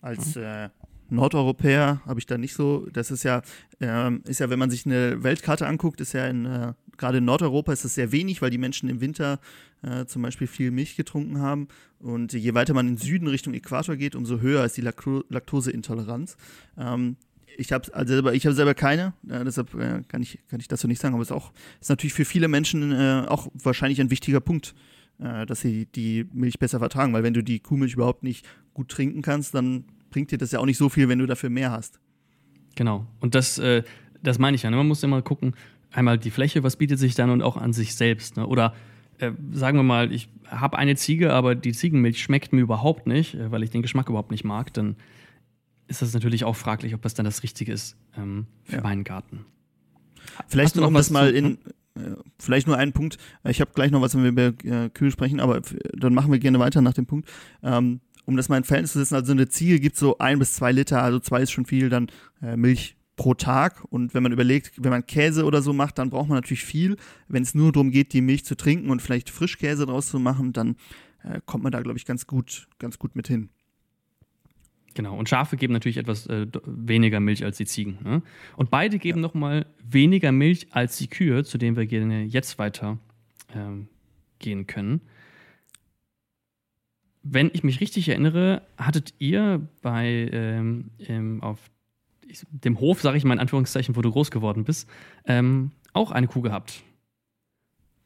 Als 0.01 0.37
äh, 0.37 0.69
Nordeuropäer 1.09 2.03
habe 2.07 2.21
ich 2.21 2.27
da 2.27 2.37
nicht 2.37 2.55
so, 2.55 2.87
das 2.93 3.11
ist 3.11 3.23
ja, 3.23 3.43
äh, 3.81 4.11
ist 4.25 4.41
ja, 4.41 4.51
wenn 4.51 4.59
man 4.59 4.71
sich 4.71 4.87
eine 4.87 5.23
Weltkarte 5.23 5.67
anguckt, 5.67 6.01
ist 6.01 6.13
ja 6.13 6.27
in, 6.27 6.45
äh, 6.45 6.75
gerade 6.97 7.19
in 7.19 7.25
Nordeuropa 7.25 7.73
ist 7.73 7.85
es 7.85 7.95
sehr 7.95 8.13
wenig, 8.13 8.43
weil 8.43 8.51
die 8.51 8.59
Menschen 8.59 8.89
im 8.89 9.01
Winter 9.01 9.41
äh, 9.83 10.07
zum 10.07 10.23
Beispiel 10.23 10.47
viel 10.47 10.71
Milch 10.71 10.97
getrunken 10.97 11.41
haben. 11.41 11.69
Und 11.99 12.33
je 12.33 12.55
weiter 12.55 12.75
man 12.75 12.89
in 12.89 12.97
Süden 12.97 13.29
Richtung 13.29 13.55
Äquator 13.55 13.97
geht, 13.97 14.15
umso 14.15 14.41
höher 14.41 14.65
ist 14.65 14.77
die 14.77 14.83
Lakto 14.83 15.25
Laktoseintoleranz. 15.29 16.37
Ähm, 16.77 17.17
ich 17.57 17.73
habe 17.73 17.93
also 17.95 18.15
selber, 18.15 18.35
ich 18.35 18.47
habe 18.47 18.55
selber 18.55 18.75
keine, 18.75 19.13
äh, 19.29 19.45
deshalb 19.45 19.75
äh, 19.75 20.03
kann 20.09 20.23
ich 20.23 20.39
kann 20.49 20.61
ich 20.61 20.69
dazu 20.69 20.89
nicht 20.89 21.01
sagen, 21.01 21.15
aber 21.15 21.23
es 21.23 21.29
ist 21.29 21.37
auch 21.37 21.53
ist 21.81 21.89
natürlich 21.89 22.15
für 22.15 22.25
viele 22.25 22.49
Menschen 22.49 22.93
äh, 22.93 23.25
auch 23.29 23.49
wahrscheinlich 23.55 24.01
ein 24.01 24.11
wichtiger 24.11 24.41
Punkt, 24.41 24.75
äh, 25.19 25.47
dass 25.47 25.61
sie 25.61 25.87
die 25.87 26.27
Milch 26.33 26.59
besser 26.59 26.79
vertragen, 26.79 27.13
weil 27.13 27.23
wenn 27.23 27.35
du 27.35 27.43
die 27.43 27.61
Kuhmilch 27.61 27.95
überhaupt 27.95 28.23
nicht 28.23 28.47
gut 28.73 28.89
trinken 28.89 29.23
kannst, 29.23 29.55
dann 29.55 29.85
bringt 30.11 30.31
dir 30.31 30.39
das 30.39 30.53
ja 30.53 30.59
auch 30.59 30.67
nicht 30.67 30.79
so 30.79 30.89
viel, 30.89 31.09
wenn 31.09 31.19
du 31.19 31.27
dafür 31.27 31.51
mehr 31.51 31.71
hast. 31.71 32.01
Genau. 32.75 33.07
Und 33.21 33.35
das, 33.35 33.59
äh, 33.59 33.83
das 34.23 34.39
meine 34.39 34.55
ich 34.57 34.63
ja. 34.63 34.71
Ne? 34.71 34.77
Man 34.77 34.89
muss 34.89 35.03
immer 35.03 35.23
gucken, 35.23 35.55
einmal 35.93 36.19
die 36.19 36.31
Fläche, 36.31 36.63
was 36.63 36.77
bietet 36.77 36.99
sich 36.99 37.15
dann 37.15 37.31
und 37.31 37.43
auch 37.43 37.57
an 37.57 37.73
sich 37.73 37.95
selbst. 37.95 38.37
Ne? 38.37 38.47
Oder 38.47 38.75
äh, 39.19 39.33
sagen 39.53 39.79
wir 39.79 39.83
mal, 39.83 40.13
ich 40.13 40.29
habe 40.49 40.79
eine 40.79 40.97
Ziege, 40.97 41.33
aber 41.33 41.55
die 41.55 41.73
Ziegenmilch 41.73 42.21
schmeckt 42.21 42.53
mir 42.53 42.61
überhaupt 42.61 43.07
nicht, 43.07 43.37
weil 43.51 43.63
ich 43.63 43.71
den 43.71 43.83
Geschmack 43.83 44.09
überhaupt 44.09 44.31
nicht 44.31 44.45
mag, 44.45 44.73
dann 44.75 44.97
ist 45.87 46.03
das 46.03 46.13
natürlich 46.15 46.45
auch 46.45 46.57
fraglich, 46.57 46.95
ob 46.95 47.03
das 47.03 47.15
dann 47.15 47.25
das 47.25 47.43
Richtige 47.43 47.73
ist 47.73 47.97
ähm, 48.17 48.47
für 48.65 48.77
ja. 48.77 48.83
meinen 48.83 49.05
Garten. 49.05 49.45
Vielleicht 50.49 50.77
noch 50.77 50.93
was 50.93 51.11
mal 51.11 51.31
in, 51.31 51.59
äh, 51.95 52.17
vielleicht 52.39 52.67
nur 52.67 52.77
einen 52.77 52.93
Punkt. 52.93 53.19
Ich 53.45 53.61
habe 53.61 53.73
gleich 53.75 53.91
noch 53.91 54.01
was, 54.01 54.15
wenn 54.15 54.23
wir 54.23 54.49
über 54.49 54.65
äh, 54.65 54.91
Kühe 54.91 55.11
sprechen, 55.11 55.41
aber 55.41 55.63
dann 55.93 56.15
machen 56.15 56.33
wir 56.33 56.39
gerne 56.39 56.59
weiter 56.59 56.81
nach 56.81 56.95
dem 56.95 57.07
Punkt. 57.07 57.29
Ähm, 57.63 58.01
um 58.27 58.37
das 58.37 58.49
mal 58.49 58.57
in 58.57 58.65
Verhältnis 58.65 58.93
zu 58.93 58.99
setzen, 58.99 59.17
also 59.17 59.33
eine 59.33 59.49
Ziege 59.49 59.81
gibt 59.81 59.97
so 59.97 60.17
ein 60.19 60.39
bis 60.39 60.55
zwei 60.55 60.73
Liter, 60.73 61.03
also 61.03 61.21
zwei 61.21 61.43
ist 61.43 61.51
schon 61.51 61.67
viel, 61.67 61.91
dann 61.91 62.09
äh, 62.41 62.57
Milch 62.57 62.97
pro 63.17 63.35
Tag. 63.35 63.85
Und 63.91 64.15
wenn 64.15 64.23
man 64.23 64.33
überlegt, 64.33 64.83
wenn 64.83 64.91
man 64.91 65.07
Käse 65.07 65.45
oder 65.45 65.61
so 65.61 65.73
macht, 65.73 65.99
dann 65.99 66.11
braucht 66.11 66.29
man 66.29 66.39
natürlich 66.39 66.65
viel. 66.65 66.97
Wenn 67.29 67.43
es 67.43 67.55
nur 67.55 67.71
darum 67.71 67.91
geht, 67.91 68.13
die 68.13 68.23
Milch 68.23 68.45
zu 68.45 68.57
trinken 68.57 68.91
und 68.91 69.03
vielleicht 69.03 69.31
Frischkäse 69.31 69.87
draus 69.87 70.09
zu 70.09 70.19
machen, 70.19 70.53
dann 70.53 70.77
kommt 71.47 71.63
man 71.63 71.73
da, 71.73 71.81
glaube 71.81 71.97
ich, 71.97 72.05
ganz 72.05 72.27
gut, 72.27 72.69
ganz 72.79 72.99
gut 72.99 73.17
mit 73.17 73.29
hin. 73.29 73.49
Genau, 74.95 75.17
und 75.17 75.29
Schafe 75.29 75.57
geben 75.57 75.73
natürlich 75.73 75.97
etwas 75.97 76.27
äh, 76.27 76.47
weniger 76.65 77.21
Milch 77.21 77.45
als 77.45 77.57
die 77.57 77.67
Ziegen. 77.67 77.99
Ne? 78.05 78.23
Und 78.57 78.71
beide 78.71 78.99
geben 78.99 79.19
ja. 79.19 79.23
nochmal 79.23 79.67
weniger 79.83 80.31
Milch 80.31 80.69
als 80.71 80.97
die 80.99 81.09
Kühe, 81.09 81.45
zu 81.45 81.59
denen 81.59 81.77
wir 81.77 81.87
gerne 81.87 82.23
jetzt 82.23 82.59
weiter 82.59 82.99
ähm, 83.55 83.89
gehen 84.39 84.67
können 84.67 85.01
wenn 87.25 87.51
ich 87.53 87.65
mich 87.65 87.81
richtig 87.81 88.09
erinnere, 88.09 88.63
hattet 88.77 89.15
ihr 89.19 89.67
bei 89.83 90.29
ähm, 90.31 90.91
ähm, 90.99 91.43
auf 91.43 91.59
dem 92.51 92.79
Hof, 92.81 93.01
sage 93.01 93.17
ich 93.17 93.25
mal 93.25 93.35
in 93.35 93.41
Anführungszeichen, 93.41 93.97
wo 93.97 94.03
du 94.03 94.13
groß 94.13 94.31
geworden 94.31 94.65
bist, 94.65 94.89
ähm, 95.27 95.73
auch 95.93 96.11
eine 96.11 96.27
Kuh 96.27 96.43
gehabt. 96.43 96.83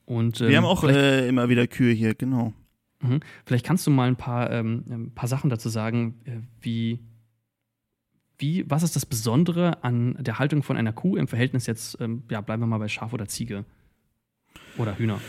Und, 0.06 0.40
Wir 0.40 0.56
haben 0.56 0.64
ähm, 0.64 0.70
auch 0.70 0.84
äh, 0.84 1.28
immer 1.28 1.48
wieder 1.48 1.66
Kühe 1.66 1.92
hier, 1.92 2.14
genau. 2.14 2.54
Mhm. 3.00 3.20
Vielleicht 3.44 3.64
kannst 3.64 3.86
du 3.86 3.90
mal 3.90 4.08
ein 4.08 4.16
paar, 4.16 4.50
ähm, 4.50 4.84
ein 4.88 5.14
paar 5.14 5.28
Sachen 5.28 5.50
dazu 5.50 5.68
sagen, 5.68 6.20
äh, 6.24 6.40
wie, 6.60 7.00
wie, 8.38 8.68
was 8.68 8.82
ist 8.82 8.96
das 8.96 9.06
Besondere 9.06 9.82
an 9.84 10.16
der 10.18 10.38
Haltung 10.38 10.62
von 10.62 10.76
einer 10.76 10.92
Kuh 10.92 11.16
im 11.16 11.28
Verhältnis 11.28 11.66
jetzt, 11.66 12.00
ähm, 12.00 12.24
ja, 12.30 12.40
bleiben 12.40 12.62
wir 12.62 12.66
mal 12.66 12.78
bei 12.78 12.88
Schaf 12.88 13.12
oder 13.12 13.26
Ziege 13.26 13.64
oder 14.76 14.98
Hühner? 14.98 15.20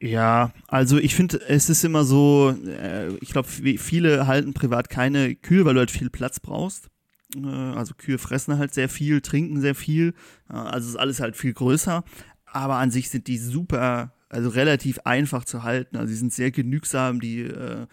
Ja, 0.00 0.52
also 0.68 0.98
ich 0.98 1.14
finde, 1.14 1.40
es 1.48 1.70
ist 1.70 1.84
immer 1.84 2.04
so, 2.04 2.54
äh, 2.66 3.14
ich 3.16 3.30
glaube, 3.30 3.48
viele 3.48 4.26
halten 4.26 4.52
privat 4.52 4.90
keine 4.90 5.34
Kühe, 5.34 5.64
weil 5.64 5.74
du 5.74 5.80
halt 5.80 5.90
viel 5.90 6.10
Platz 6.10 6.40
brauchst. 6.40 6.88
Äh, 7.34 7.46
also 7.48 7.94
Kühe 7.94 8.18
fressen 8.18 8.58
halt 8.58 8.74
sehr 8.74 8.88
viel, 8.88 9.20
trinken 9.20 9.60
sehr 9.60 9.74
viel, 9.74 10.14
äh, 10.50 10.54
also 10.54 10.88
ist 10.88 10.96
alles 10.96 11.20
halt 11.20 11.36
viel 11.36 11.54
größer. 11.54 12.04
Aber 12.44 12.76
an 12.76 12.90
sich 12.90 13.10
sind 13.10 13.26
die 13.26 13.38
super, 13.38 14.12
also 14.28 14.48
relativ 14.48 14.98
einfach 15.04 15.44
zu 15.44 15.62
halten. 15.62 15.96
Also 15.96 16.08
die 16.08 16.18
sind 16.18 16.32
sehr 16.32 16.50
genügsam, 16.50 17.20
die 17.20 17.42
äh, 17.42 17.86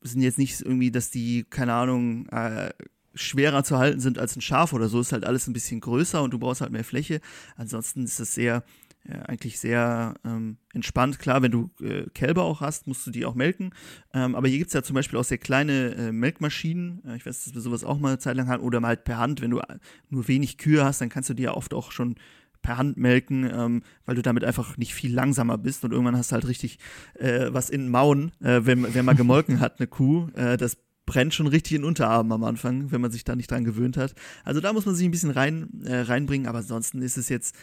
sind 0.00 0.22
jetzt 0.22 0.38
nicht 0.38 0.60
irgendwie, 0.60 0.90
dass 0.90 1.10
die, 1.10 1.44
keine 1.48 1.74
Ahnung, 1.74 2.26
äh, 2.28 2.70
schwerer 3.14 3.64
zu 3.64 3.78
halten 3.78 4.00
sind 4.00 4.18
als 4.18 4.36
ein 4.36 4.40
Schaf 4.40 4.72
oder 4.72 4.88
so. 4.88 5.00
Ist 5.00 5.12
halt 5.12 5.24
alles 5.24 5.46
ein 5.48 5.52
bisschen 5.52 5.80
größer 5.80 6.22
und 6.22 6.32
du 6.32 6.38
brauchst 6.38 6.60
halt 6.60 6.72
mehr 6.72 6.84
Fläche. 6.84 7.20
Ansonsten 7.56 8.04
ist 8.04 8.20
es 8.20 8.34
sehr 8.34 8.62
ja, 9.08 9.22
eigentlich 9.22 9.58
sehr 9.58 10.14
ähm, 10.24 10.58
entspannt. 10.74 11.18
Klar, 11.18 11.40
wenn 11.42 11.50
du 11.50 11.70
äh, 11.80 12.04
Kälber 12.14 12.42
auch 12.44 12.60
hast, 12.60 12.86
musst 12.86 13.06
du 13.06 13.10
die 13.10 13.24
auch 13.24 13.34
melken. 13.34 13.72
Ähm, 14.12 14.34
aber 14.34 14.48
hier 14.48 14.58
gibt 14.58 14.68
es 14.68 14.74
ja 14.74 14.82
zum 14.82 14.94
Beispiel 14.94 15.18
auch 15.18 15.24
sehr 15.24 15.38
kleine 15.38 15.94
äh, 15.94 16.12
Melkmaschinen. 16.12 17.02
Äh, 17.06 17.16
ich 17.16 17.24
weiß, 17.24 17.44
dass 17.44 17.54
wir 17.54 17.60
sowas 17.62 17.84
auch 17.84 17.98
mal 17.98 18.08
eine 18.08 18.18
Zeit 18.18 18.36
lang 18.36 18.48
hatten. 18.48 18.62
Oder 18.62 18.80
mal 18.80 18.88
halt 18.88 19.04
per 19.04 19.18
Hand. 19.18 19.40
Wenn 19.40 19.50
du 19.50 19.60
äh, 19.60 19.78
nur 20.10 20.28
wenig 20.28 20.58
Kühe 20.58 20.84
hast, 20.84 21.00
dann 21.00 21.08
kannst 21.08 21.30
du 21.30 21.34
die 21.34 21.44
ja 21.44 21.54
oft 21.54 21.72
auch 21.72 21.90
schon 21.90 22.16
per 22.62 22.76
Hand 22.76 22.96
melken, 22.96 23.48
ähm, 23.50 23.82
weil 24.04 24.14
du 24.14 24.22
damit 24.22 24.44
einfach 24.44 24.76
nicht 24.76 24.94
viel 24.94 25.12
langsamer 25.12 25.58
bist. 25.58 25.84
Und 25.84 25.92
irgendwann 25.92 26.16
hast 26.16 26.30
du 26.30 26.34
halt 26.34 26.46
richtig 26.46 26.78
äh, 27.14 27.48
was 27.50 27.70
in 27.70 27.82
den 27.82 27.90
Mauen, 27.90 28.32
äh, 28.40 28.60
wenn, 28.64 28.94
wenn 28.94 29.04
man 29.04 29.16
gemolken 29.16 29.60
hat, 29.60 29.78
eine 29.78 29.86
Kuh. 29.86 30.28
das 30.34 30.76
brennt 31.06 31.32
schon 31.32 31.46
richtig 31.46 31.72
in 31.72 31.82
den 31.82 31.88
Unterarmen 31.88 32.32
am 32.32 32.44
Anfang, 32.44 32.90
wenn 32.90 33.00
man 33.00 33.10
sich 33.10 33.24
da 33.24 33.34
nicht 33.34 33.50
dran 33.50 33.64
gewöhnt 33.64 33.96
hat. 33.96 34.14
Also 34.44 34.60
da 34.60 34.72
muss 34.72 34.84
man 34.84 34.94
sich 34.94 35.06
ein 35.06 35.10
bisschen 35.10 35.30
rein, 35.30 35.68
reinbringen. 35.82 36.46
Aber 36.46 36.58
ansonsten 36.58 37.00
ist 37.00 37.16
es 37.16 37.28
jetzt. 37.30 37.56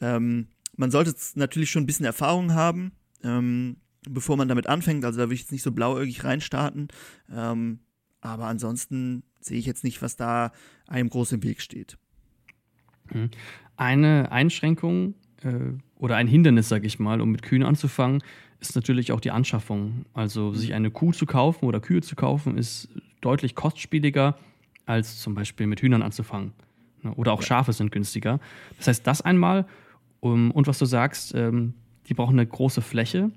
Ähm, 0.00 0.46
man 0.76 0.90
sollte 0.90 1.14
natürlich 1.34 1.70
schon 1.70 1.82
ein 1.82 1.86
bisschen 1.86 2.06
Erfahrung 2.06 2.52
haben, 2.52 2.92
ähm, 3.24 3.78
bevor 4.08 4.36
man 4.36 4.46
damit 4.46 4.68
anfängt. 4.68 5.04
Also 5.04 5.18
da 5.18 5.24
würde 5.24 5.34
ich 5.34 5.40
jetzt 5.40 5.52
nicht 5.52 5.62
so 5.62 5.72
blauäugig 5.72 6.22
reinstarten. 6.22 6.88
Ähm, 7.32 7.80
aber 8.20 8.46
ansonsten 8.46 9.24
sehe 9.40 9.58
ich 9.58 9.66
jetzt 9.66 9.84
nicht, 9.84 10.02
was 10.02 10.16
da 10.16 10.52
einem 10.86 11.08
groß 11.08 11.32
im 11.32 11.42
Weg 11.42 11.60
steht. 11.60 11.96
Mhm. 13.78 13.84
Eine 13.84 14.32
Einschränkung, 14.32 15.14
äh, 15.42 15.72
oder 15.98 16.16
ein 16.16 16.28
Hindernis, 16.28 16.68
sage 16.68 16.86
ich 16.86 16.98
mal, 16.98 17.20
um 17.20 17.30
mit 17.30 17.42
Kühen 17.42 17.62
anzufangen, 17.62 18.22
ist 18.60 18.74
natürlich 18.74 19.12
auch 19.12 19.20
die 19.20 19.30
Anschaffung. 19.30 20.04
Also 20.14 20.52
sich 20.52 20.74
eine 20.74 20.90
Kuh 20.90 21.12
zu 21.12 21.26
kaufen 21.26 21.64
oder 21.66 21.80
Kühe 21.80 22.02
zu 22.02 22.16
kaufen, 22.16 22.58
ist 22.58 22.88
deutlich 23.20 23.54
kostspieliger, 23.54 24.36
als 24.84 25.20
zum 25.20 25.34
Beispiel 25.34 25.66
mit 25.66 25.80
Hühnern 25.80 26.02
anzufangen. 26.02 26.52
Ne, 27.02 27.12
oder 27.14 27.32
auch 27.32 27.42
Schafe 27.42 27.72
sind 27.72 27.92
günstiger. 27.92 28.40
Das 28.78 28.88
heißt, 28.88 29.06
das 29.06 29.22
einmal. 29.22 29.66
und 30.20 30.66
was 30.66 30.78
du 30.78 30.86
sagst, 30.86 31.34
ähm, 31.34 31.74
die 32.08 32.14
brauchen 32.14 32.38
eine 32.38 32.46
große 32.46 32.82
Fläche 32.82 33.30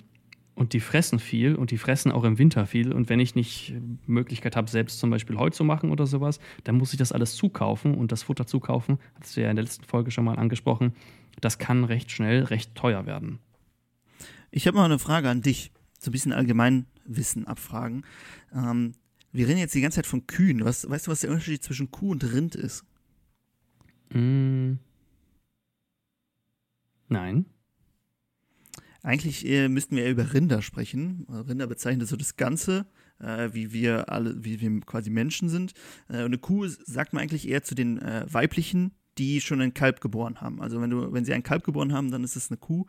und 0.59 0.73
die 0.73 0.81
fressen 0.81 1.19
viel 1.19 1.55
und 1.55 1.71
die 1.71 1.77
fressen 1.77 2.11
auch 2.11 2.25
im 2.25 2.37
Winter 2.37 2.65
viel. 2.65 2.91
Und 2.91 3.07
wenn 3.07 3.21
ich 3.21 3.33
nicht 3.33 3.73
Möglichkeit 4.07 4.57
habe, 4.57 4.69
selbst 4.69 4.99
zum 4.99 5.09
Beispiel 5.09 5.37
Heu 5.37 5.49
zu 5.51 5.63
machen 5.63 5.89
oder 5.89 6.05
sowas, 6.05 6.41
dann 6.65 6.75
muss 6.75 6.91
ich 6.91 6.99
das 6.99 7.13
alles 7.13 7.35
zukaufen 7.35 7.95
und 7.95 8.11
das 8.11 8.23
Futter 8.23 8.45
zukaufen, 8.45 8.99
hast 9.21 9.37
du 9.37 9.41
ja 9.41 9.49
in 9.49 9.55
der 9.55 9.63
letzten 9.63 9.85
Folge 9.85 10.11
schon 10.11 10.25
mal 10.25 10.37
angesprochen, 10.37 10.93
das 11.39 11.59
kann 11.59 11.85
recht 11.85 12.11
schnell 12.11 12.43
recht 12.43 12.75
teuer 12.75 13.05
werden. 13.05 13.39
Ich 14.51 14.67
habe 14.67 14.75
mal 14.75 14.83
eine 14.83 14.99
Frage 14.99 15.29
an 15.29 15.41
dich, 15.41 15.71
so 15.97 16.09
ein 16.09 16.11
bisschen 16.11 16.33
Allgemeinwissen 16.33 17.47
abfragen. 17.47 18.03
Ähm, 18.53 18.95
wir 19.31 19.47
reden 19.47 19.59
jetzt 19.59 19.75
die 19.75 19.81
ganze 19.81 19.95
Zeit 19.95 20.07
von 20.07 20.27
Kühen. 20.27 20.65
Was, 20.65 20.89
weißt 20.89 21.07
du, 21.07 21.11
was 21.11 21.21
der 21.21 21.29
Unterschied 21.29 21.63
zwischen 21.63 21.89
Kuh 21.89 22.11
und 22.11 22.33
Rind 22.33 22.55
ist? 22.55 22.83
Mm. 24.09 24.73
Nein. 27.07 27.45
Eigentlich 29.01 29.45
äh, 29.47 29.69
müssten 29.69 29.95
wir 29.95 30.03
eher 30.03 30.11
über 30.11 30.33
Rinder 30.33 30.61
sprechen. 30.61 31.25
Rinder 31.29 31.67
bezeichnet 31.67 32.07
so 32.07 32.15
das 32.15 32.35
Ganze, 32.35 32.85
äh, 33.19 33.49
wie 33.53 33.71
wir 33.71 34.11
alle, 34.11 34.43
wie 34.43 34.59
wir 34.59 34.81
quasi 34.81 35.09
Menschen 35.09 35.49
sind. 35.49 35.73
Äh, 36.09 36.17
eine 36.17 36.37
Kuh 36.37 36.67
sagt 36.67 37.13
man 37.13 37.23
eigentlich 37.23 37.47
eher 37.47 37.63
zu 37.63 37.75
den 37.75 37.99
äh, 37.99 38.25
weiblichen, 38.29 38.91
die 39.17 39.41
schon 39.41 39.61
ein 39.61 39.73
Kalb 39.73 40.01
geboren 40.01 40.41
haben. 40.41 40.61
Also 40.61 40.81
wenn 40.81 40.89
du, 40.89 41.11
wenn 41.11 41.25
sie 41.25 41.33
ein 41.33 41.43
Kalb 41.43 41.63
geboren 41.63 41.93
haben, 41.93 42.09
dann 42.09 42.23
ist 42.23 42.35
es 42.35 42.49
eine 42.49 42.57
Kuh. 42.57 42.85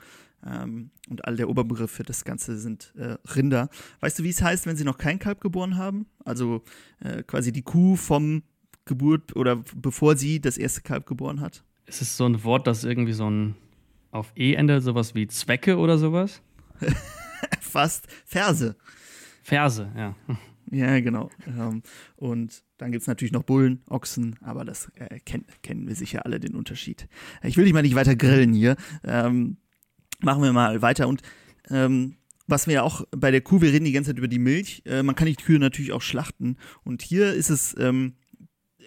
Ähm, 0.47 0.91
und 1.09 1.25
all 1.25 1.37
der 1.37 1.49
Oberbegriff 1.49 1.91
für 1.91 2.05
das 2.05 2.25
Ganze 2.25 2.59
sind 2.59 2.95
äh, 2.97 3.17
Rinder. 3.35 3.69
Weißt 4.01 4.19
du, 4.19 4.23
wie 4.23 4.31
es 4.31 4.41
heißt, 4.41 4.67
wenn 4.67 4.77
sie 4.77 4.85
noch 4.85 4.97
kein 4.97 5.19
Kalb 5.19 5.41
geboren 5.41 5.77
haben? 5.77 6.07
Also 6.25 6.63
äh, 7.01 7.23
quasi 7.25 7.53
die 7.53 7.63
Kuh 7.63 7.97
vom 7.97 8.43
Geburt 8.85 9.37
oder 9.37 9.63
bevor 9.77 10.17
sie 10.17 10.41
das 10.41 10.57
erste 10.57 10.83
Kalb 10.83 11.07
geboren 11.07 11.41
hat? 11.41 11.65
Ist 11.87 12.03
es 12.03 12.17
so 12.17 12.25
ein 12.25 12.43
Wort, 12.45 12.67
das 12.67 12.85
irgendwie 12.85 13.13
so 13.13 13.29
ein 13.29 13.57
auf 14.11 14.33
E-Ende 14.37 14.81
sowas 14.81 15.15
wie 15.15 15.27
Zwecke 15.27 15.79
oder 15.79 15.99
sowas? 15.99 16.43
Fast 17.61 18.07
Verse. 18.25 18.77
Verse, 19.43 19.91
ja. 19.97 20.17
Ja, 20.71 21.01
genau. 21.01 21.31
Ähm, 21.47 21.83
und 22.17 22.63
dann 22.79 22.93
gibt 22.93 23.03
es 23.03 23.09
natürlich 23.09 23.33
noch 23.33 23.43
Bullen, 23.43 23.83
Ochsen, 23.89 24.37
aber 24.41 24.65
das 24.65 24.91
äh, 24.95 25.19
kenn, 25.21 25.45
kennen 25.63 25.89
wir 25.89 25.97
sicher 25.97 26.25
alle 26.25 26.39
den 26.39 26.55
Unterschied. 26.55 27.09
Ich 27.43 27.57
will 27.57 27.65
dich 27.65 27.73
mal 27.73 27.83
nicht 27.83 27.97
weiter 27.97 28.15
grillen 28.15 28.53
hier. 28.53 28.77
Ähm, 29.03 29.57
machen 30.21 30.43
wir 30.43 30.53
mal 30.53 30.81
weiter. 30.81 31.09
Und 31.09 31.23
ähm, 31.71 32.17
was 32.47 32.67
wir 32.67 32.75
ja 32.75 32.83
auch 32.83 33.05
bei 33.11 33.31
der 33.31 33.41
Kuh, 33.41 33.61
wir 33.61 33.73
reden 33.73 33.85
die 33.85 33.93
ganze 33.93 34.11
Zeit 34.11 34.19
über 34.19 34.29
die 34.29 34.39
Milch. 34.39 34.83
Äh, 34.87 35.03
man 35.03 35.17
kann 35.17 35.27
die 35.27 35.35
Kühe 35.35 35.59
natürlich 35.59 35.93
auch 35.93 36.03
schlachten. 36.03 36.57
Und 36.85 37.03
hier 37.03 37.33
ist 37.33 37.51
es, 37.51 37.77
ähm, 37.79 38.15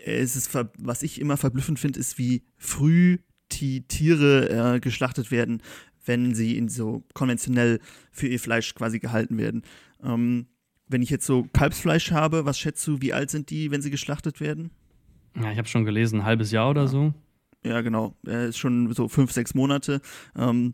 ist 0.06 0.36
es 0.36 0.50
was 0.78 1.04
ich 1.04 1.20
immer 1.20 1.36
verblüffend 1.36 1.80
finde, 1.80 2.00
ist, 2.00 2.18
wie 2.18 2.46
früh 2.58 3.20
die 3.64 3.88
Tiere 3.88 4.76
äh, 4.76 4.80
geschlachtet 4.82 5.32
werden, 5.32 5.62
wenn 6.06 6.36
sie 6.36 6.58
in 6.58 6.68
so 6.68 7.04
konventionell 7.14 7.80
für 8.12 8.28
ihr 8.28 8.40
Fleisch 8.40 8.76
quasi 8.76 9.00
gehalten 9.00 9.38
werden. 9.38 9.64
Ähm, 10.04 10.48
wenn 10.88 11.02
ich 11.02 11.10
jetzt 11.10 11.26
so 11.26 11.48
Kalbsfleisch 11.54 12.12
habe, 12.12 12.46
was 12.46 12.60
schätzt 12.60 12.86
du, 12.86 13.02
wie 13.02 13.14
alt 13.14 13.30
sind 13.30 13.50
die, 13.50 13.72
wenn 13.72 13.82
sie 13.82 13.90
geschlachtet 13.90 14.42
werden? 14.42 14.72
Ja, 15.42 15.52
ich 15.52 15.58
habe 15.58 15.68
schon 15.68 15.86
gelesen, 15.86 16.20
ein 16.20 16.26
halbes 16.26 16.52
Jahr 16.52 16.70
oder 16.70 16.82
ja. 16.82 16.88
so. 16.88 17.14
Ja, 17.66 17.80
genau. 17.80 18.18
Er 18.26 18.48
ist 18.48 18.58
schon 18.58 18.92
so 18.94 19.08
fünf, 19.08 19.32
sechs 19.32 19.56
Monate. 19.56 20.02
Ähm, 20.36 20.74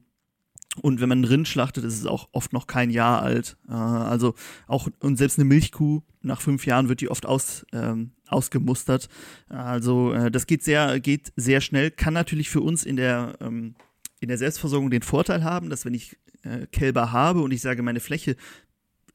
und 0.82 1.02
wenn 1.02 1.10
man 1.10 1.24
Rind 1.26 1.48
schlachtet, 1.48 1.84
ist 1.84 2.00
es 2.00 2.06
auch 2.06 2.30
oft 2.32 2.54
noch 2.54 2.68
kein 2.68 2.90
Jahr 2.90 3.22
alt. 3.22 3.58
Äh, 3.68 3.74
also 3.74 4.36
auch, 4.68 4.88
und 5.00 5.18
selbst 5.18 5.40
eine 5.40 5.46
Milchkuh, 5.46 6.02
nach 6.22 6.42
fünf 6.42 6.66
Jahren 6.66 6.90
wird 6.90 7.02
die 7.02 7.10
oft 7.10 7.26
aus, 7.26 7.66
ähm, 7.74 8.12
ausgemustert. 8.28 9.10
Also 9.50 10.14
äh, 10.14 10.32
das 10.32 10.48
geht 10.48 10.64
sehr, 10.64 11.00
geht 11.00 11.34
sehr 11.36 11.62
schnell, 11.62 11.92
kann 11.92 12.14
natürlich 12.14 12.50
für 12.50 12.62
uns 12.62 12.84
in 12.86 12.98
der, 12.98 13.38
ähm, 13.42 13.76
in 14.20 14.28
der 14.28 14.38
Selbstversorgung 14.38 14.90
den 14.90 15.02
Vorteil 15.02 15.44
haben, 15.44 15.70
dass 15.70 15.86
wenn 15.86 15.94
ich 15.94 16.18
äh, 16.44 16.68
Kälber 16.68 17.12
habe 17.12 17.42
und 17.42 17.52
ich 17.52 17.62
sage, 17.62 17.82
meine 17.82 18.00
Fläche 18.00 18.36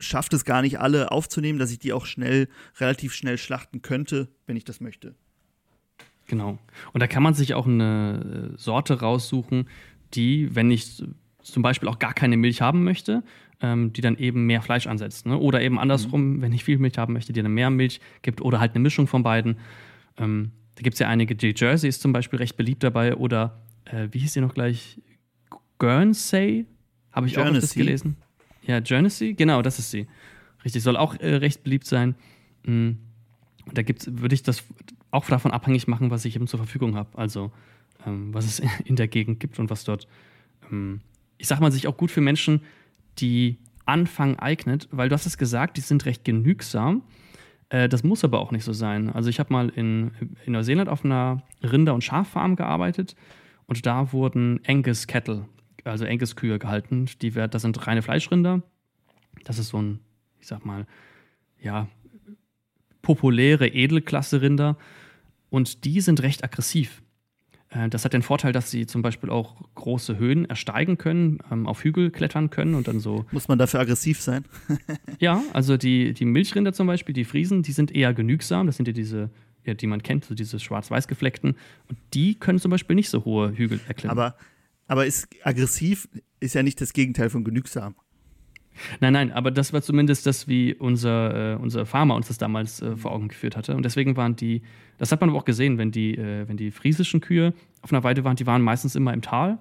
schafft 0.01 0.35
es 0.35 0.45
gar 0.45 0.61
nicht 0.61 0.81
alle 0.81 1.13
aufzunehmen, 1.13 1.59
dass 1.59 1.71
ich 1.71 1.79
die 1.79 1.93
auch 1.93 2.07
schnell, 2.07 2.49
relativ 2.79 3.15
schnell 3.15 3.39
schlachten 3.39 3.81
könnte, 3.81 4.29
wenn 4.47 4.57
ich 4.57 4.65
das 4.65 4.81
möchte. 4.81 5.15
Genau. 6.27 6.59
Und 6.93 7.01
da 7.01 7.07
kann 7.07 7.23
man 7.23 7.35
sich 7.35 7.55
auch 7.55 7.67
eine 7.67 8.51
äh, 8.55 8.59
Sorte 8.59 9.01
raussuchen, 9.01 9.69
die, 10.15 10.55
wenn 10.55 10.71
ich 10.71 11.03
zum 11.45 11.63
Beispiel 11.63 11.89
auch 11.89 11.99
gar 11.99 12.15
keine 12.15 12.37
Milch 12.37 12.61
haben 12.61 12.85
möchte, 12.85 13.23
ähm, 13.61 13.93
die 13.93 14.01
dann 14.01 14.17
eben 14.17 14.47
mehr 14.47 14.63
Fleisch 14.63 14.87
ansetzt. 14.87 15.27
Ne? 15.27 15.39
Oder 15.39 15.63
eben 15.63 15.79
andersrum, 15.79 16.37
mhm. 16.37 16.43
wenn 16.43 16.53
ich 16.53 16.65
viel 16.65 16.79
Milch 16.79 16.99
haben 16.99 17.13
möchte, 17.13 17.33
die 17.33 17.43
dann 17.43 17.53
mehr 17.53 17.71
Milch 17.71 18.01
gibt 18.23 18.41
oder 18.41 18.61
halt 18.61 18.73
eine 18.73 18.81
Mischung 18.81 19.07
von 19.07 19.23
beiden. 19.23 19.57
Ähm, 20.19 20.53
da 20.75 20.83
gibt 20.83 20.95
es 20.95 21.01
ja 21.01 21.09
einige, 21.09 21.37
die 21.37 21.55
Jersey 21.57 21.89
ist 21.89 22.03
zum 22.03 22.13
Beispiel 22.13 22.39
recht 22.39 22.57
beliebt 22.57 22.83
dabei 22.83 23.15
oder 23.15 23.63
äh, 23.85 24.09
wie 24.11 24.19
hieß 24.19 24.33
die 24.33 24.41
noch 24.41 24.55
gleich? 24.55 25.01
Guernsey? 25.79 26.67
Habe 27.13 27.27
ich 27.27 27.35
Jersey. 27.35 27.51
auch 27.51 27.55
das 27.55 27.75
gelesen. 27.75 28.17
Ja, 28.63 28.81
Jersey, 28.85 29.35
genau, 29.35 29.63
das 29.63 29.79
ist 29.79 29.91
sie. 29.91 30.07
Richtig, 30.65 30.83
soll 30.83 30.97
auch 30.97 31.15
äh, 31.21 31.37
recht 31.37 31.63
beliebt 31.63 31.87
sein. 31.87 32.15
Mhm. 32.65 32.99
Da 33.73 33.83
würde 33.87 34.35
ich 34.35 34.43
das 34.43 34.65
auch 35.11 35.27
davon 35.27 35.53
abhängig 35.53 35.87
machen, 35.87 36.11
was 36.11 36.25
ich 36.25 36.35
eben 36.35 36.47
zur 36.47 36.59
Verfügung 36.59 36.97
habe. 36.97 37.17
Also, 37.17 37.53
ähm, 38.07 38.33
was 38.35 38.47
es 38.47 38.63
in 38.85 38.97
der 38.97 39.09
Gegend 39.09 39.41
gibt 39.41 39.59
und 39.59 39.71
was 39.71 39.85
dort 39.85 40.09
ähm, 40.71 41.01
ich 41.45 41.49
sag 41.49 41.61
mal, 41.61 41.71
sich 41.71 41.87
auch 41.87 41.99
gut 41.99 42.11
für 42.11 42.23
Menschen, 42.23 42.63
die 43.19 43.59
anfangen, 43.85 44.39
eignet, 44.39 44.89
weil 44.93 45.11
du 45.11 45.15
hast 45.15 45.27
es 45.27 45.37
gesagt, 45.37 45.77
die 45.77 45.83
sind 45.83 46.07
recht 46.07 46.25
genügsam. 46.25 47.03
Äh, 47.69 47.87
das 47.87 48.03
muss 48.03 48.25
aber 48.25 48.41
auch 48.41 48.51
nicht 48.51 48.65
so 48.65 48.73
sein. 48.73 49.11
Also 49.11 49.29
ich 49.29 49.41
habe 49.41 49.53
mal 49.53 49.69
in, 49.69 50.13
in 50.47 50.55
Neuseeland 50.55 50.89
auf 50.89 51.05
einer 51.05 51.43
Rinder- 51.63 51.93
und 51.93 52.03
Schaffarm 52.03 52.57
gearbeitet 52.57 53.15
und 53.67 53.85
da 53.85 54.11
wurden 54.15 54.59
Angus 54.67 55.07
Cattle, 55.07 55.47
also 55.85 56.07
Angus 56.07 56.35
Kühe 56.35 56.59
gehalten. 56.59 57.11
Die, 57.21 57.31
das 57.31 57.61
sind 57.61 57.87
reine 57.87 58.01
Fleischrinder. 58.01 58.63
Das 59.45 59.59
ist 59.59 59.69
so 59.69 59.83
ein, 59.83 60.01
ich 60.41 60.47
sag 60.47 60.65
mal, 60.65 60.87
ja, 61.61 61.89
populäre 63.03 63.69
Edelklasse-Rinder. 63.69 64.79
Und 65.51 65.85
die 65.85 66.01
sind 66.01 66.23
recht 66.23 66.43
aggressiv. 66.43 67.03
Äh, 67.75 67.89
das 67.89 68.05
hat 68.05 68.13
den 68.13 68.23
Vorteil, 68.23 68.53
dass 68.53 68.71
sie 68.71 68.87
zum 68.87 69.03
Beispiel 69.03 69.31
auch 69.31 69.57
große 69.75 70.19
Höhen 70.19 70.45
ersteigen 70.45 70.99
können, 70.99 71.39
ähm, 71.51 71.67
auf 71.67 71.85
Hügel 71.85 72.11
klettern 72.11 72.51
können 72.51 72.75
und 72.75 72.89
dann 72.89 73.01
so. 73.01 73.27
Muss 73.33 73.49
man 73.49 73.59
dafür 73.59 73.81
aggressiv 73.81 74.21
sein? 74.21 74.45
ja, 75.19 75.43
also 75.53 75.77
die, 75.77 76.15
die 76.15 76.25
Milchrinder 76.25 76.73
zum 76.73 76.87
Beispiel, 76.87 77.13
die 77.13 77.25
Friesen, 77.25 77.63
die 77.63 77.73
sind 77.73 77.95
eher 77.95 78.15
genügsam. 78.15 78.67
Das 78.67 78.77
sind 78.77 78.87
ja 78.87 78.93
diese, 78.93 79.31
ja, 79.65 79.75
die 79.75 79.87
man 79.87 80.03
kennt, 80.03 80.25
so 80.25 80.35
diese 80.35 80.59
schwarz-weiß 80.61 81.09
gefleckten. 81.09 81.57
Und 81.89 81.99
die 82.15 82.35
können 82.35 82.59
zum 82.59 82.71
Beispiel 82.71 82.97
nicht 82.97 83.11
so 83.11 83.25
hohe 83.25 83.57
Hügel 83.57 83.81
erklettern. 83.89 84.19
Aber, 84.19 84.37
aber 84.87 85.07
ist 85.07 85.29
aggressiv 85.43 86.09
ist 86.41 86.55
ja 86.55 86.63
nicht 86.63 86.81
das 86.81 86.93
Gegenteil 86.93 87.31
von 87.31 87.43
genügsam. 87.43 87.95
Nein, 89.01 89.13
nein, 89.13 89.33
aber 89.33 89.51
das 89.51 89.73
war 89.73 89.83
zumindest 89.83 90.27
das, 90.27 90.49
wie 90.49 90.75
unser, 90.75 91.55
äh, 91.55 91.57
unser 91.57 91.87
Farmer 91.87 92.15
uns 92.15 92.29
das 92.29 92.39
damals 92.39 92.83
äh, 92.83 92.97
vor 92.97 93.13
Augen 93.13 93.29
geführt 93.29 93.57
hatte. 93.57 93.75
Und 93.77 93.85
deswegen 93.85 94.17
waren 94.17 94.37
die, 94.37 94.63
das 94.99 95.13
hat 95.13 95.21
man 95.21 95.31
aber 95.31 95.39
auch 95.39 95.45
gesehen, 95.45 95.79
wenn 95.79 95.91
die, 95.91 96.17
äh, 96.17 96.49
wenn 96.49 96.57
die 96.57 96.71
friesischen 96.71 97.21
Kühe 97.21 97.55
auf 97.83 97.93
einer 97.93 98.05
Weide 98.05 98.25
waren, 98.25 98.37
die 98.37 98.47
waren 98.47 98.63
meistens 98.63 98.95
immer 98.95 99.13
im 99.13 99.23
Tal. 99.23 99.59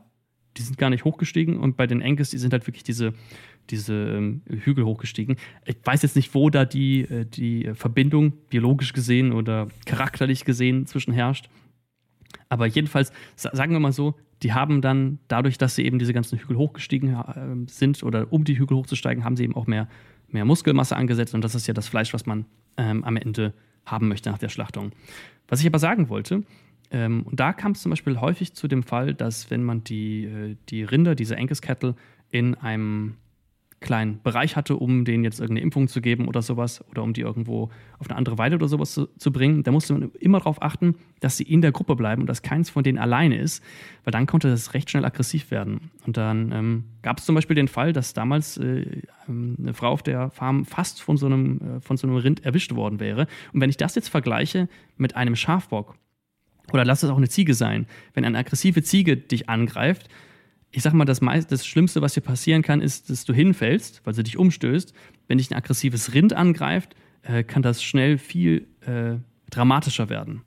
Die 0.58 0.62
sind 0.62 0.78
gar 0.78 0.90
nicht 0.90 1.04
hochgestiegen. 1.04 1.58
Und 1.58 1.78
bei 1.78 1.88
den 1.88 2.04
Angus, 2.04 2.30
die 2.30 2.38
sind 2.38 2.54
halt 2.54 2.68
wirklich 2.68 2.84
diese, 2.84 3.14
diese 3.70 3.94
ähm, 3.94 4.42
Hügel 4.48 4.86
hochgestiegen. 4.86 5.38
Ich 5.66 5.78
weiß 5.84 6.04
jetzt 6.04 6.16
nicht, 6.16 6.34
wo 6.36 6.50
da 6.50 6.66
die, 6.66 7.02
äh, 7.02 7.26
die 7.26 7.72
Verbindung 7.74 8.34
biologisch 8.50 8.94
gesehen 8.94 9.32
oder 9.32 9.68
charakterlich 9.86 10.46
gesehen 10.46 10.86
zwischen 10.86 11.14
herrscht. 11.14 11.50
Aber 12.50 12.68
jedenfalls, 12.68 13.12
sagen 13.36 13.74
wir 13.74 13.80
mal 13.80 13.92
so, 13.92 14.16
die 14.44 14.54
haben 14.54 14.82
dann 14.82 15.20
dadurch, 15.28 15.58
dass 15.58 15.76
sie 15.76 15.86
eben 15.86 16.00
diese 16.00 16.14
ganzen 16.14 16.38
Hügel 16.38 16.58
hochgestiegen 16.58 17.16
äh, 17.16 17.72
sind 17.72 18.04
oder 18.04 18.32
um 18.32 18.44
die 18.44 18.58
Hügel 18.58 18.78
hochzusteigen, 18.78 19.24
haben 19.24 19.38
sie 19.38 19.44
eben 19.44 19.56
auch 19.56 19.68
mehr, 19.68 19.88
mehr 20.28 20.46
Muskelmasse 20.46 20.96
angesetzt 20.96 21.34
und 21.34 21.44
das 21.44 21.56
ist 21.56 21.68
ja 21.68 21.74
das 21.74 21.88
Fleisch, 21.88 22.14
was 22.14 22.26
man 22.26 22.46
ähm, 22.78 23.04
am 23.04 23.18
Ende 23.18 23.54
haben 23.86 24.08
möchte 24.08 24.30
nach 24.30 24.38
der 24.38 24.50
Schlachtung. 24.50 24.92
Was 25.48 25.62
ich 25.62 25.68
aber 25.68 25.80
sagen 25.80 26.10
wollte, 26.10 26.44
ähm, 26.92 27.24
und 27.24 27.40
da 27.40 27.54
kam 27.54 27.72
es 27.72 27.82
zum 27.82 27.90
Beispiel 27.90 28.22
häufig 28.22 28.54
zu 28.54 28.68
dem 28.68 28.84
Fall, 28.84 29.14
dass 29.14 29.50
wenn 29.50 29.64
man 29.64 29.84
die, 29.84 30.26
äh, 30.26 30.56
die 30.70 30.84
Rinder, 30.84 31.16
diese 31.16 31.36
Cattle, 31.36 31.96
in 32.30 32.56
einem 32.56 33.16
kleinen 33.84 34.20
Bereich 34.24 34.56
hatte, 34.56 34.78
um 34.78 35.06
denen 35.06 35.24
jetzt 35.24 35.40
irgendeine 35.40 35.64
Impfung 35.64 35.88
zu 35.88 36.02
geben 36.02 36.28
oder 36.28 36.42
sowas 36.42 36.84
oder 36.90 37.04
um 37.04 37.14
die 37.14 37.22
irgendwo 37.22 37.70
auf 38.00 38.10
eine 38.10 38.18
andere 38.18 38.38
Weide 38.40 38.56
oder 38.56 38.68
sowas 38.68 38.94
zu, 38.94 39.08
zu 39.18 39.32
bringen, 39.32 39.62
da 39.62 39.72
musste 39.72 39.94
man 39.94 40.12
immer 40.20 40.40
darauf 40.40 40.62
achten, 40.62 40.96
dass 41.20 41.38
sie 41.38 41.44
in 41.44 41.62
der 41.62 41.72
Gruppe 41.72 41.96
bleiben 41.96 42.22
und 42.22 42.28
dass 42.28 42.42
keins 42.42 42.70
von 42.70 42.84
denen 42.84 42.98
alleine 42.98 43.38
ist, 43.38 43.64
weil 44.04 44.12
dann 44.12 44.26
konnte 44.26 44.50
das 44.50 44.74
recht 44.74 44.90
schnell 44.90 45.06
aggressiv 45.06 45.52
werden. 45.52 45.92
Und 46.08 46.18
dann 46.18 46.52
ähm, 46.52 46.84
gab 47.04 47.20
es 47.20 47.26
zum 47.26 47.36
Beispiel 47.36 47.56
den 47.56 47.68
Fall, 47.68 47.94
dass 47.94 48.14
damals 48.14 48.58
äh, 48.58 49.04
ähm, 49.30 49.58
eine 49.60 49.74
Frau 49.74 49.90
auf 49.90 50.02
der 50.02 50.32
Farm 50.32 50.66
fast 50.66 51.02
von 51.02 51.18
so, 51.18 51.28
einem, 51.28 51.78
äh, 51.78 51.82
von 51.82 51.98
so 51.98 52.08
einem 52.08 52.16
Rind 52.16 52.44
erwischt 52.44 52.74
worden 52.74 53.00
wäre. 53.00 53.28
Und 53.54 53.62
wenn 53.62 53.70
ich 53.70 53.78
das 53.78 53.96
jetzt 53.96 54.10
vergleiche 54.10 54.68
mit 54.98 55.16
einem 55.16 55.36
Schafbock, 55.36 55.96
oder 56.72 56.86
lass 56.86 57.04
es 57.04 57.10
auch 57.10 57.18
eine 57.18 57.30
Ziege 57.30 57.54
sein, 57.54 57.86
wenn 58.14 58.26
eine 58.26 58.38
aggressive 58.38 58.82
Ziege 58.82 59.18
dich 59.18 59.50
angreift, 59.50 60.10
ich 60.74 60.82
sag 60.84 60.94
mal, 60.94 61.06
das, 61.06 61.22
meist, 61.22 61.52
das 61.52 61.66
Schlimmste, 61.66 62.02
was 62.02 62.14
dir 62.14 62.22
passieren 62.22 62.64
kann, 62.64 62.82
ist, 62.82 63.10
dass 63.10 63.26
du 63.26 63.34
hinfällst, 63.34 64.02
weil 64.04 64.14
sie 64.14 64.24
dich 64.24 64.38
umstößt. 64.38 64.94
Wenn 65.28 65.38
dich 65.38 65.52
ein 65.52 65.58
aggressives 65.58 66.14
Rind 66.14 66.34
angreift, 66.34 66.96
äh, 67.22 67.44
kann 67.44 67.62
das 67.62 67.84
schnell 67.84 68.18
viel 68.18 68.68
äh, 68.82 69.18
dramatischer 69.52 70.10
werden. 70.10 70.42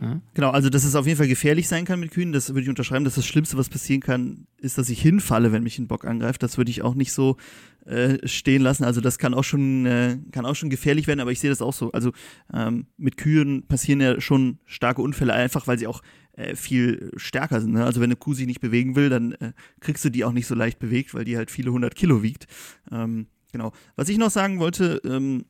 Ja? 0.00 0.20
Genau, 0.32 0.50
also 0.50 0.70
dass 0.70 0.84
es 0.84 0.94
auf 0.94 1.06
jeden 1.06 1.18
Fall 1.18 1.28
gefährlich 1.28 1.68
sein 1.68 1.84
kann 1.84 2.00
mit 2.00 2.10
Kühen, 2.10 2.32
das 2.32 2.48
würde 2.48 2.62
ich 2.62 2.68
unterschreiben, 2.68 3.04
dass 3.04 3.16
das 3.16 3.26
Schlimmste, 3.26 3.56
was 3.56 3.68
passieren 3.68 4.00
kann, 4.00 4.46
ist, 4.58 4.78
dass 4.78 4.88
ich 4.88 5.00
hinfalle, 5.00 5.52
wenn 5.52 5.62
mich 5.62 5.78
ein 5.78 5.88
Bock 5.88 6.04
angreift. 6.04 6.42
Das 6.42 6.56
würde 6.56 6.70
ich 6.70 6.82
auch 6.82 6.94
nicht 6.94 7.12
so 7.12 7.36
äh, 7.84 8.26
stehen 8.26 8.62
lassen. 8.62 8.84
Also 8.84 9.00
das 9.00 9.18
kann 9.18 9.34
auch 9.34 9.44
schon, 9.44 9.86
äh, 9.86 10.16
kann 10.32 10.46
auch 10.46 10.56
schon 10.56 10.70
gefährlich 10.70 11.06
werden, 11.06 11.20
aber 11.20 11.32
ich 11.32 11.40
sehe 11.40 11.50
das 11.50 11.60
auch 11.60 11.74
so. 11.74 11.92
Also 11.92 12.12
ähm, 12.52 12.86
mit 12.96 13.16
Kühen 13.16 13.66
passieren 13.66 14.00
ja 14.00 14.20
schon 14.20 14.58
starke 14.64 15.02
Unfälle, 15.02 15.34
einfach 15.34 15.66
weil 15.66 15.78
sie 15.78 15.86
auch 15.86 16.02
äh, 16.36 16.56
viel 16.56 17.10
stärker 17.16 17.60
sind. 17.60 17.74
Ne? 17.74 17.84
Also 17.84 18.00
wenn 18.00 18.08
eine 18.08 18.16
Kuh 18.16 18.34
sich 18.34 18.46
nicht 18.46 18.60
bewegen 18.60 18.96
will, 18.96 19.08
dann 19.08 19.32
äh, 19.32 19.52
kriegst 19.80 20.04
du 20.04 20.10
die 20.10 20.24
auch 20.24 20.32
nicht 20.32 20.46
so 20.46 20.54
leicht 20.54 20.78
bewegt, 20.78 21.14
weil 21.14 21.24
die 21.24 21.36
halt 21.36 21.50
viele 21.50 21.72
hundert 21.72 21.94
Kilo 21.94 22.22
wiegt. 22.22 22.46
Ähm, 22.90 23.26
genau. 23.52 23.72
Was 23.96 24.08
ich 24.08 24.18
noch 24.18 24.30
sagen 24.30 24.58
wollte, 24.58 25.00
ähm, 25.04 25.44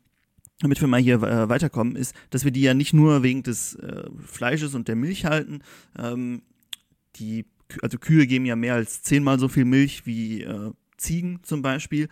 damit 0.61 0.81
wir 0.81 0.89
mal 0.89 1.01
hier 1.01 1.23
äh, 1.23 1.49
weiterkommen, 1.49 1.97
ist, 1.97 2.15
dass 2.31 2.45
wir 2.45 2.51
die 2.51 2.63
ja 2.63 2.75
nicht 2.75 2.93
nur 2.93 3.23
wegen 3.23 3.43
des 3.43 3.75
äh, 3.77 4.05
Fleisches 4.25 4.75
und 4.75 4.89
der 4.89 4.97
Milch 4.97 5.25
halten. 5.25 5.61
Ähm, 5.99 6.43
die, 7.17 7.47
also 7.83 7.99
Kühe 7.99 8.27
geben 8.27 8.45
ja 8.45 8.57
mehr 8.57 8.75
als 8.75 9.03
zehnmal 9.03 9.39
so 9.39 9.49
viel 9.49 9.65
Milch 9.65 10.07
wie 10.07 10.43
äh, 10.43 10.71
Ziegen 10.97 11.41
zum 11.43 11.61
Beispiel, 11.61 12.09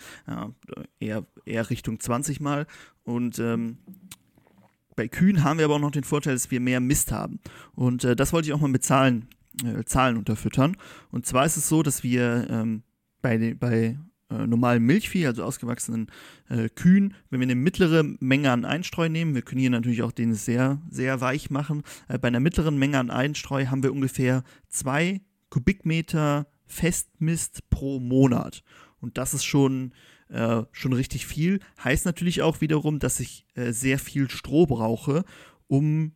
eher, 0.99 1.25
eher 1.47 1.70
Richtung 1.70 2.01
20 2.01 2.41
Mal. 2.41 2.66
Und 3.05 3.39
ähm, 3.39 3.79
bei 4.97 5.09
Kühen 5.09 5.45
haben 5.45 5.59
wir 5.59 5.64
aber 5.64 5.76
auch 5.76 5.80
noch 5.80 5.90
den 5.90 6.05
Vorteil, 6.05 6.34
dass 6.34 6.51
wir 6.51 6.61
mehr 6.61 6.80
Mist 6.80 7.12
haben. 7.12 7.40
Und 7.74 8.05
äh, 8.05 8.16
das 8.16 8.32
wollte 8.32 8.49
ich 8.49 8.55
auch 8.55 8.61
mal 8.61 8.68
mit 8.68 8.84
Zahlen, 8.84 9.26
äh, 9.64 9.84
Zahlen 9.84 10.16
unterfüttern. 10.16 10.76
Und 11.11 11.26
zwar 11.26 11.47
ist 11.47 11.57
es 11.57 11.68
so, 11.68 11.82
dass 11.82 12.03
wir 12.03 12.47
ähm, 12.51 12.82
bei, 13.20 13.55
bei 13.59 13.99
äh, 14.32 14.47
normalen 14.47 14.84
Milchvieh, 14.84 15.26
also 15.26 15.45
ausgewachsenen 15.45 16.09
äh, 16.49 16.68
Kühen, 16.68 17.14
wenn 17.30 17.40
wir 17.40 17.47
eine 17.47 17.55
mittlere 17.55 18.03
Menge 18.20 18.51
an 18.51 18.64
Einstreu 18.64 19.09
nehmen, 19.09 19.34
wir 19.34 19.43
können 19.43 19.61
hier 19.61 19.70
natürlich 19.70 20.03
auch 20.03 20.12
den 20.12 20.34
sehr, 20.34 20.80
sehr 20.90 21.20
weich 21.20 21.51
machen, 21.51 21.82
äh, 22.09 22.18
bei 22.18 22.28
einer 22.28 22.40
mittleren 22.40 22.78
Menge 22.78 22.99
an 22.99 23.11
Einstreu 23.11 23.66
haben 23.66 23.82
wir 23.82 23.93
ungefähr 23.93 24.43
zwei 24.68 25.20
Kubikmeter 25.51 26.47
Festmist 26.66 27.68
pro 27.68 28.01
Monat. 28.01 28.62
Und 29.01 29.18
das 29.18 29.34
ist 29.34 29.45
schon, 29.45 29.93
äh, 30.33 30.64
schon 30.72 30.93
richtig 30.93 31.26
viel. 31.26 31.61
Heißt 31.83 32.07
natürlich 32.07 32.43
auch 32.43 32.61
wiederum, 32.61 32.99
dass 32.99 33.20
ich 33.20 33.47
äh, 33.55 33.72
sehr 33.72 33.99
viel 33.99 34.30
Stroh 34.30 34.66
brauche, 34.66 35.24
um, 35.68 36.12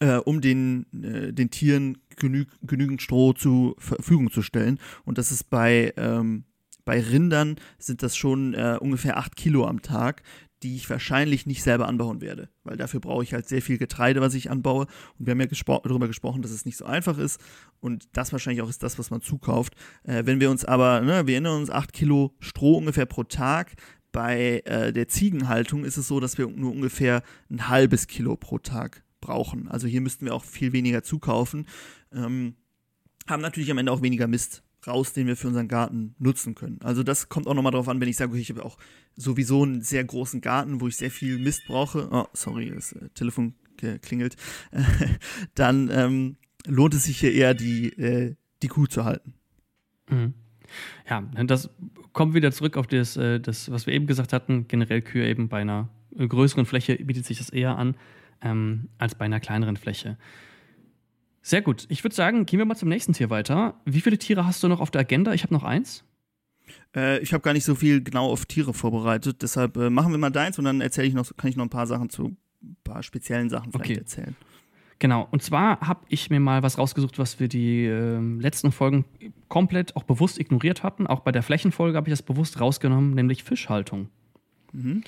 äh, 0.00 0.16
um 0.16 0.40
den, 0.40 0.86
äh, 1.02 1.32
den 1.32 1.50
Tieren 1.50 1.98
genü 2.16 2.46
genügend 2.62 3.02
Stroh 3.02 3.32
zur 3.32 3.74
Verfügung 3.78 4.30
zu 4.30 4.42
stellen. 4.42 4.78
Und 5.04 5.18
das 5.18 5.32
ist 5.32 5.50
bei 5.50 5.92
ähm, 5.96 6.44
bei 6.86 7.00
Rindern 7.00 7.56
sind 7.78 8.04
das 8.04 8.16
schon 8.16 8.54
äh, 8.54 8.78
ungefähr 8.80 9.18
8 9.18 9.34
Kilo 9.34 9.66
am 9.66 9.82
Tag, 9.82 10.22
die 10.62 10.76
ich 10.76 10.88
wahrscheinlich 10.88 11.46
nicht 11.46 11.62
selber 11.62 11.86
anbauen 11.86 12.20
werde, 12.20 12.48
weil 12.64 12.76
dafür 12.76 13.00
brauche 13.00 13.22
ich 13.22 13.34
halt 13.34 13.48
sehr 13.48 13.60
viel 13.60 13.78
Getreide, 13.78 14.20
was 14.20 14.34
ich 14.34 14.50
anbaue. 14.50 14.86
Und 15.18 15.26
wir 15.26 15.32
haben 15.32 15.40
ja 15.40 15.46
gespro 15.46 15.80
darüber 15.84 16.06
gesprochen, 16.06 16.42
dass 16.42 16.50
es 16.50 16.64
nicht 16.64 16.76
so 16.76 16.86
einfach 16.86 17.18
ist 17.18 17.40
und 17.80 18.08
das 18.12 18.32
wahrscheinlich 18.32 18.62
auch 18.62 18.68
ist 18.68 18.82
das, 18.82 18.98
was 18.98 19.10
man 19.10 19.20
zukauft. 19.20 19.74
Äh, 20.04 20.24
wenn 20.24 20.40
wir 20.40 20.50
uns 20.50 20.64
aber, 20.64 21.02
ne, 21.02 21.26
wir 21.26 21.34
erinnern 21.34 21.60
uns, 21.60 21.70
8 21.70 21.92
Kilo 21.92 22.34
Stroh 22.40 22.78
ungefähr 22.78 23.06
pro 23.06 23.24
Tag. 23.24 23.74
Bei 24.12 24.62
äh, 24.64 24.94
der 24.94 25.08
Ziegenhaltung 25.08 25.84
ist 25.84 25.98
es 25.98 26.08
so, 26.08 26.20
dass 26.20 26.38
wir 26.38 26.46
nur 26.46 26.72
ungefähr 26.72 27.22
ein 27.50 27.68
halbes 27.68 28.06
Kilo 28.06 28.36
pro 28.36 28.58
Tag 28.58 29.04
brauchen. 29.20 29.68
Also 29.68 29.86
hier 29.86 30.00
müssten 30.00 30.24
wir 30.24 30.34
auch 30.34 30.44
viel 30.44 30.72
weniger 30.72 31.02
zukaufen. 31.02 31.66
Ähm, 32.12 32.54
haben 33.26 33.42
natürlich 33.42 33.70
am 33.70 33.78
Ende 33.78 33.92
auch 33.92 34.02
weniger 34.02 34.26
Mist 34.26 34.62
raus, 34.86 35.12
den 35.12 35.26
wir 35.26 35.36
für 35.36 35.48
unseren 35.48 35.68
Garten 35.68 36.14
nutzen 36.18 36.54
können. 36.54 36.78
Also 36.82 37.02
das 37.02 37.28
kommt 37.28 37.46
auch 37.46 37.54
nochmal 37.54 37.72
drauf 37.72 37.88
an, 37.88 38.00
wenn 38.00 38.08
ich 38.08 38.16
sage, 38.16 38.32
okay, 38.32 38.40
ich 38.40 38.50
habe 38.50 38.64
auch 38.64 38.78
sowieso 39.16 39.62
einen 39.62 39.82
sehr 39.82 40.04
großen 40.04 40.40
Garten, 40.40 40.80
wo 40.80 40.88
ich 40.88 40.96
sehr 40.96 41.10
viel 41.10 41.38
Mist 41.38 41.62
brauche. 41.66 42.08
Oh, 42.10 42.26
sorry, 42.32 42.72
das 42.74 42.92
äh, 42.92 43.08
Telefon 43.10 43.54
klingelt. 44.02 44.36
dann 45.54 45.90
ähm, 45.92 46.36
lohnt 46.66 46.94
es 46.94 47.04
sich 47.04 47.18
hier 47.18 47.32
eher, 47.32 47.54
die, 47.54 47.88
äh, 47.98 48.34
die 48.62 48.68
Kuh 48.68 48.86
zu 48.86 49.04
halten. 49.04 49.34
Mhm. 50.10 50.34
Ja, 51.08 51.22
das 51.44 51.70
kommt 52.12 52.34
wieder 52.34 52.52
zurück 52.52 52.76
auf 52.76 52.86
das, 52.86 53.16
äh, 53.16 53.40
das, 53.40 53.70
was 53.70 53.86
wir 53.86 53.94
eben 53.94 54.06
gesagt 54.06 54.32
hatten. 54.32 54.66
Generell 54.68 55.02
Kühe 55.02 55.28
eben 55.28 55.48
bei 55.48 55.60
einer 55.60 55.88
größeren 56.16 56.66
Fläche 56.66 56.96
bietet 56.96 57.26
sich 57.26 57.38
das 57.38 57.50
eher 57.50 57.76
an 57.76 57.96
ähm, 58.42 58.88
als 58.98 59.14
bei 59.14 59.24
einer 59.24 59.40
kleineren 59.40 59.76
Fläche. 59.76 60.16
Sehr 61.46 61.62
gut. 61.62 61.86
Ich 61.90 62.02
würde 62.02 62.16
sagen, 62.16 62.44
gehen 62.44 62.58
wir 62.58 62.66
mal 62.66 62.74
zum 62.74 62.88
nächsten 62.88 63.12
Tier 63.12 63.30
weiter. 63.30 63.74
Wie 63.84 64.00
viele 64.00 64.18
Tiere 64.18 64.44
hast 64.44 64.64
du 64.64 64.68
noch 64.68 64.80
auf 64.80 64.90
der 64.90 65.02
Agenda? 65.02 65.32
Ich 65.32 65.44
habe 65.44 65.54
noch 65.54 65.62
eins. 65.62 66.02
Äh, 66.92 67.20
ich 67.20 67.32
habe 67.32 67.40
gar 67.40 67.52
nicht 67.52 67.62
so 67.62 67.76
viel 67.76 68.02
genau 68.02 68.32
auf 68.32 68.46
Tiere 68.46 68.74
vorbereitet. 68.74 69.42
Deshalb 69.42 69.76
äh, 69.76 69.88
machen 69.88 70.10
wir 70.10 70.18
mal 70.18 70.30
deins 70.30 70.58
und 70.58 70.64
dann 70.64 70.80
erzähle 70.80 71.06
ich 71.06 71.14
noch, 71.14 71.36
kann 71.36 71.48
ich 71.48 71.54
noch 71.54 71.64
ein 71.64 71.70
paar 71.70 71.86
Sachen 71.86 72.10
zu 72.10 72.36
ein 72.64 72.76
paar 72.82 73.04
speziellen 73.04 73.48
Sachen 73.48 73.70
vielleicht 73.70 73.90
okay. 73.90 74.00
erzählen. 74.00 74.36
Genau, 74.98 75.28
und 75.30 75.40
zwar 75.40 75.78
habe 75.82 76.00
ich 76.08 76.30
mir 76.30 76.40
mal 76.40 76.64
was 76.64 76.78
rausgesucht, 76.78 77.16
was 77.20 77.38
wir 77.38 77.46
die 77.46 77.84
äh, 77.84 78.18
letzten 78.18 78.72
Folgen 78.72 79.04
komplett 79.46 79.94
auch 79.94 80.02
bewusst 80.02 80.40
ignoriert 80.40 80.82
hatten. 80.82 81.06
Auch 81.06 81.20
bei 81.20 81.30
der 81.30 81.44
Flächenfolge 81.44 81.96
habe 81.96 82.08
ich 82.08 82.12
das 82.12 82.22
bewusst 82.22 82.60
rausgenommen, 82.60 83.14
nämlich 83.14 83.44
Fischhaltung. 83.44 84.08
Mhm. 84.72 85.04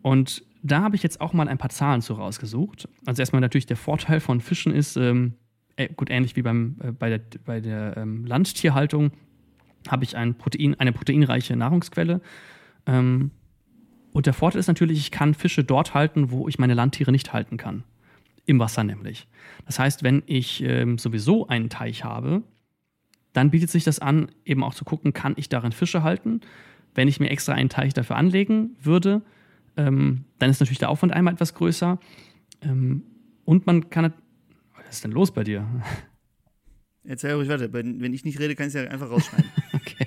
Und 0.00 0.44
da 0.66 0.82
habe 0.82 0.96
ich 0.96 1.02
jetzt 1.02 1.20
auch 1.20 1.32
mal 1.32 1.48
ein 1.48 1.58
paar 1.58 1.70
Zahlen 1.70 2.02
zu 2.02 2.14
rausgesucht. 2.14 2.88
Also 3.04 3.22
erstmal 3.22 3.40
natürlich 3.40 3.66
der 3.66 3.76
Vorteil 3.76 4.20
von 4.20 4.40
Fischen 4.40 4.72
ist, 4.74 4.96
ähm, 4.96 5.34
äh, 5.76 5.88
gut, 5.88 6.10
ähnlich 6.10 6.36
wie 6.36 6.42
beim, 6.42 6.76
äh, 6.82 6.92
bei 6.92 7.10
der, 7.10 7.20
bei 7.44 7.60
der 7.60 7.96
ähm, 7.96 8.24
Landtierhaltung, 8.24 9.12
habe 9.88 10.04
ich 10.04 10.16
ein 10.16 10.34
Protein, 10.34 10.78
eine 10.80 10.92
proteinreiche 10.92 11.56
Nahrungsquelle. 11.56 12.20
Ähm, 12.86 13.30
und 14.12 14.26
der 14.26 14.32
Vorteil 14.32 14.60
ist 14.60 14.66
natürlich, 14.66 14.98
ich 14.98 15.10
kann 15.10 15.34
Fische 15.34 15.62
dort 15.62 15.94
halten, 15.94 16.30
wo 16.30 16.48
ich 16.48 16.58
meine 16.58 16.74
Landtiere 16.74 17.12
nicht 17.12 17.32
halten 17.32 17.56
kann. 17.56 17.84
Im 18.46 18.58
Wasser 18.58 18.84
nämlich. 18.84 19.26
Das 19.66 19.78
heißt, 19.78 20.02
wenn 20.02 20.22
ich 20.26 20.62
ähm, 20.62 20.98
sowieso 20.98 21.48
einen 21.48 21.68
Teich 21.68 22.04
habe, 22.04 22.42
dann 23.32 23.50
bietet 23.50 23.70
sich 23.70 23.84
das 23.84 23.98
an, 23.98 24.30
eben 24.44 24.64
auch 24.64 24.74
zu 24.74 24.84
gucken, 24.84 25.12
kann 25.12 25.34
ich 25.36 25.48
darin 25.48 25.72
Fische 25.72 26.02
halten. 26.02 26.40
Wenn 26.94 27.08
ich 27.08 27.20
mir 27.20 27.28
extra 27.28 27.52
einen 27.52 27.68
Teich 27.68 27.92
dafür 27.92 28.16
anlegen 28.16 28.76
würde, 28.80 29.22
ähm, 29.76 30.24
dann 30.38 30.50
ist 30.50 30.60
natürlich 30.60 30.78
der 30.78 30.90
Aufwand 30.90 31.12
einmal 31.12 31.34
etwas 31.34 31.54
größer. 31.54 31.98
Ähm, 32.62 33.02
und 33.44 33.66
man 33.66 33.90
kann. 33.90 34.12
Was 34.74 34.96
ist 34.96 35.04
denn 35.04 35.12
los 35.12 35.32
bei 35.32 35.44
dir? 35.44 35.66
Erzähl 37.04 37.34
ruhig 37.34 37.48
weiter. 37.48 37.72
Wenn 37.72 38.12
ich 38.12 38.24
nicht 38.24 38.38
rede, 38.40 38.54
kann 38.54 38.66
ich 38.66 38.74
es 38.74 38.82
ja 38.82 38.90
einfach 38.90 39.10
rausschneiden. 39.10 39.50
okay. 39.72 40.06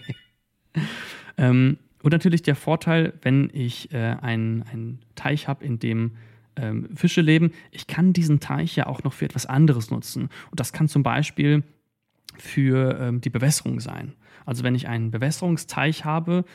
Ähm, 1.37 1.77
und 2.03 2.11
natürlich 2.11 2.41
der 2.41 2.55
Vorteil, 2.55 3.13
wenn 3.21 3.49
ich 3.53 3.91
äh, 3.93 4.15
einen 4.21 4.99
Teich 5.15 5.47
habe, 5.47 5.63
in 5.63 5.79
dem 5.79 6.11
ähm, 6.55 6.89
Fische 6.95 7.21
leben, 7.21 7.51
ich 7.71 7.87
kann 7.87 8.13
diesen 8.13 8.39
Teich 8.39 8.75
ja 8.75 8.87
auch 8.87 9.03
noch 9.03 9.13
für 9.13 9.25
etwas 9.25 9.45
anderes 9.45 9.91
nutzen. 9.91 10.23
Und 10.51 10.59
das 10.59 10.73
kann 10.73 10.87
zum 10.87 11.03
Beispiel 11.03 11.63
für 12.37 12.99
ähm, 12.99 13.21
die 13.21 13.29
Bewässerung 13.29 13.79
sein. 13.79 14.13
Also 14.45 14.63
wenn 14.63 14.75
ich 14.75 14.87
einen 14.87 15.11
Bewässerungsteich 15.11 16.05
habe, 16.05 16.45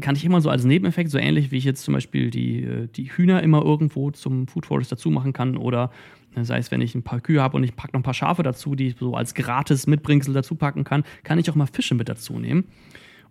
kann 0.00 0.16
ich 0.16 0.24
immer 0.24 0.40
so 0.40 0.48
als 0.48 0.64
Nebeneffekt, 0.64 1.10
so 1.10 1.18
ähnlich 1.18 1.50
wie 1.50 1.58
ich 1.58 1.64
jetzt 1.64 1.84
zum 1.84 1.94
Beispiel 1.94 2.30
die, 2.30 2.62
äh, 2.62 2.88
die 2.88 3.10
Hühner 3.12 3.42
immer 3.42 3.62
irgendwo 3.62 4.10
zum 4.10 4.46
Food 4.46 4.66
Forest 4.66 4.92
dazu 4.92 5.10
machen 5.10 5.32
kann 5.32 5.56
oder 5.56 5.90
äh, 6.34 6.44
sei 6.44 6.58
es, 6.58 6.70
wenn 6.70 6.80
ich 6.80 6.94
ein 6.94 7.02
paar 7.02 7.20
Kühe 7.20 7.42
habe 7.42 7.56
und 7.56 7.64
ich 7.64 7.76
packe 7.76 7.92
noch 7.92 8.00
ein 8.00 8.04
paar 8.04 8.14
Schafe 8.14 8.42
dazu, 8.42 8.74
die 8.74 8.88
ich 8.88 8.96
so 8.96 9.14
als 9.14 9.34
gratis 9.34 9.86
Mitbringsel 9.86 10.34
dazu 10.34 10.54
packen 10.54 10.84
kann, 10.84 11.04
kann 11.22 11.38
ich 11.38 11.50
auch 11.50 11.54
mal 11.54 11.66
Fische 11.66 11.94
mit 11.94 12.08
dazu 12.08 12.38
nehmen. 12.38 12.64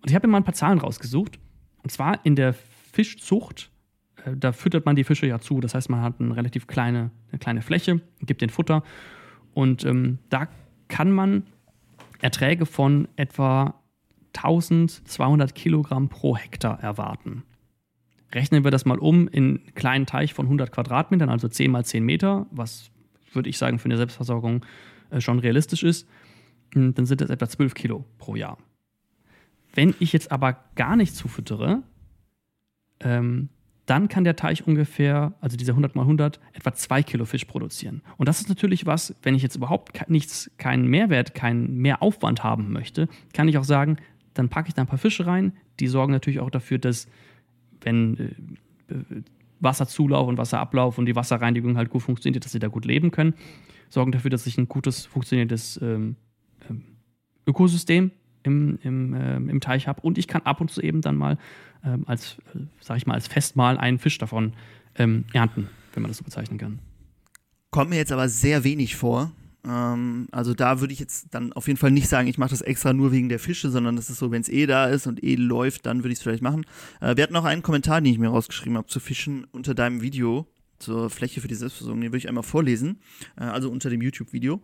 Und 0.01 0.09
ich 0.09 0.15
habe 0.15 0.27
mir 0.27 0.31
mal 0.31 0.37
ein 0.37 0.43
paar 0.43 0.53
Zahlen 0.53 0.79
rausgesucht. 0.79 1.39
Und 1.83 1.91
zwar 1.91 2.23
in 2.25 2.35
der 2.35 2.53
Fischzucht, 2.53 3.71
äh, 4.25 4.35
da 4.35 4.51
füttert 4.51 4.85
man 4.85 4.95
die 4.95 5.03
Fische 5.03 5.27
ja 5.27 5.39
zu. 5.39 5.61
Das 5.61 5.73
heißt, 5.73 5.89
man 5.89 6.01
hat 6.01 6.19
eine 6.19 6.35
relativ 6.35 6.67
kleine, 6.67 7.11
eine 7.31 7.39
kleine 7.39 7.61
Fläche, 7.61 8.01
gibt 8.21 8.41
den 8.41 8.49
Futter. 8.49 8.83
Und 9.53 9.85
ähm, 9.85 10.19
da 10.29 10.47
kann 10.87 11.11
man 11.11 11.43
Erträge 12.21 12.65
von 12.65 13.07
etwa 13.15 13.80
1200 14.35 15.55
Kilogramm 15.55 16.09
pro 16.09 16.37
Hektar 16.37 16.79
erwarten. 16.79 17.43
Rechnen 18.33 18.63
wir 18.63 18.71
das 18.71 18.85
mal 18.85 18.97
um 18.97 19.27
in 19.27 19.43
einen 19.43 19.75
kleinen 19.75 20.05
Teich 20.05 20.33
von 20.33 20.45
100 20.45 20.71
Quadratmetern, 20.71 21.29
also 21.29 21.47
10 21.47 21.69
mal 21.69 21.83
10 21.83 22.03
Meter, 22.03 22.47
was 22.51 22.91
würde 23.33 23.49
ich 23.49 23.57
sagen 23.57 23.79
für 23.79 23.85
eine 23.85 23.97
Selbstversorgung 23.97 24.65
äh, 25.09 25.21
schon 25.21 25.39
realistisch 25.39 25.83
ist, 25.83 26.07
hm, 26.73 26.93
dann 26.93 27.05
sind 27.05 27.21
das 27.21 27.29
etwa 27.29 27.47
12 27.47 27.73
Kilo 27.73 28.05
pro 28.17 28.35
Jahr. 28.35 28.57
Wenn 29.73 29.95
ich 29.99 30.13
jetzt 30.13 30.31
aber 30.31 30.57
gar 30.75 30.95
nicht 30.95 31.15
zufüttere, 31.15 31.83
ähm, 32.99 33.49
dann 33.85 34.07
kann 34.07 34.23
der 34.23 34.35
Teich 34.35 34.65
ungefähr, 34.67 35.33
also 35.41 35.57
dieser 35.57 35.73
100 35.73 35.95
mal 35.95 36.03
100, 36.03 36.39
etwa 36.53 36.73
2 36.73 37.03
Kilo 37.03 37.25
Fisch 37.25 37.45
produzieren. 37.45 38.01
Und 38.17 38.29
das 38.29 38.39
ist 38.39 38.47
natürlich 38.47 38.85
was, 38.85 39.15
wenn 39.23 39.35
ich 39.35 39.43
jetzt 39.43 39.55
überhaupt 39.55 40.09
nichts, 40.09 40.51
keinen 40.57 40.87
Mehrwert, 40.87 41.33
keinen 41.33 41.77
Mehraufwand 41.77 42.43
haben 42.43 42.71
möchte, 42.71 43.09
kann 43.33 43.47
ich 43.47 43.57
auch 43.57 43.63
sagen, 43.63 43.97
dann 44.33 44.49
packe 44.49 44.69
ich 44.69 44.73
da 44.73 44.81
ein 44.81 44.87
paar 44.87 44.97
Fische 44.97 45.25
rein. 45.25 45.53
Die 45.79 45.87
sorgen 45.87 46.11
natürlich 46.11 46.39
auch 46.39 46.49
dafür, 46.49 46.77
dass, 46.77 47.07
wenn 47.81 48.17
äh, 48.87 48.93
Wasserzulauf 49.59 50.27
und 50.27 50.37
Wasserablauf 50.37 50.97
und 50.97 51.05
die 51.05 51.15
Wasserreinigung 51.15 51.77
halt 51.77 51.89
gut 51.89 52.01
funktioniert, 52.01 52.43
dass 52.43 52.51
sie 52.51 52.59
da 52.59 52.67
gut 52.67 52.85
leben 52.85 53.11
können. 53.11 53.33
Sorgen 53.89 54.11
dafür, 54.11 54.29
dass 54.29 54.47
ich 54.47 54.57
ein 54.57 54.67
gutes, 54.67 55.05
funktionierendes 55.05 55.79
ähm, 55.81 56.15
ähm, 56.69 56.83
Ökosystem 57.45 58.11
im, 58.43 58.79
im, 58.81 59.13
äh, 59.13 59.35
im 59.35 59.59
Teich 59.59 59.87
habe 59.87 60.01
und 60.01 60.17
ich 60.17 60.27
kann 60.27 60.41
ab 60.43 60.61
und 60.61 60.71
zu 60.71 60.81
eben 60.81 61.01
dann 61.01 61.15
mal 61.15 61.37
ähm, 61.85 62.03
als, 62.07 62.37
äh, 62.55 62.59
sag 62.79 62.97
ich 62.97 63.05
mal, 63.05 63.13
als 63.13 63.27
Festmahl 63.27 63.77
einen 63.77 63.99
Fisch 63.99 64.17
davon 64.17 64.53
ähm, 64.95 65.25
ernten, 65.33 65.69
wenn 65.93 66.03
man 66.03 66.09
das 66.09 66.17
so 66.17 66.23
bezeichnen 66.23 66.57
kann. 66.57 66.79
Kommt 67.69 67.89
mir 67.89 67.97
jetzt 67.97 68.11
aber 68.11 68.29
sehr 68.29 68.63
wenig 68.63 68.95
vor. 68.95 69.31
Ähm, 69.65 70.27
also 70.31 70.53
da 70.53 70.79
würde 70.79 70.93
ich 70.93 70.99
jetzt 70.99 71.27
dann 71.31 71.53
auf 71.53 71.67
jeden 71.67 71.77
Fall 71.77 71.91
nicht 71.91 72.07
sagen, 72.07 72.27
ich 72.27 72.37
mache 72.37 72.49
das 72.49 72.61
extra 72.61 72.93
nur 72.93 73.11
wegen 73.11 73.29
der 73.29 73.39
Fische, 73.39 73.69
sondern 73.69 73.95
das 73.95 74.09
ist 74.09 74.19
so, 74.19 74.31
wenn 74.31 74.41
es 74.41 74.49
eh 74.49 74.65
da 74.65 74.87
ist 74.87 75.07
und 75.07 75.23
eh 75.23 75.35
läuft, 75.35 75.85
dann 75.85 75.99
würde 75.99 76.13
ich 76.13 76.19
es 76.19 76.23
vielleicht 76.23 76.43
machen. 76.43 76.65
Äh, 76.99 77.15
wir 77.15 77.23
hatten 77.23 77.33
noch 77.33 77.45
einen 77.45 77.61
Kommentar, 77.61 78.01
den 78.01 78.11
ich 78.11 78.19
mir 78.19 78.29
rausgeschrieben 78.29 78.77
habe 78.77 78.87
zu 78.87 78.99
Fischen 78.99 79.45
unter 79.51 79.73
deinem 79.75 80.01
Video 80.01 80.47
zur 80.79 81.09
Fläche 81.09 81.41
für 81.41 81.47
die 81.47 81.55
Selbstversorgung. 81.55 82.01
Den 82.01 82.11
würde 82.11 82.17
ich 82.17 82.27
einmal 82.27 82.43
vorlesen, 82.43 82.99
äh, 83.37 83.43
also 83.43 83.69
unter 83.69 83.89
dem 83.89 84.01
YouTube-Video. 84.01 84.61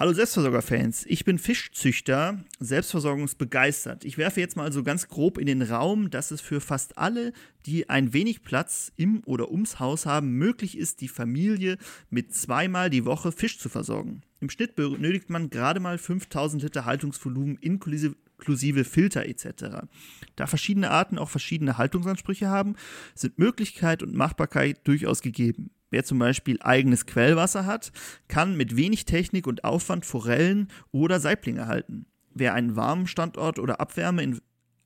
Hallo 0.00 0.14
Selbstversorger-Fans, 0.14 1.04
ich 1.06 1.26
bin 1.26 1.38
Fischzüchter, 1.38 2.42
selbstversorgungsbegeistert. 2.58 4.06
Ich 4.06 4.16
werfe 4.16 4.40
jetzt 4.40 4.56
mal 4.56 4.72
so 4.72 4.82
ganz 4.82 5.08
grob 5.08 5.36
in 5.36 5.44
den 5.44 5.60
Raum, 5.60 6.08
dass 6.08 6.30
es 6.30 6.40
für 6.40 6.62
fast 6.62 6.96
alle, 6.96 7.34
die 7.66 7.90
ein 7.90 8.14
wenig 8.14 8.42
Platz 8.42 8.92
im 8.96 9.22
oder 9.26 9.50
ums 9.50 9.78
Haus 9.78 10.06
haben, 10.06 10.30
möglich 10.38 10.78
ist, 10.78 11.02
die 11.02 11.08
Familie 11.08 11.76
mit 12.08 12.34
zweimal 12.34 12.88
die 12.88 13.04
Woche 13.04 13.30
Fisch 13.30 13.58
zu 13.58 13.68
versorgen. 13.68 14.22
Im 14.40 14.48
Schnitt 14.48 14.74
benötigt 14.74 15.28
man 15.28 15.50
gerade 15.50 15.80
mal 15.80 15.98
5000 15.98 16.62
Liter 16.62 16.86
Haltungsvolumen 16.86 17.56
inklusive, 17.58 18.84
Filter 18.84 19.26
etc. 19.26 19.86
Da 20.34 20.46
verschiedene 20.46 20.90
Arten 20.90 21.18
auch 21.18 21.28
verschiedene 21.28 21.76
Haltungsansprüche 21.76 22.48
haben, 22.48 22.76
sind 23.14 23.38
Möglichkeit 23.38 24.02
und 24.02 24.14
Machbarkeit 24.14 24.80
durchaus 24.88 25.20
gegeben. 25.20 25.70
Wer 25.90 26.04
zum 26.04 26.18
Beispiel 26.18 26.58
eigenes 26.62 27.04
Quellwasser 27.04 27.66
hat, 27.66 27.92
kann 28.28 28.56
mit 28.56 28.76
wenig 28.76 29.04
Technik 29.04 29.46
und 29.46 29.64
Aufwand 29.64 30.06
Forellen 30.06 30.68
oder 30.90 31.20
Saiblinge 31.20 31.66
halten. 31.66 32.06
Wer 32.32 32.54
einen 32.54 32.76
warmen 32.76 33.08
Standort 33.08 33.58
oder 33.58 33.80
Abwärme 33.80 34.22
in 34.22 34.40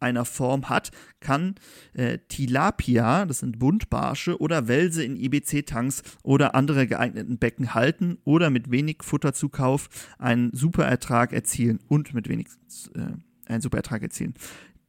einer 0.04 0.24
Form 0.24 0.68
hat, 0.68 0.90
kann 1.20 1.56
äh, 1.94 2.18
Tilapia, 2.28 3.26
das 3.26 3.40
sind 3.40 3.58
Buntbarsche, 3.58 4.38
oder 4.38 4.68
Welse 4.68 5.02
in 5.02 5.16
IBC-Tanks 5.16 6.02
oder 6.22 6.54
andere 6.54 6.86
geeigneten 6.86 7.38
Becken 7.38 7.74
halten 7.74 8.18
oder 8.24 8.50
mit 8.50 8.70
wenig 8.70 8.98
Futterzukauf 9.02 9.88
einen 10.18 10.52
super 10.52 10.84
Ertrag 10.84 11.32
erzielen 11.32 11.80
und 11.88 12.14
mit 12.14 12.28
wenig 12.28 12.48
äh, 12.94 13.50
einen 13.50 13.60
super 13.60 13.78
Ertrag 13.78 14.02
erzielen. 14.02 14.34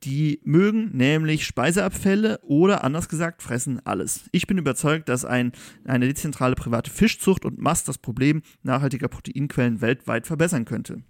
Die 0.04 0.40
mögen 0.44 0.96
nämlich 0.96 1.46
Speiseabfälle 1.46 2.40
oder 2.44 2.84
anders 2.84 3.10
gesagt 3.10 3.42
fressen 3.42 3.82
alles. 3.86 4.26
Ich 4.32 4.46
bin 4.46 4.58
überzeugt, 4.58 5.10
dass 5.10 5.26
ein, 5.26 5.52
eine 5.86 6.08
dezentrale 6.08 6.54
private 6.54 6.92
Fischzucht 6.92 7.44
und 7.44 7.60
Mast 7.60 7.88
das 7.88 7.98
Problem 7.98 8.44
nachhaltiger 8.62 9.08
Proteinquellen 9.08 9.82
weltweit 9.82 10.28
verbessern 10.28 10.66
könnte. 10.66 11.02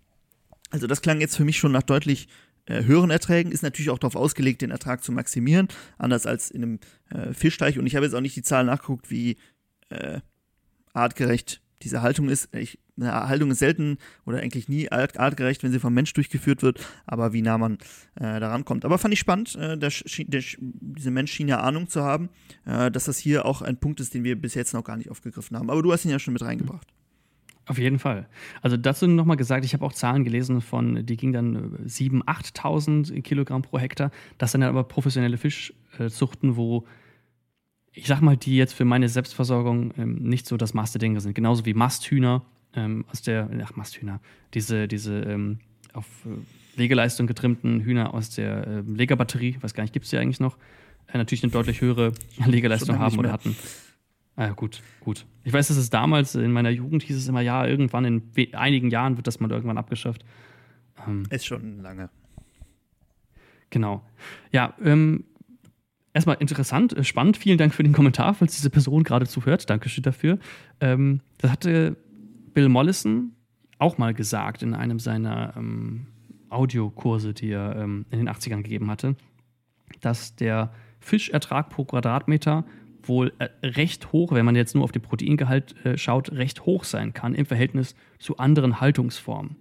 Also 0.69 0.87
das 0.87 1.01
klang 1.01 1.19
jetzt 1.19 1.35
für 1.35 1.45
mich 1.45 1.57
schon 1.57 1.71
nach 1.71 1.83
deutlich 1.83 2.27
höheren 2.67 3.11
Erträgen, 3.11 3.51
ist 3.51 3.63
natürlich 3.63 3.89
auch 3.89 3.99
darauf 3.99 4.15
ausgelegt, 4.15 4.61
den 4.61 4.71
Ertrag 4.71 5.03
zu 5.03 5.11
maximieren, 5.11 5.67
anders 5.97 6.25
als 6.25 6.49
in 6.51 6.63
einem 6.63 6.79
äh, 7.09 7.33
Fischteich. 7.33 7.77
Und 7.77 7.85
ich 7.85 7.95
habe 7.95 8.05
jetzt 8.05 8.15
auch 8.15 8.21
nicht 8.21 8.35
die 8.35 8.43
Zahl 8.43 8.65
nachgeguckt, 8.65 9.11
wie 9.11 9.37
äh, 9.89 10.19
artgerecht 10.93 11.61
diese 11.81 12.01
Haltung 12.01 12.29
ist. 12.29 12.53
Ich, 12.55 12.79
eine 12.97 13.27
Haltung 13.27 13.51
ist 13.51 13.59
selten 13.59 13.97
oder 14.25 14.39
eigentlich 14.39 14.69
nie 14.69 14.91
artgerecht, 14.91 15.63
wenn 15.63 15.71
sie 15.71 15.79
vom 15.79 15.93
Mensch 15.93 16.13
durchgeführt 16.13 16.63
wird, 16.63 16.79
aber 17.05 17.33
wie 17.33 17.41
nah 17.41 17.57
man 17.57 17.77
äh, 18.15 18.39
daran 18.39 18.65
kommt. 18.65 18.85
Aber 18.85 18.97
fand 18.97 19.13
ich 19.13 19.19
spannend, 19.19 19.55
äh, 19.55 19.77
der, 19.77 19.91
der, 20.17 20.43
dieser 20.59 21.11
Mensch 21.11 21.31
schien 21.31 21.47
ja 21.47 21.59
Ahnung 21.59 21.89
zu 21.89 22.01
haben, 22.03 22.29
äh, 22.65 22.89
dass 22.89 23.05
das 23.05 23.17
hier 23.17 23.45
auch 23.45 23.61
ein 23.61 23.77
Punkt 23.77 23.99
ist, 23.99 24.13
den 24.13 24.23
wir 24.23 24.39
bis 24.39 24.55
jetzt 24.55 24.73
noch 24.73 24.83
gar 24.83 24.97
nicht 24.97 25.11
aufgegriffen 25.11 25.57
haben. 25.57 25.69
Aber 25.69 25.83
du 25.83 25.91
hast 25.91 26.05
ihn 26.05 26.11
ja 26.11 26.19
schon 26.19 26.33
mit 26.33 26.41
reingebracht. 26.41 26.87
Auf 27.67 27.79
jeden 27.79 27.97
Fall. 27.97 28.27
Also 28.61 28.77
dazu 28.77 29.07
nochmal 29.07 29.37
gesagt, 29.37 29.65
ich 29.65 29.73
habe 29.73 29.83
auch 29.85 29.93
Zahlen 29.93 30.23
gelesen 30.23 30.61
von, 30.61 31.05
die 31.05 31.17
gingen 31.17 31.33
dann 31.33 31.77
7.000, 31.87 32.23
8.000 32.23 33.21
Kilogramm 33.21 33.63
pro 33.63 33.79
Hektar. 33.79 34.11
Das 34.37 34.51
sind 34.51 34.61
dann 34.61 34.69
aber 34.69 34.83
professionelle 34.83 35.37
Fischzuchten, 35.37 36.55
wo 36.57 36.85
ich 37.95 38.07
sag 38.07 38.21
mal, 38.21 38.35
die 38.35 38.57
jetzt 38.57 38.73
für 38.73 38.85
meine 38.85 39.07
Selbstversorgung 39.07 39.93
ähm, 39.97 40.15
nicht 40.15 40.47
so 40.47 40.57
das 40.57 40.73
Maß 40.73 40.91
der 40.91 40.99
Dinge 40.99 41.21
sind. 41.21 41.33
Genauso 41.33 41.65
wie 41.65 41.73
Masthühner 41.73 42.43
ähm, 42.75 43.05
aus 43.09 43.21
der, 43.21 43.49
ach, 43.63 43.75
Masthühner, 43.75 44.19
diese, 44.53 44.87
diese 44.87 45.21
ähm, 45.21 45.59
auf 45.93 46.05
äh, 46.25 46.79
Legeleistung 46.79 47.25
getrimmten 47.25 47.79
Hühner 47.81 48.13
aus 48.13 48.31
der 48.31 48.67
äh, 48.67 48.81
Legerbatterie, 48.81 49.57
weiß 49.61 49.73
gar 49.73 49.83
nicht, 49.83 49.93
gibt 49.93 50.05
es 50.05 50.11
die 50.11 50.17
eigentlich 50.17 50.41
noch, 50.41 50.57
äh, 51.07 51.17
natürlich 51.17 51.43
eine 51.43 51.53
deutlich 51.53 51.79
höhere 51.79 52.11
Legeleistung 52.45 52.99
haben 52.99 53.17
oder 53.17 53.31
hatten. 53.31 53.55
Ah, 54.35 54.49
gut, 54.49 54.81
gut. 54.99 55.25
Ich 55.43 55.53
weiß, 55.53 55.69
dass 55.69 55.77
es 55.77 55.89
damals 55.89 56.35
in 56.35 56.51
meiner 56.51 56.69
Jugend 56.69 57.03
hieß 57.03 57.15
es 57.15 57.27
immer, 57.27 57.41
ja, 57.41 57.65
irgendwann 57.65 58.05
in 58.05 58.53
einigen 58.53 58.89
Jahren 58.89 59.15
wird 59.17 59.27
das 59.27 59.39
mal 59.39 59.49
irgendwann 59.49 59.77
abgeschafft. 59.77 60.25
Ähm, 61.07 61.23
Ist 61.29 61.45
schon 61.45 61.81
lange. 61.81 62.09
Genau. 63.69 64.03
Ja, 64.51 64.73
ähm, 64.83 65.25
erstmal 66.13 66.37
interessant, 66.39 66.93
äh, 66.93 67.03
spannend. 67.03 67.37
Vielen 67.37 67.57
Dank 67.57 67.73
für 67.73 67.83
den 67.83 67.93
Kommentar, 67.93 68.33
falls 68.33 68.55
diese 68.55 68.69
Person 68.69 69.03
gerade 69.03 69.27
zuhört. 69.27 69.69
Dankeschön 69.69 70.03
dafür. 70.03 70.39
Ähm, 70.79 71.21
das 71.37 71.51
hatte 71.51 71.95
Bill 72.53 72.69
Mollison 72.69 73.33
auch 73.77 73.97
mal 73.97 74.13
gesagt 74.13 74.63
in 74.63 74.73
einem 74.73 74.99
seiner 74.99 75.53
ähm, 75.57 76.07
Audiokurse, 76.49 77.33
die 77.33 77.51
er 77.51 77.75
ähm, 77.75 78.05
in 78.09 78.19
den 78.19 78.29
80ern 78.29 78.63
gegeben 78.63 78.89
hatte, 78.89 79.15
dass 80.01 80.35
der 80.35 80.73
Fischertrag 80.99 81.69
pro 81.69 81.85
Quadratmeter 81.85 82.65
wohl 83.07 83.33
äh, 83.39 83.49
recht 83.63 84.11
hoch, 84.11 84.31
wenn 84.31 84.45
man 84.45 84.55
jetzt 84.55 84.75
nur 84.75 84.83
auf 84.83 84.91
den 84.91 85.01
Proteingehalt 85.01 85.75
äh, 85.85 85.97
schaut, 85.97 86.31
recht 86.31 86.65
hoch 86.65 86.83
sein 86.83 87.13
kann 87.13 87.35
im 87.35 87.45
Verhältnis 87.45 87.95
zu 88.19 88.37
anderen 88.37 88.79
Haltungsformen. 88.81 89.55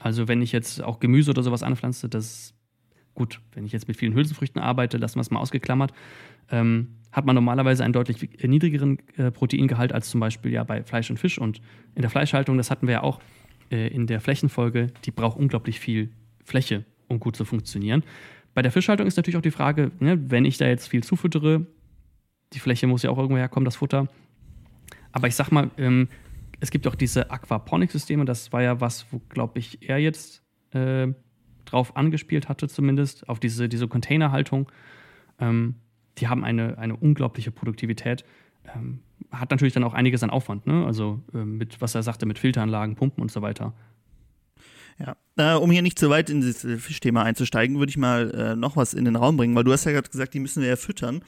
Also 0.00 0.28
wenn 0.28 0.42
ich 0.42 0.52
jetzt 0.52 0.82
auch 0.82 1.00
Gemüse 1.00 1.30
oder 1.30 1.42
sowas 1.42 1.62
anpflanze, 1.62 2.08
das 2.08 2.54
gut, 3.14 3.40
wenn 3.52 3.66
ich 3.66 3.72
jetzt 3.72 3.88
mit 3.88 3.96
vielen 3.96 4.14
Hülsenfrüchten 4.14 4.62
arbeite, 4.62 4.96
lassen 4.96 5.16
wir 5.16 5.22
es 5.22 5.30
mal 5.30 5.40
ausgeklammert, 5.40 5.92
ähm, 6.50 6.94
hat 7.10 7.26
man 7.26 7.34
normalerweise 7.34 7.82
einen 7.82 7.92
deutlich 7.92 8.28
niedrigeren 8.42 8.98
äh, 9.16 9.32
Proteingehalt 9.32 9.92
als 9.92 10.08
zum 10.08 10.20
Beispiel 10.20 10.52
ja 10.52 10.62
bei 10.62 10.84
Fleisch 10.84 11.10
und 11.10 11.16
Fisch. 11.16 11.38
Und 11.38 11.60
in 11.96 12.02
der 12.02 12.10
Fleischhaltung, 12.10 12.56
das 12.56 12.70
hatten 12.70 12.86
wir 12.86 12.94
ja 12.94 13.02
auch 13.02 13.20
äh, 13.70 13.88
in 13.88 14.06
der 14.06 14.20
Flächenfolge, 14.20 14.88
die 15.04 15.10
braucht 15.10 15.36
unglaublich 15.36 15.80
viel 15.80 16.10
Fläche, 16.44 16.84
um 17.08 17.18
gut 17.18 17.34
zu 17.34 17.44
funktionieren. 17.44 18.04
Bei 18.54 18.62
der 18.62 18.70
Fischhaltung 18.70 19.06
ist 19.06 19.16
natürlich 19.16 19.36
auch 19.36 19.42
die 19.42 19.50
Frage, 19.50 19.90
ne, 19.98 20.30
wenn 20.30 20.44
ich 20.44 20.56
da 20.56 20.66
jetzt 20.66 20.86
viel 20.86 21.02
zufüttere, 21.02 21.66
die 22.52 22.58
Fläche 22.58 22.86
muss 22.86 23.02
ja 23.02 23.10
auch 23.10 23.18
irgendwo 23.18 23.36
herkommen, 23.36 23.64
das 23.64 23.76
Futter. 23.76 24.08
Aber 25.12 25.28
ich 25.28 25.34
sag 25.34 25.50
mal, 25.50 25.70
ähm, 25.78 26.08
es 26.60 26.70
gibt 26.70 26.86
auch 26.86 26.94
diese 26.94 27.30
Aquaponik-Systeme, 27.30 28.24
das 28.24 28.52
war 28.52 28.62
ja 28.62 28.80
was, 28.80 29.06
wo, 29.10 29.20
glaube 29.28 29.58
ich, 29.58 29.88
er 29.88 29.98
jetzt 29.98 30.42
äh, 30.72 31.08
drauf 31.64 31.96
angespielt 31.96 32.48
hatte, 32.48 32.68
zumindest, 32.68 33.28
auf 33.28 33.40
diese, 33.40 33.68
diese 33.68 33.88
Containerhaltung. 33.88 34.70
Ähm, 35.38 35.76
die 36.18 36.28
haben 36.28 36.44
eine, 36.44 36.78
eine 36.78 36.96
unglaubliche 36.96 37.50
Produktivität. 37.50 38.24
Ähm, 38.74 39.00
hat 39.30 39.50
natürlich 39.50 39.74
dann 39.74 39.84
auch 39.84 39.94
einiges 39.94 40.22
an 40.22 40.30
Aufwand, 40.30 40.66
ne? 40.66 40.84
Also 40.86 41.22
äh, 41.34 41.38
mit, 41.38 41.80
was 41.80 41.94
er 41.94 42.02
sagte, 42.02 42.26
mit 42.26 42.38
Filteranlagen, 42.38 42.96
Pumpen 42.96 43.22
und 43.22 43.30
so 43.30 43.42
weiter. 43.42 43.74
Ja, 44.98 45.16
äh, 45.36 45.56
um 45.56 45.70
hier 45.70 45.82
nicht 45.82 45.98
zu 45.98 46.10
weit 46.10 46.28
in 46.28 46.40
das 46.40 46.66
Fischthema 46.78 47.22
einzusteigen, 47.22 47.78
würde 47.78 47.90
ich 47.90 47.96
mal 47.96 48.30
äh, 48.32 48.56
noch 48.56 48.76
was 48.76 48.94
in 48.94 49.04
den 49.04 49.14
Raum 49.14 49.36
bringen, 49.36 49.54
weil 49.54 49.64
du 49.64 49.72
hast 49.72 49.84
ja 49.84 49.92
gerade 49.92 50.08
gesagt, 50.08 50.34
die 50.34 50.40
müssen 50.40 50.60
wir 50.60 50.68
ja 50.68 50.76
füttern. 50.76 51.22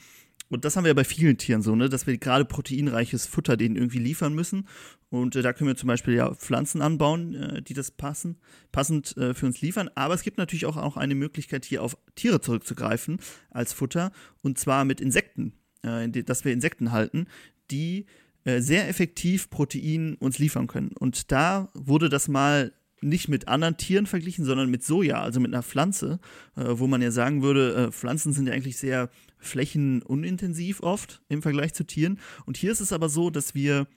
Und 0.51 0.65
das 0.65 0.75
haben 0.75 0.83
wir 0.83 0.89
ja 0.89 0.93
bei 0.93 1.05
vielen 1.05 1.37
Tieren 1.37 1.61
so, 1.61 1.75
ne, 1.75 1.87
dass 1.87 2.07
wir 2.07 2.17
gerade 2.17 2.43
proteinreiches 2.43 3.25
Futter 3.25 3.55
denen 3.55 3.77
irgendwie 3.77 3.99
liefern 3.99 4.33
müssen. 4.33 4.67
Und 5.09 5.35
äh, 5.37 5.41
da 5.41 5.53
können 5.53 5.69
wir 5.69 5.77
zum 5.77 5.87
Beispiel 5.87 6.13
ja 6.13 6.33
Pflanzen 6.35 6.81
anbauen, 6.81 7.35
äh, 7.35 7.61
die 7.61 7.73
das 7.73 7.89
passen, 7.89 8.37
passend 8.73 9.15
äh, 9.15 9.33
für 9.33 9.45
uns 9.45 9.61
liefern. 9.61 9.89
Aber 9.95 10.13
es 10.13 10.23
gibt 10.23 10.37
natürlich 10.37 10.65
auch, 10.65 10.75
auch 10.75 10.97
eine 10.97 11.15
Möglichkeit, 11.15 11.63
hier 11.63 11.81
auf 11.81 11.97
Tiere 12.15 12.41
zurückzugreifen 12.41 13.19
als 13.49 13.71
Futter. 13.71 14.11
Und 14.41 14.59
zwar 14.59 14.83
mit 14.83 14.99
Insekten, 14.99 15.53
äh, 15.83 16.09
dass 16.09 16.43
wir 16.43 16.51
Insekten 16.51 16.91
halten, 16.91 17.27
die 17.71 18.05
äh, 18.43 18.59
sehr 18.59 18.89
effektiv 18.89 19.49
Protein 19.49 20.15
uns 20.15 20.37
liefern 20.37 20.67
können. 20.67 20.91
Und 20.99 21.31
da 21.31 21.69
wurde 21.73 22.09
das 22.09 22.27
mal 22.27 22.73
nicht 23.01 23.27
mit 23.27 23.47
anderen 23.47 23.77
Tieren 23.77 24.05
verglichen, 24.05 24.45
sondern 24.45 24.69
mit 24.69 24.83
Soja, 24.83 25.21
also 25.21 25.39
mit 25.39 25.53
einer 25.53 25.63
Pflanze, 25.63 26.19
äh, 26.55 26.63
wo 26.67 26.87
man 26.87 27.01
ja 27.01 27.11
sagen 27.11 27.41
würde, 27.41 27.87
äh, 27.87 27.91
Pflanzen 27.91 28.33
sind 28.33 28.47
ja 28.47 28.53
eigentlich 28.53 28.77
sehr 28.77 29.09
flächenunintensiv 29.39 30.81
oft 30.81 31.21
im 31.27 31.41
Vergleich 31.41 31.73
zu 31.73 31.83
Tieren. 31.83 32.19
Und 32.45 32.57
hier 32.57 32.71
ist 32.71 32.81
es 32.81 32.93
aber 32.93 33.09
so, 33.09 33.29
dass 33.29 33.55
wir 33.55 33.87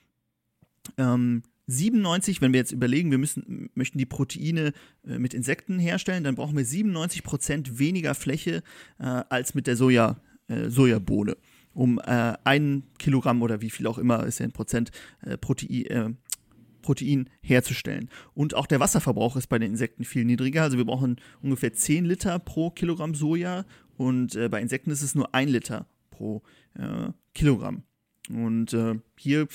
ähm, 0.97 1.43
97, 1.67 2.41
wenn 2.41 2.53
wir 2.53 2.61
jetzt 2.61 2.73
überlegen, 2.73 3.11
wir 3.11 3.19
müssen, 3.19 3.71
möchten 3.75 3.99
die 3.99 4.07
Proteine 4.07 4.73
äh, 5.07 5.19
mit 5.19 5.35
Insekten 5.35 5.79
herstellen, 5.79 6.25
dann 6.25 6.35
brauchen 6.35 6.57
wir 6.57 6.65
97 6.65 7.23
Prozent 7.23 7.79
weniger 7.79 8.15
Fläche 8.15 8.63
äh, 8.99 9.05
als 9.05 9.55
mit 9.55 9.67
der 9.67 9.77
Soja, 9.77 10.17
äh, 10.49 10.69
Sojabohne, 10.69 11.37
um 11.73 11.99
äh, 11.99 12.35
ein 12.45 12.85
Kilogramm 12.99 13.43
oder 13.43 13.63
wie 13.63 13.71
viel 13.71 13.87
auch 13.87 13.99
immer 13.99 14.25
ist 14.25 14.41
ja 14.41 14.45
ein 14.45 14.53
Prozent 14.53 14.91
äh, 15.23 15.39
Protein, 15.39 15.87
äh, 15.87 16.11
Protein 16.85 17.29
herzustellen. 17.41 18.09
Und 18.35 18.55
auch 18.55 18.67
der 18.67 18.79
Wasserverbrauch 18.79 19.37
ist 19.37 19.49
bei 19.49 19.59
den 19.59 19.73
Insekten 19.73 20.05
viel 20.05 20.25
niedriger. 20.25 20.63
Also 20.63 20.77
wir 20.77 20.85
brauchen 20.85 21.17
ungefähr 21.43 21.73
10 21.73 22.05
Liter 22.05 22.39
pro 22.39 22.71
Kilogramm 22.71 23.15
Soja 23.15 23.65
und 23.97 24.37
äh, 24.37 24.49
bei 24.49 24.61
Insekten 24.61 24.91
ist 24.91 25.03
es 25.03 25.15
nur 25.15 25.35
ein 25.35 25.49
Liter 25.49 25.87
pro 26.11 26.43
äh, 26.75 27.11
Kilogramm. 27.35 27.83
Und 28.29 28.73
äh, 28.73 28.95
hier 29.19 29.49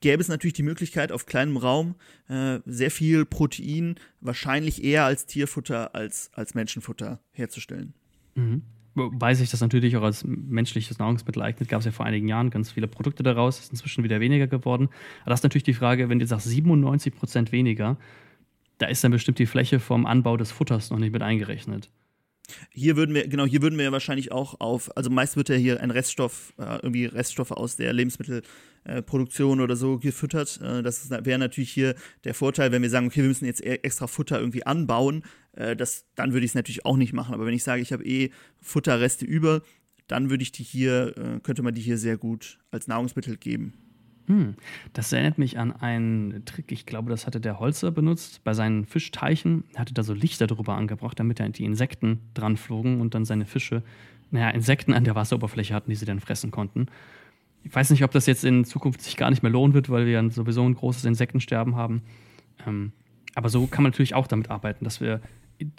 gäbe 0.00 0.20
es 0.20 0.28
natürlich 0.28 0.54
die 0.54 0.62
Möglichkeit, 0.62 1.12
auf 1.12 1.26
kleinem 1.26 1.56
Raum 1.56 1.94
äh, 2.28 2.60
sehr 2.66 2.90
viel 2.90 3.24
Protein, 3.24 3.96
wahrscheinlich 4.20 4.84
eher 4.84 5.04
als 5.04 5.26
Tierfutter 5.26 5.94
als 5.94 6.30
als 6.34 6.54
Menschenfutter 6.54 7.20
herzustellen. 7.32 7.94
Mhm. 8.34 8.62
Wobei 8.94 9.34
sich 9.34 9.50
das 9.50 9.60
natürlich 9.60 9.96
auch 9.96 10.02
als 10.02 10.24
menschliches 10.24 10.98
Nahrungsmittel 10.98 11.42
eignet, 11.42 11.68
gab 11.68 11.80
es 11.80 11.86
ja 11.86 11.92
vor 11.92 12.06
einigen 12.06 12.28
Jahren 12.28 12.50
ganz 12.50 12.70
viele 12.70 12.86
Produkte 12.86 13.22
daraus, 13.22 13.58
ist 13.58 13.72
inzwischen 13.72 14.04
wieder 14.04 14.20
weniger 14.20 14.46
geworden. 14.46 14.88
Aber 15.22 15.30
das 15.30 15.40
ist 15.40 15.44
natürlich 15.44 15.64
die 15.64 15.74
Frage, 15.74 16.08
wenn 16.08 16.20
du 16.20 16.26
sagst 16.26 16.46
97 16.46 17.14
Prozent 17.14 17.50
weniger, 17.52 17.96
da 18.78 18.86
ist 18.86 19.02
dann 19.02 19.12
bestimmt 19.12 19.38
die 19.38 19.46
Fläche 19.46 19.80
vom 19.80 20.06
Anbau 20.06 20.36
des 20.36 20.52
Futters 20.52 20.90
noch 20.90 20.98
nicht 20.98 21.12
mit 21.12 21.22
eingerechnet. 21.22 21.90
Hier 22.70 22.96
würden 22.96 23.14
wir, 23.14 23.26
genau, 23.26 23.46
hier 23.46 23.62
würden 23.62 23.78
wir 23.78 23.86
ja 23.86 23.92
wahrscheinlich 23.92 24.30
auch 24.30 24.60
auf, 24.60 24.94
also 24.96 25.10
meist 25.10 25.36
wird 25.36 25.48
ja 25.48 25.54
hier 25.54 25.80
ein 25.80 25.90
Reststoff, 25.90 26.52
äh, 26.58 26.76
irgendwie 26.82 27.06
Reststoffe 27.06 27.52
aus 27.52 27.76
der 27.76 27.92
Lebensmittelproduktion 27.92 28.73
äh, 28.84 29.02
oder 29.02 29.76
so 29.76 29.98
gefüttert. 29.98 30.60
Äh, 30.62 30.82
das 30.82 31.10
wäre 31.10 31.38
natürlich 31.38 31.72
hier 31.72 31.94
der 32.24 32.34
Vorteil, 32.34 32.72
wenn 32.72 32.82
wir 32.82 32.90
sagen, 32.90 33.06
okay, 33.06 33.22
wir 33.22 33.28
müssen 33.28 33.46
jetzt 33.46 33.64
e-, 33.64 33.80
extra 33.82 34.06
Futter 34.06 34.38
irgendwie 34.38 34.66
anbauen, 34.66 35.24
äh, 35.52 35.76
das, 35.76 36.06
dann 36.14 36.32
würde 36.32 36.44
ich 36.44 36.52
es 36.52 36.54
natürlich 36.54 36.84
auch 36.84 36.96
nicht 36.96 37.12
machen. 37.12 37.34
Aber 37.34 37.46
wenn 37.46 37.54
ich 37.54 37.64
sage, 37.64 37.82
ich 37.82 37.92
habe 37.92 38.04
eh 38.04 38.30
Futterreste 38.60 39.24
über, 39.24 39.62
dann 40.06 40.30
würde 40.30 40.42
ich 40.42 40.52
die 40.52 40.64
hier, 40.64 41.14
äh, 41.16 41.40
könnte 41.40 41.62
man 41.62 41.74
die 41.74 41.80
hier 41.80 41.98
sehr 41.98 42.16
gut 42.16 42.58
als 42.70 42.86
Nahrungsmittel 42.86 43.36
geben. 43.36 43.72
Hm, 44.26 44.54
das 44.94 45.12
erinnert 45.12 45.36
mich 45.36 45.58
an 45.58 45.72
einen 45.72 46.44
Trick, 46.46 46.72
ich 46.72 46.86
glaube, 46.86 47.10
das 47.10 47.26
hatte 47.26 47.40
der 47.40 47.60
Holzer 47.60 47.90
benutzt 47.90 48.42
bei 48.42 48.54
seinen 48.54 48.86
Fischteichen. 48.86 49.64
Er 49.74 49.80
hatte 49.80 49.92
da 49.92 50.02
so 50.02 50.14
Lichter 50.14 50.46
drüber 50.46 50.74
angebracht, 50.74 51.20
damit 51.20 51.40
da 51.40 51.48
die 51.48 51.64
Insekten 51.64 52.20
dran 52.32 52.56
flogen 52.56 53.00
und 53.02 53.14
dann 53.14 53.26
seine 53.26 53.44
Fische, 53.44 53.82
naja, 54.30 54.50
Insekten 54.50 54.94
an 54.94 55.04
der 55.04 55.14
Wasseroberfläche 55.14 55.74
hatten, 55.74 55.90
die 55.90 55.96
sie 55.96 56.06
dann 56.06 56.20
fressen 56.20 56.50
konnten. 56.50 56.86
Ich 57.64 57.74
weiß 57.74 57.90
nicht, 57.90 58.04
ob 58.04 58.10
das 58.12 58.26
jetzt 58.26 58.44
in 58.44 58.64
Zukunft 58.64 59.02
sich 59.02 59.16
gar 59.16 59.30
nicht 59.30 59.42
mehr 59.42 59.50
lohnen 59.50 59.74
wird, 59.74 59.90
weil 59.90 60.06
wir 60.06 60.12
ja 60.12 60.30
sowieso 60.30 60.64
ein 60.64 60.74
großes 60.74 61.04
Insektensterben 61.06 61.76
haben. 61.76 62.02
Ähm, 62.66 62.92
aber 63.34 63.48
so 63.48 63.66
kann 63.66 63.82
man 63.82 63.90
natürlich 63.90 64.14
auch 64.14 64.26
damit 64.26 64.50
arbeiten, 64.50 64.84
dass 64.84 65.00
wir 65.00 65.20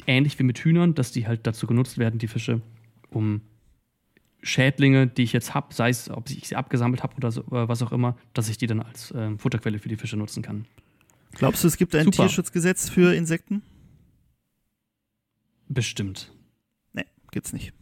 ähnlich 0.07 0.37
wie 0.39 0.43
mit 0.43 0.57
Hühnern, 0.59 0.95
dass 0.95 1.11
die 1.11 1.27
halt 1.27 1.45
dazu 1.47 1.67
genutzt 1.67 1.97
werden, 1.97 2.19
die 2.19 2.27
Fische, 2.27 2.61
um 3.09 3.41
Schädlinge, 4.41 5.07
die 5.07 5.23
ich 5.23 5.33
jetzt 5.33 5.53
habe, 5.53 5.73
sei 5.73 5.89
es, 5.89 6.09
ob 6.09 6.29
ich 6.29 6.47
sie 6.47 6.55
abgesammelt 6.55 7.03
habe 7.03 7.15
oder 7.15 7.31
so, 7.31 7.41
äh, 7.41 7.67
was 7.67 7.81
auch 7.81 7.91
immer, 7.91 8.17
dass 8.33 8.49
ich 8.49 8.57
die 8.57 8.67
dann 8.67 8.81
als 8.81 9.11
äh, 9.11 9.37
Futterquelle 9.37 9.79
für 9.79 9.89
die 9.89 9.95
Fische 9.95 10.17
nutzen 10.17 10.43
kann. 10.43 10.65
Glaubst 11.31 11.63
du, 11.63 11.67
es 11.67 11.77
gibt 11.77 11.95
ein 11.95 12.05
Super. 12.05 12.23
Tierschutzgesetz 12.23 12.89
für 12.89 13.13
Insekten? 13.13 13.61
Bestimmt. 15.67 16.31
Nee, 16.93 17.05
gibt's 17.31 17.53
nicht. 17.53 17.73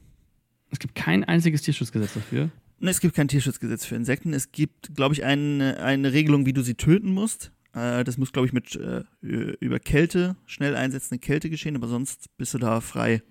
Es 0.71 0.79
gibt 0.79 0.95
kein 0.95 1.23
einziges 1.23 1.61
Tierschutzgesetz 1.61 2.13
dafür. 2.13 2.49
Nee, 2.83 2.89
es 2.89 2.99
gibt 2.99 3.15
kein 3.15 3.29
Tierschutzgesetz 3.29 3.85
für 3.85 3.95
Insekten. 3.95 4.33
Es 4.33 4.51
gibt, 4.51 4.93
glaube 4.93 5.13
ich, 5.13 5.23
eine, 5.23 5.77
eine 5.79 6.11
Regelung, 6.11 6.45
wie 6.45 6.51
du 6.51 6.61
sie 6.61 6.75
töten 6.75 7.13
musst. 7.13 7.53
Äh, 7.71 8.03
das 8.03 8.17
muss, 8.17 8.33
glaube 8.33 8.45
ich, 8.45 8.51
mit 8.51 8.75
äh, 8.75 9.05
über 9.21 9.79
Kälte, 9.79 10.35
schnell 10.45 10.75
einsetzende 10.75 11.19
Kälte 11.19 11.49
geschehen, 11.49 11.77
aber 11.77 11.87
sonst 11.87 12.35
bist 12.35 12.53
du 12.53 12.57
da 12.57 12.81
frei 12.81 13.23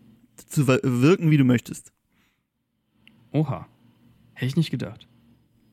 zu 0.47 0.67
wirken, 0.67 1.31
wie 1.31 1.37
du 1.37 1.45
möchtest. 1.45 1.93
Oha. 3.33 3.69
Hätte 4.33 4.47
ich 4.47 4.57
nicht 4.57 4.71
gedacht. 4.71 5.07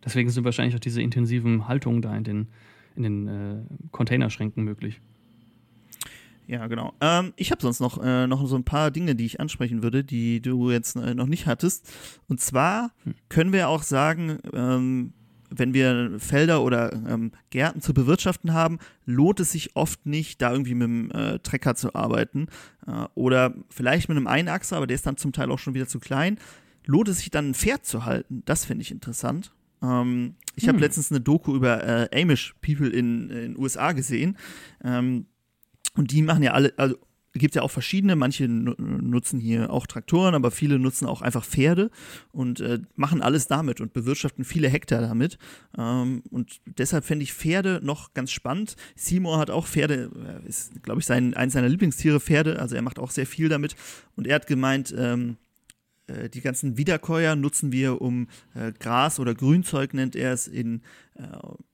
Deswegen 0.03 0.29
sind 0.29 0.43
wahrscheinlich 0.43 0.75
auch 0.75 0.81
diese 0.81 1.01
intensiven 1.01 1.69
Haltungen 1.69 2.01
da 2.01 2.17
in 2.17 2.25
den, 2.25 2.47
in 2.97 3.03
den 3.03 3.27
äh, 3.29 3.61
Containerschränken 3.91 4.61
möglich. 4.61 4.99
Ja, 6.49 6.65
genau. 6.65 6.93
Ähm, 6.99 7.33
ich 7.35 7.51
habe 7.51 7.61
sonst 7.61 7.79
noch, 7.79 8.03
äh, 8.03 8.25
noch 8.25 8.43
so 8.47 8.55
ein 8.55 8.63
paar 8.63 8.89
Dinge, 8.89 9.13
die 9.13 9.25
ich 9.25 9.39
ansprechen 9.39 9.83
würde, 9.83 10.03
die 10.03 10.41
du 10.41 10.71
jetzt 10.71 10.95
äh, 10.95 11.13
noch 11.13 11.27
nicht 11.27 11.45
hattest. 11.45 11.87
Und 12.27 12.41
zwar 12.41 12.91
hm. 13.03 13.13
können 13.29 13.53
wir 13.53 13.69
auch 13.69 13.83
sagen, 13.83 14.39
ähm, 14.51 15.13
wenn 15.51 15.75
wir 15.75 16.15
Felder 16.17 16.63
oder 16.63 16.91
ähm, 17.07 17.33
Gärten 17.51 17.81
zu 17.81 17.93
bewirtschaften 17.93 18.53
haben, 18.53 18.79
lohnt 19.05 19.39
es 19.39 19.51
sich 19.51 19.75
oft 19.75 20.07
nicht, 20.07 20.41
da 20.41 20.51
irgendwie 20.51 20.73
mit 20.73 20.87
dem 20.87 21.11
äh, 21.11 21.37
Trecker 21.37 21.75
zu 21.75 21.93
arbeiten. 21.93 22.47
Äh, 22.87 23.05
oder 23.13 23.53
vielleicht 23.69 24.09
mit 24.09 24.17
einem 24.17 24.25
Einachser, 24.25 24.77
aber 24.77 24.87
der 24.87 24.95
ist 24.95 25.05
dann 25.05 25.17
zum 25.17 25.33
Teil 25.33 25.51
auch 25.51 25.59
schon 25.59 25.75
wieder 25.75 25.87
zu 25.87 25.99
klein 25.99 26.39
lohnt 26.89 27.07
es 27.07 27.19
sich 27.19 27.29
dann 27.29 27.51
ein 27.51 27.53
Pferd 27.53 27.85
zu 27.85 28.05
halten? 28.05 28.41
Das 28.45 28.65
finde 28.65 28.81
ich 28.81 28.89
interessant. 28.89 29.53
Ähm, 29.81 30.35
ich 30.55 30.63
hm. 30.63 30.69
habe 30.69 30.79
letztens 30.79 31.11
eine 31.11 31.21
Doku 31.21 31.55
über 31.55 31.83
äh, 32.11 32.21
Amish 32.21 32.55
People 32.61 32.89
in 32.89 33.29
den 33.29 33.57
USA 33.57 33.91
gesehen. 33.91 34.37
Ähm, 34.83 35.27
und 35.99 36.11
die 36.11 36.21
machen 36.21 36.43
ja 36.43 36.53
alle, 36.53 36.73
also 36.77 36.95
gibt 37.33 37.55
ja 37.55 37.61
auch 37.61 37.71
verschiedene, 37.71 38.15
manche 38.15 38.47
nutzen 38.47 39.37
hier 39.37 39.69
auch 39.69 39.85
Traktoren, 39.85 40.33
aber 40.33 40.49
viele 40.49 40.79
nutzen 40.79 41.05
auch 41.07 41.21
einfach 41.21 41.43
Pferde 41.43 41.91
und 42.31 42.61
äh, 42.61 42.79
machen 42.95 43.21
alles 43.21 43.47
damit 43.47 43.81
und 43.81 43.91
bewirtschaften 43.91 44.45
viele 44.45 44.69
Hektar 44.69 45.01
damit. 45.01 45.37
Ähm, 45.77 46.23
und 46.29 46.61
deshalb 46.65 47.03
fände 47.03 47.23
ich 47.23 47.33
Pferde 47.33 47.81
noch 47.83 48.13
ganz 48.13 48.31
spannend. 48.31 48.77
Seymour 48.95 49.39
hat 49.39 49.49
auch 49.49 49.67
Pferde, 49.67 50.09
äh, 50.41 50.47
ist, 50.47 50.81
glaube 50.83 51.01
ich, 51.01 51.05
sein, 51.05 51.33
eins 51.33 51.51
seiner 51.51 51.67
Lieblingstiere, 51.67 52.21
Pferde, 52.21 52.59
also 52.59 52.77
er 52.77 52.81
macht 52.81 52.97
auch 52.97 53.11
sehr 53.11 53.25
viel 53.25 53.49
damit. 53.49 53.75
Und 54.15 54.25
er 54.25 54.35
hat 54.35 54.47
gemeint, 54.47 54.95
ähm, 54.97 55.31
äh, 55.31 55.48
die 56.29 56.41
ganzen 56.41 56.77
Wiederkäuer 56.77 57.35
nutzen 57.35 57.71
wir, 57.71 58.01
um 58.01 58.27
äh, 58.55 58.71
Gras 58.79 59.19
oder 59.19 59.35
Grünzeug 59.35 59.93
nennt 59.93 60.15
er 60.15 60.33
es, 60.33 60.47
in 60.47 60.81
äh, 61.15 61.27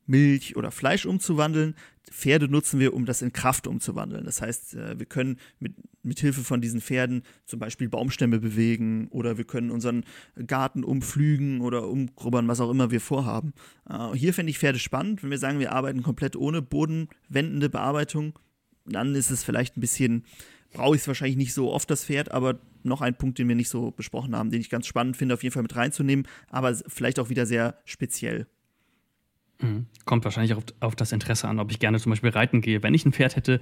Milch 0.08 0.56
oder 0.56 0.72
Fleisch 0.72 1.06
umzuwandeln. 1.06 1.76
Pferde 2.12 2.48
nutzen 2.48 2.80
wir, 2.80 2.94
um 2.94 3.06
das 3.06 3.22
in 3.22 3.34
Kraft 3.34 3.68
umzuwandeln. 3.68 4.26
Das 4.26 4.42
heißt, 4.42 4.76
äh, 4.76 5.00
wir 5.00 5.06
können 5.06 5.38
mit, 5.60 5.74
mit 6.04 6.20
Hilfe 6.20 6.42
von 6.42 6.62
diesen 6.62 6.82
Pferden 6.82 7.24
zum 7.46 7.60
Beispiel 7.60 7.90
Baumstämme 7.90 8.40
bewegen 8.40 9.08
oder 9.10 9.38
wir 9.38 9.46
können 9.46 9.72
unseren 9.72 10.04
Garten 10.48 10.84
umflügen 10.84 11.62
oder 11.62 11.88
umgrubbern, 11.88 12.48
was 12.48 12.60
auch 12.60 12.70
immer 12.70 12.92
wir 12.92 13.02
vorhaben. 13.02 13.54
Äh, 13.90 14.14
hier 14.14 14.34
fände 14.34 14.50
ich 14.50 14.60
Pferde 14.60 14.80
spannend. 14.80 15.24
Wenn 15.24 15.32
wir 15.32 15.40
sagen, 15.40 15.60
wir 15.60 15.72
arbeiten 15.72 16.04
komplett 16.04 16.36
ohne 16.36 16.62
bodenwendende 16.62 17.70
Bearbeitung, 17.70 18.38
dann 18.86 19.16
ist 19.16 19.32
es 19.32 19.44
vielleicht 19.44 19.78
ein 19.78 19.82
bisschen 19.82 20.26
brauche 20.76 20.96
ich 20.96 21.02
es 21.02 21.08
wahrscheinlich 21.08 21.38
nicht 21.38 21.54
so 21.54 21.72
oft, 21.72 21.90
das 21.90 22.06
Pferd, 22.06 22.32
aber 22.32 22.60
noch 22.84 23.02
ein 23.02 23.16
Punkt, 23.16 23.40
den 23.40 23.48
wir 23.48 23.56
nicht 23.56 23.70
so 23.70 23.92
besprochen 23.92 24.36
haben, 24.36 24.52
den 24.52 24.62
ich 24.62 24.70
ganz 24.70 24.86
spannend 24.86 25.18
finde, 25.18 25.34
auf 25.34 25.44
jeden 25.44 25.54
Fall 25.54 25.64
mit 25.64 25.76
reinzunehmen, 25.76 26.28
aber 26.50 26.76
vielleicht 26.88 27.20
auch 27.20 27.30
wieder 27.30 27.46
sehr 27.46 27.80
speziell. 27.86 28.48
Mhm. 29.62 29.88
Kommt 30.06 30.26
wahrscheinlich 30.26 30.54
auf, 30.54 30.64
auf 30.82 30.96
das 30.96 31.12
Interesse 31.12 31.48
an, 31.48 31.60
ob 31.60 31.72
ich 31.72 31.80
gerne 31.80 32.00
zum 32.00 32.12
Beispiel 32.12 32.30
reiten 32.30 32.62
gehe. 32.62 32.84
Wenn 32.84 32.94
ich 32.94 33.06
ein 33.06 33.14
Pferd 33.14 33.36
hätte, 33.36 33.62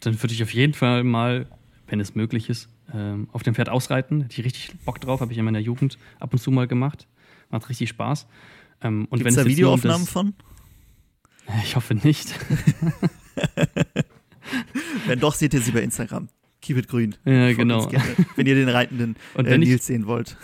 dann 0.00 0.22
würde 0.22 0.34
ich 0.34 0.42
auf 0.42 0.52
jeden 0.52 0.74
Fall 0.74 1.02
mal, 1.02 1.46
wenn 1.88 1.98
es 1.98 2.14
möglich 2.14 2.48
ist, 2.48 2.68
ähm, 2.94 3.28
auf 3.32 3.42
dem 3.42 3.54
Pferd 3.54 3.68
ausreiten. 3.68 4.22
Hätte 4.22 4.40
ich 4.40 4.44
richtig 4.44 4.72
Bock 4.84 5.00
drauf, 5.00 5.20
habe 5.20 5.32
ich 5.32 5.38
in 5.38 5.44
meiner 5.44 5.58
Jugend 5.58 5.98
ab 6.18 6.32
und 6.32 6.38
zu 6.38 6.50
mal 6.50 6.68
gemacht. 6.68 7.08
Macht 7.50 7.68
richtig 7.68 7.88
Spaß. 7.88 8.26
Ähm, 8.82 9.06
und 9.10 9.18
Gibt's 9.18 9.36
wenn 9.36 9.44
da 9.44 9.50
Videoaufnahmen 9.50 10.04
das, 10.04 10.12
von? 10.12 10.34
Ich 11.64 11.74
hoffe 11.74 11.94
nicht. 11.94 12.32
wenn 15.06 15.18
doch, 15.18 15.34
seht 15.34 15.52
ihr 15.52 15.60
sie 15.60 15.72
bei 15.72 15.82
Instagram. 15.82 16.28
Keep 16.60 16.76
it 16.76 16.88
grün. 16.88 17.14
Ja, 17.24 17.52
genau. 17.52 17.86
Gerne, 17.86 18.08
wenn 18.36 18.46
ihr 18.46 18.54
den 18.54 18.68
reitenden 18.68 19.16
äh, 19.36 19.58
Nils 19.58 19.86
sehen 19.86 20.06
wollt. 20.06 20.36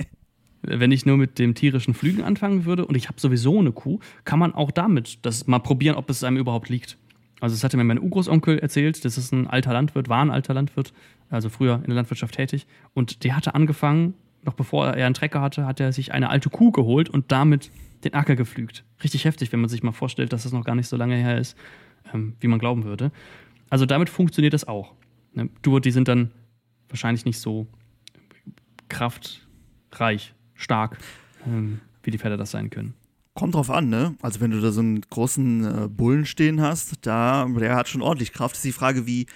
wenn 0.62 0.92
ich 0.92 1.06
nur 1.06 1.16
mit 1.16 1.38
dem 1.38 1.54
tierischen 1.54 1.94
Flügen 1.94 2.22
anfangen 2.22 2.64
würde 2.64 2.86
und 2.86 2.96
ich 2.96 3.08
habe 3.08 3.20
sowieso 3.20 3.58
eine 3.58 3.72
Kuh, 3.72 4.00
kann 4.24 4.38
man 4.38 4.54
auch 4.54 4.70
damit 4.70 5.18
das 5.22 5.46
mal 5.46 5.58
probieren, 5.58 5.96
ob 5.96 6.10
es 6.10 6.24
einem 6.24 6.36
überhaupt 6.36 6.68
liegt. 6.68 6.98
Also 7.40 7.54
das 7.54 7.64
hatte 7.64 7.76
mir 7.76 7.84
mein 7.84 8.00
Urgroßonkel 8.00 8.58
erzählt, 8.58 9.04
das 9.04 9.16
ist 9.16 9.32
ein 9.32 9.46
alter 9.46 9.72
Landwirt, 9.72 10.08
war 10.08 10.22
ein 10.22 10.30
alter 10.30 10.54
Landwirt, 10.54 10.92
also 11.30 11.48
früher 11.48 11.76
in 11.76 11.86
der 11.86 11.94
Landwirtschaft 11.94 12.34
tätig. 12.34 12.66
Und 12.94 13.24
der 13.24 13.36
hatte 13.36 13.54
angefangen, 13.54 14.14
noch 14.44 14.54
bevor 14.54 14.88
er 14.88 15.06
einen 15.06 15.14
Trecker 15.14 15.40
hatte, 15.40 15.66
hat 15.66 15.80
er 15.80 15.92
sich 15.92 16.12
eine 16.12 16.30
alte 16.30 16.50
Kuh 16.50 16.72
geholt 16.72 17.08
und 17.08 17.30
damit 17.30 17.70
den 18.04 18.14
Acker 18.14 18.36
geflügt. 18.36 18.84
Richtig 19.02 19.24
heftig, 19.24 19.52
wenn 19.52 19.60
man 19.60 19.68
sich 19.68 19.82
mal 19.82 19.92
vorstellt, 19.92 20.32
dass 20.32 20.44
das 20.44 20.52
noch 20.52 20.64
gar 20.64 20.74
nicht 20.74 20.88
so 20.88 20.96
lange 20.96 21.16
her 21.16 21.38
ist, 21.38 21.56
ähm, 22.12 22.34
wie 22.40 22.48
man 22.48 22.58
glauben 22.58 22.84
würde. 22.84 23.12
Also 23.70 23.86
damit 23.86 24.08
funktioniert 24.08 24.54
das 24.54 24.66
auch. 24.66 24.94
Ne? 25.38 25.50
Du, 25.62 25.78
die 25.78 25.92
sind 25.92 26.08
dann 26.08 26.32
wahrscheinlich 26.88 27.24
nicht 27.24 27.38
so 27.38 27.66
kraftreich, 28.88 30.34
stark, 30.54 30.98
ähm, 31.46 31.80
wie 32.02 32.10
die 32.10 32.18
Pferde 32.18 32.36
das 32.36 32.50
sein 32.50 32.70
können. 32.70 32.94
Kommt 33.34 33.54
drauf 33.54 33.70
an, 33.70 33.88
ne? 33.88 34.16
Also 34.20 34.40
wenn 34.40 34.50
du 34.50 34.60
da 34.60 34.72
so 34.72 34.80
einen 34.80 35.00
großen 35.00 35.84
äh, 35.84 35.88
Bullen 35.88 36.26
stehen 36.26 36.60
hast, 36.60 37.06
da, 37.06 37.46
der 37.46 37.76
hat 37.76 37.88
schon 37.88 38.02
ordentlich 38.02 38.32
Kraft. 38.32 38.56
Ist 38.56 38.64
die 38.64 38.72
Frage, 38.72 39.06
wie, 39.06 39.26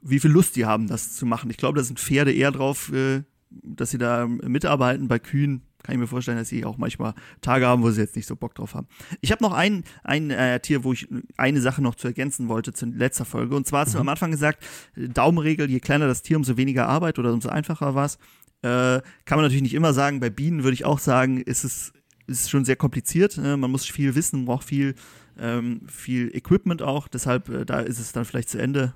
wie 0.00 0.18
viel 0.18 0.32
Lust 0.32 0.56
die 0.56 0.66
haben, 0.66 0.88
das 0.88 1.14
zu 1.14 1.24
machen. 1.24 1.50
Ich 1.50 1.56
glaube, 1.56 1.78
da 1.78 1.84
sind 1.84 2.00
Pferde 2.00 2.32
eher 2.32 2.50
drauf, 2.50 2.92
äh, 2.92 3.22
dass 3.50 3.92
sie 3.92 3.98
da 3.98 4.26
mitarbeiten. 4.26 5.06
Bei 5.06 5.20
Kühen 5.20 5.62
kann 5.84 5.94
ich 5.94 6.00
mir 6.00 6.08
vorstellen, 6.08 6.38
dass 6.38 6.48
sie 6.48 6.64
auch 6.64 6.78
manchmal 6.78 7.14
Tage 7.40 7.66
haben, 7.66 7.82
wo 7.82 7.90
sie 7.90 8.00
jetzt 8.00 8.16
nicht 8.16 8.26
so 8.26 8.34
Bock 8.34 8.54
drauf 8.54 8.74
haben. 8.74 8.88
Ich 9.20 9.30
habe 9.30 9.44
noch 9.44 9.52
ein, 9.52 9.84
ein 10.02 10.30
äh, 10.30 10.58
Tier, 10.58 10.82
wo 10.82 10.92
ich 10.92 11.06
eine 11.36 11.60
Sache 11.60 11.82
noch 11.82 11.94
zu 11.94 12.08
ergänzen 12.08 12.48
wollte 12.48 12.72
zu 12.72 12.86
letzter 12.86 13.24
Folge. 13.24 13.54
Und 13.54 13.66
zwar 13.66 13.82
hast 13.82 13.90
mhm. 13.90 13.98
du 13.98 14.00
am 14.00 14.08
Anfang 14.08 14.30
gesagt, 14.32 14.64
Daumenregel, 14.96 15.70
je 15.70 15.80
kleiner 15.80 16.08
das 16.08 16.22
Tier, 16.22 16.36
umso 16.36 16.56
weniger 16.56 16.88
Arbeit 16.88 17.18
oder 17.18 17.32
umso 17.32 17.50
einfacher 17.50 17.94
war 17.94 18.06
es. 18.06 18.16
Äh, 18.62 19.02
kann 19.26 19.36
man 19.36 19.42
natürlich 19.42 19.62
nicht 19.62 19.74
immer 19.74 19.92
sagen. 19.92 20.20
Bei 20.20 20.30
Bienen 20.30 20.64
würde 20.64 20.74
ich 20.74 20.84
auch 20.84 20.98
sagen, 20.98 21.40
ist 21.40 21.64
es 21.64 21.92
ist 22.26 22.50
schon 22.50 22.64
sehr 22.64 22.76
kompliziert. 22.76 23.38
Äh, 23.38 23.56
man 23.56 23.70
muss 23.70 23.84
viel 23.84 24.14
wissen, 24.14 24.46
braucht 24.46 24.64
viel, 24.64 24.94
ähm, 25.38 25.82
viel 25.88 26.34
Equipment 26.34 26.82
auch. 26.82 27.08
Deshalb, 27.08 27.48
äh, 27.48 27.64
da 27.64 27.80
ist 27.80 27.98
es 27.98 28.12
dann 28.12 28.24
vielleicht 28.24 28.48
zu 28.48 28.58
Ende. 28.58 28.94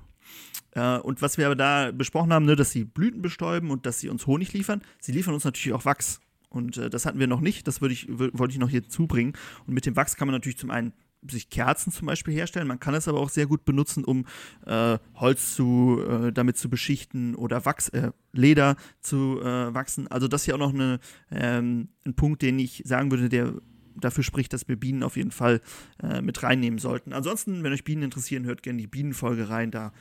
Äh, 0.71 0.97
und 0.97 1.21
was 1.21 1.37
wir 1.37 1.45
aber 1.45 1.55
da 1.55 1.91
besprochen 1.91 2.33
haben, 2.33 2.45
ne, 2.45 2.55
dass 2.55 2.71
sie 2.71 2.83
Blüten 2.85 3.21
bestäuben 3.21 3.71
und 3.71 3.85
dass 3.85 3.99
sie 3.99 4.09
uns 4.09 4.27
Honig 4.27 4.53
liefern, 4.53 4.81
sie 4.99 5.11
liefern 5.11 5.33
uns 5.33 5.43
natürlich 5.43 5.73
auch 5.73 5.85
Wachs. 5.85 6.19
Und 6.49 6.77
äh, 6.77 6.89
das 6.89 7.05
hatten 7.05 7.19
wir 7.19 7.27
noch 7.27 7.41
nicht, 7.41 7.67
das 7.67 7.81
ich, 7.81 8.07
wollte 8.09 8.51
ich 8.51 8.59
noch 8.59 8.69
hier 8.69 8.87
zubringen. 8.87 9.33
Und 9.65 9.73
mit 9.73 9.85
dem 9.85 9.95
Wachs 9.95 10.15
kann 10.15 10.27
man 10.27 10.33
natürlich 10.33 10.57
zum 10.57 10.71
einen 10.71 10.93
sich 11.27 11.49
Kerzen 11.49 11.91
zum 11.91 12.07
Beispiel 12.07 12.33
herstellen. 12.33 12.67
Man 12.67 12.79
kann 12.79 12.93
es 12.93 13.07
aber 13.07 13.19
auch 13.19 13.29
sehr 13.29 13.45
gut 13.45 13.65
benutzen, 13.65 14.03
um 14.05 14.25
äh, 14.65 14.97
Holz 15.15 15.55
zu, 15.55 16.01
äh, 16.07 16.31
damit 16.31 16.57
zu 16.57 16.69
beschichten 16.69 17.35
oder 17.35 17.65
Wachs, 17.65 17.89
äh, 17.89 18.11
Leder 18.31 18.77
zu 19.01 19.39
äh, 19.41 19.73
wachsen. 19.73 20.07
Also 20.07 20.27
das 20.27 20.41
ist 20.41 20.47
ja 20.47 20.55
auch 20.55 20.59
noch 20.59 20.73
eine, 20.73 20.99
ähm, 21.31 21.89
ein 22.05 22.15
Punkt, 22.15 22.41
den 22.41 22.57
ich 22.59 22.83
sagen 22.85 23.11
würde, 23.11 23.29
der 23.29 23.53
dafür 23.95 24.23
spricht, 24.23 24.53
dass 24.53 24.67
wir 24.67 24.77
Bienen 24.77 25.03
auf 25.03 25.17
jeden 25.17 25.31
Fall 25.31 25.61
äh, 26.01 26.21
mit 26.21 26.41
reinnehmen 26.41 26.79
sollten. 26.79 27.11
Ansonsten, 27.11 27.63
wenn 27.63 27.73
euch 27.73 27.83
Bienen 27.83 28.03
interessieren, 28.03 28.45
hört 28.45 28.63
gerne 28.63 28.79
die 28.79 28.87
Bienenfolge 28.87 29.49
rein. 29.49 29.71
Da 29.71 29.91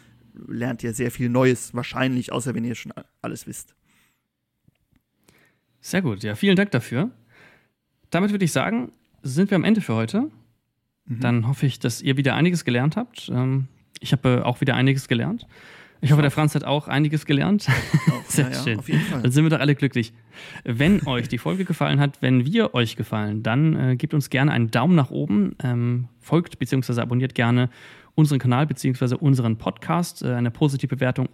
lernt 0.46 0.84
ihr 0.84 0.94
sehr 0.94 1.10
viel 1.10 1.28
Neues, 1.28 1.74
wahrscheinlich, 1.74 2.30
außer 2.30 2.54
wenn 2.54 2.64
ihr 2.64 2.76
schon 2.76 2.92
alles 3.22 3.48
wisst. 3.48 3.74
Sehr 5.88 6.02
gut, 6.02 6.22
ja, 6.22 6.34
vielen 6.34 6.54
Dank 6.54 6.70
dafür. 6.70 7.08
Damit 8.10 8.30
würde 8.30 8.44
ich 8.44 8.52
sagen, 8.52 8.92
sind 9.22 9.50
wir 9.50 9.56
am 9.56 9.64
Ende 9.64 9.80
für 9.80 9.94
heute. 9.94 10.30
Mhm. 11.06 11.20
Dann 11.20 11.48
hoffe 11.48 11.64
ich, 11.64 11.78
dass 11.78 12.02
ihr 12.02 12.18
wieder 12.18 12.34
einiges 12.34 12.66
gelernt 12.66 12.94
habt. 12.94 13.30
Ähm, 13.32 13.68
ich 13.98 14.12
habe 14.12 14.44
auch 14.44 14.60
wieder 14.60 14.74
einiges 14.74 15.08
gelernt. 15.08 15.46
Ich 16.02 16.12
hoffe, 16.12 16.20
der 16.20 16.30
Franz 16.30 16.54
hat 16.54 16.64
auch 16.64 16.88
einiges 16.88 17.24
gelernt. 17.24 17.68
Auch, 18.10 18.24
Sehr 18.28 18.50
ja, 18.50 18.62
schön. 18.62 18.80
Ja, 18.86 19.20
dann 19.22 19.32
sind 19.32 19.44
wir 19.44 19.48
doch 19.48 19.60
alle 19.60 19.74
glücklich. 19.74 20.12
Wenn 20.62 21.00
euch 21.06 21.26
die 21.28 21.38
Folge 21.38 21.64
gefallen 21.64 22.00
hat, 22.00 22.20
wenn 22.20 22.44
wir 22.44 22.74
euch 22.74 22.94
gefallen, 22.96 23.42
dann 23.42 23.74
äh, 23.74 23.96
gebt 23.96 24.12
uns 24.12 24.28
gerne 24.28 24.52
einen 24.52 24.70
Daumen 24.70 24.94
nach 24.94 25.10
oben, 25.10 25.56
ähm, 25.62 26.08
folgt 26.20 26.58
bzw. 26.58 27.00
abonniert 27.00 27.34
gerne 27.34 27.70
unseren 28.14 28.38
Kanal 28.38 28.66
bzw. 28.66 29.14
unseren 29.14 29.56
Podcast. 29.56 30.22
Äh, 30.22 30.34
eine 30.34 30.50
positive 30.50 30.94
Bewertung, 30.94 31.30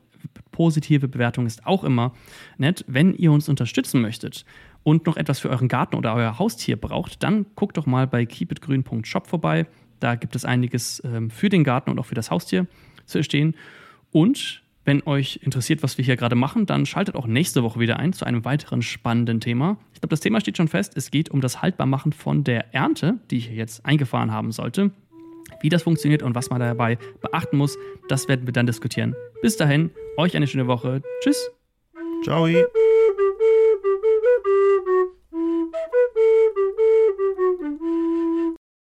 positive 0.53 1.09
Bewertung 1.09 1.47
ist 1.47 1.67
auch 1.67 1.85
immer 1.85 2.13
nett. 2.59 2.85
Wenn 2.87 3.15
ihr 3.15 3.33
uns 3.33 3.49
unterstützen 3.49 4.01
möchtet 4.01 4.45
und 4.83 5.07
noch 5.07 5.17
etwas 5.17 5.41
für 5.41 5.51
euren 5.51 5.69
Garten 5.69 5.97
oder 5.97 6.15
euer 6.15 6.39
Haustier 6.39 6.77
braucht, 6.77 7.23
dann 7.23 7.47
guckt 7.57 7.77
doch 7.77 7.87
mal 7.87 8.07
bei 8.07 8.27
keepitgrün.shop 8.27 9.27
vorbei. 9.27 9.67
Da 10.01 10.15
gibt 10.15 10.37
es 10.37 10.45
einiges 10.45 11.03
ähm, 11.05 11.31
für 11.31 11.49
den 11.49 11.65
Garten 11.65 11.91
und 11.91 11.99
auch 11.99 12.07
für 12.07 12.15
das 12.15 12.31
Haustier 12.31 12.67
zu 13.07 13.19
erstehen. 13.19 13.55
Und 14.13 14.63
wenn 14.85 15.03
euch 15.07 15.41
interessiert, 15.43 15.83
was 15.83 15.97
wir 15.97 16.05
hier 16.05 16.17
gerade 16.17 16.37
machen, 16.37 16.67
dann 16.67 16.85
schaltet 16.85 17.15
auch 17.15 17.27
nächste 17.27 17.63
Woche 17.63 17.81
wieder 17.81 17.99
ein 17.99 18.13
zu 18.13 18.27
einem 18.27 18.45
weiteren 18.45 18.83
spannenden 18.83 19.41
Thema. 19.41 19.79
Ich 19.95 20.01
glaube, 20.01 20.11
das 20.11 20.21
Thema 20.21 20.41
steht 20.41 20.59
schon 20.59 20.69
fest. 20.69 20.97
Es 20.97 21.11
geht 21.11 21.31
um 21.31 21.41
das 21.41 21.63
Haltbarmachen 21.63 22.13
von 22.13 22.45
der 22.45 22.75
Ernte, 22.75 23.19
die 23.31 23.39
ich 23.39 23.51
jetzt 23.51 23.87
eingefahren 23.87 24.31
haben 24.31 24.53
sollte 24.53 24.91
wie 25.65 25.71
das 25.71 25.83
funktioniert 25.83 26.23
und 26.23 26.35
was 26.35 26.51
man 26.51 26.61
dabei 26.61 26.99
beachten 27.23 27.57
muss. 27.57 27.79
Das 28.09 28.29
werden 28.29 28.47
wir 28.47 28.53
dann 28.53 28.67
diskutieren. 28.67 29.17
Bis 29.41 29.57
dahin, 29.57 29.91
euch 30.19 30.37
eine 30.37 30.47
schöne 30.47 30.67
Woche. 30.67 31.03
Tschüss. 31.23 31.51
Ciao. 32.23 32.47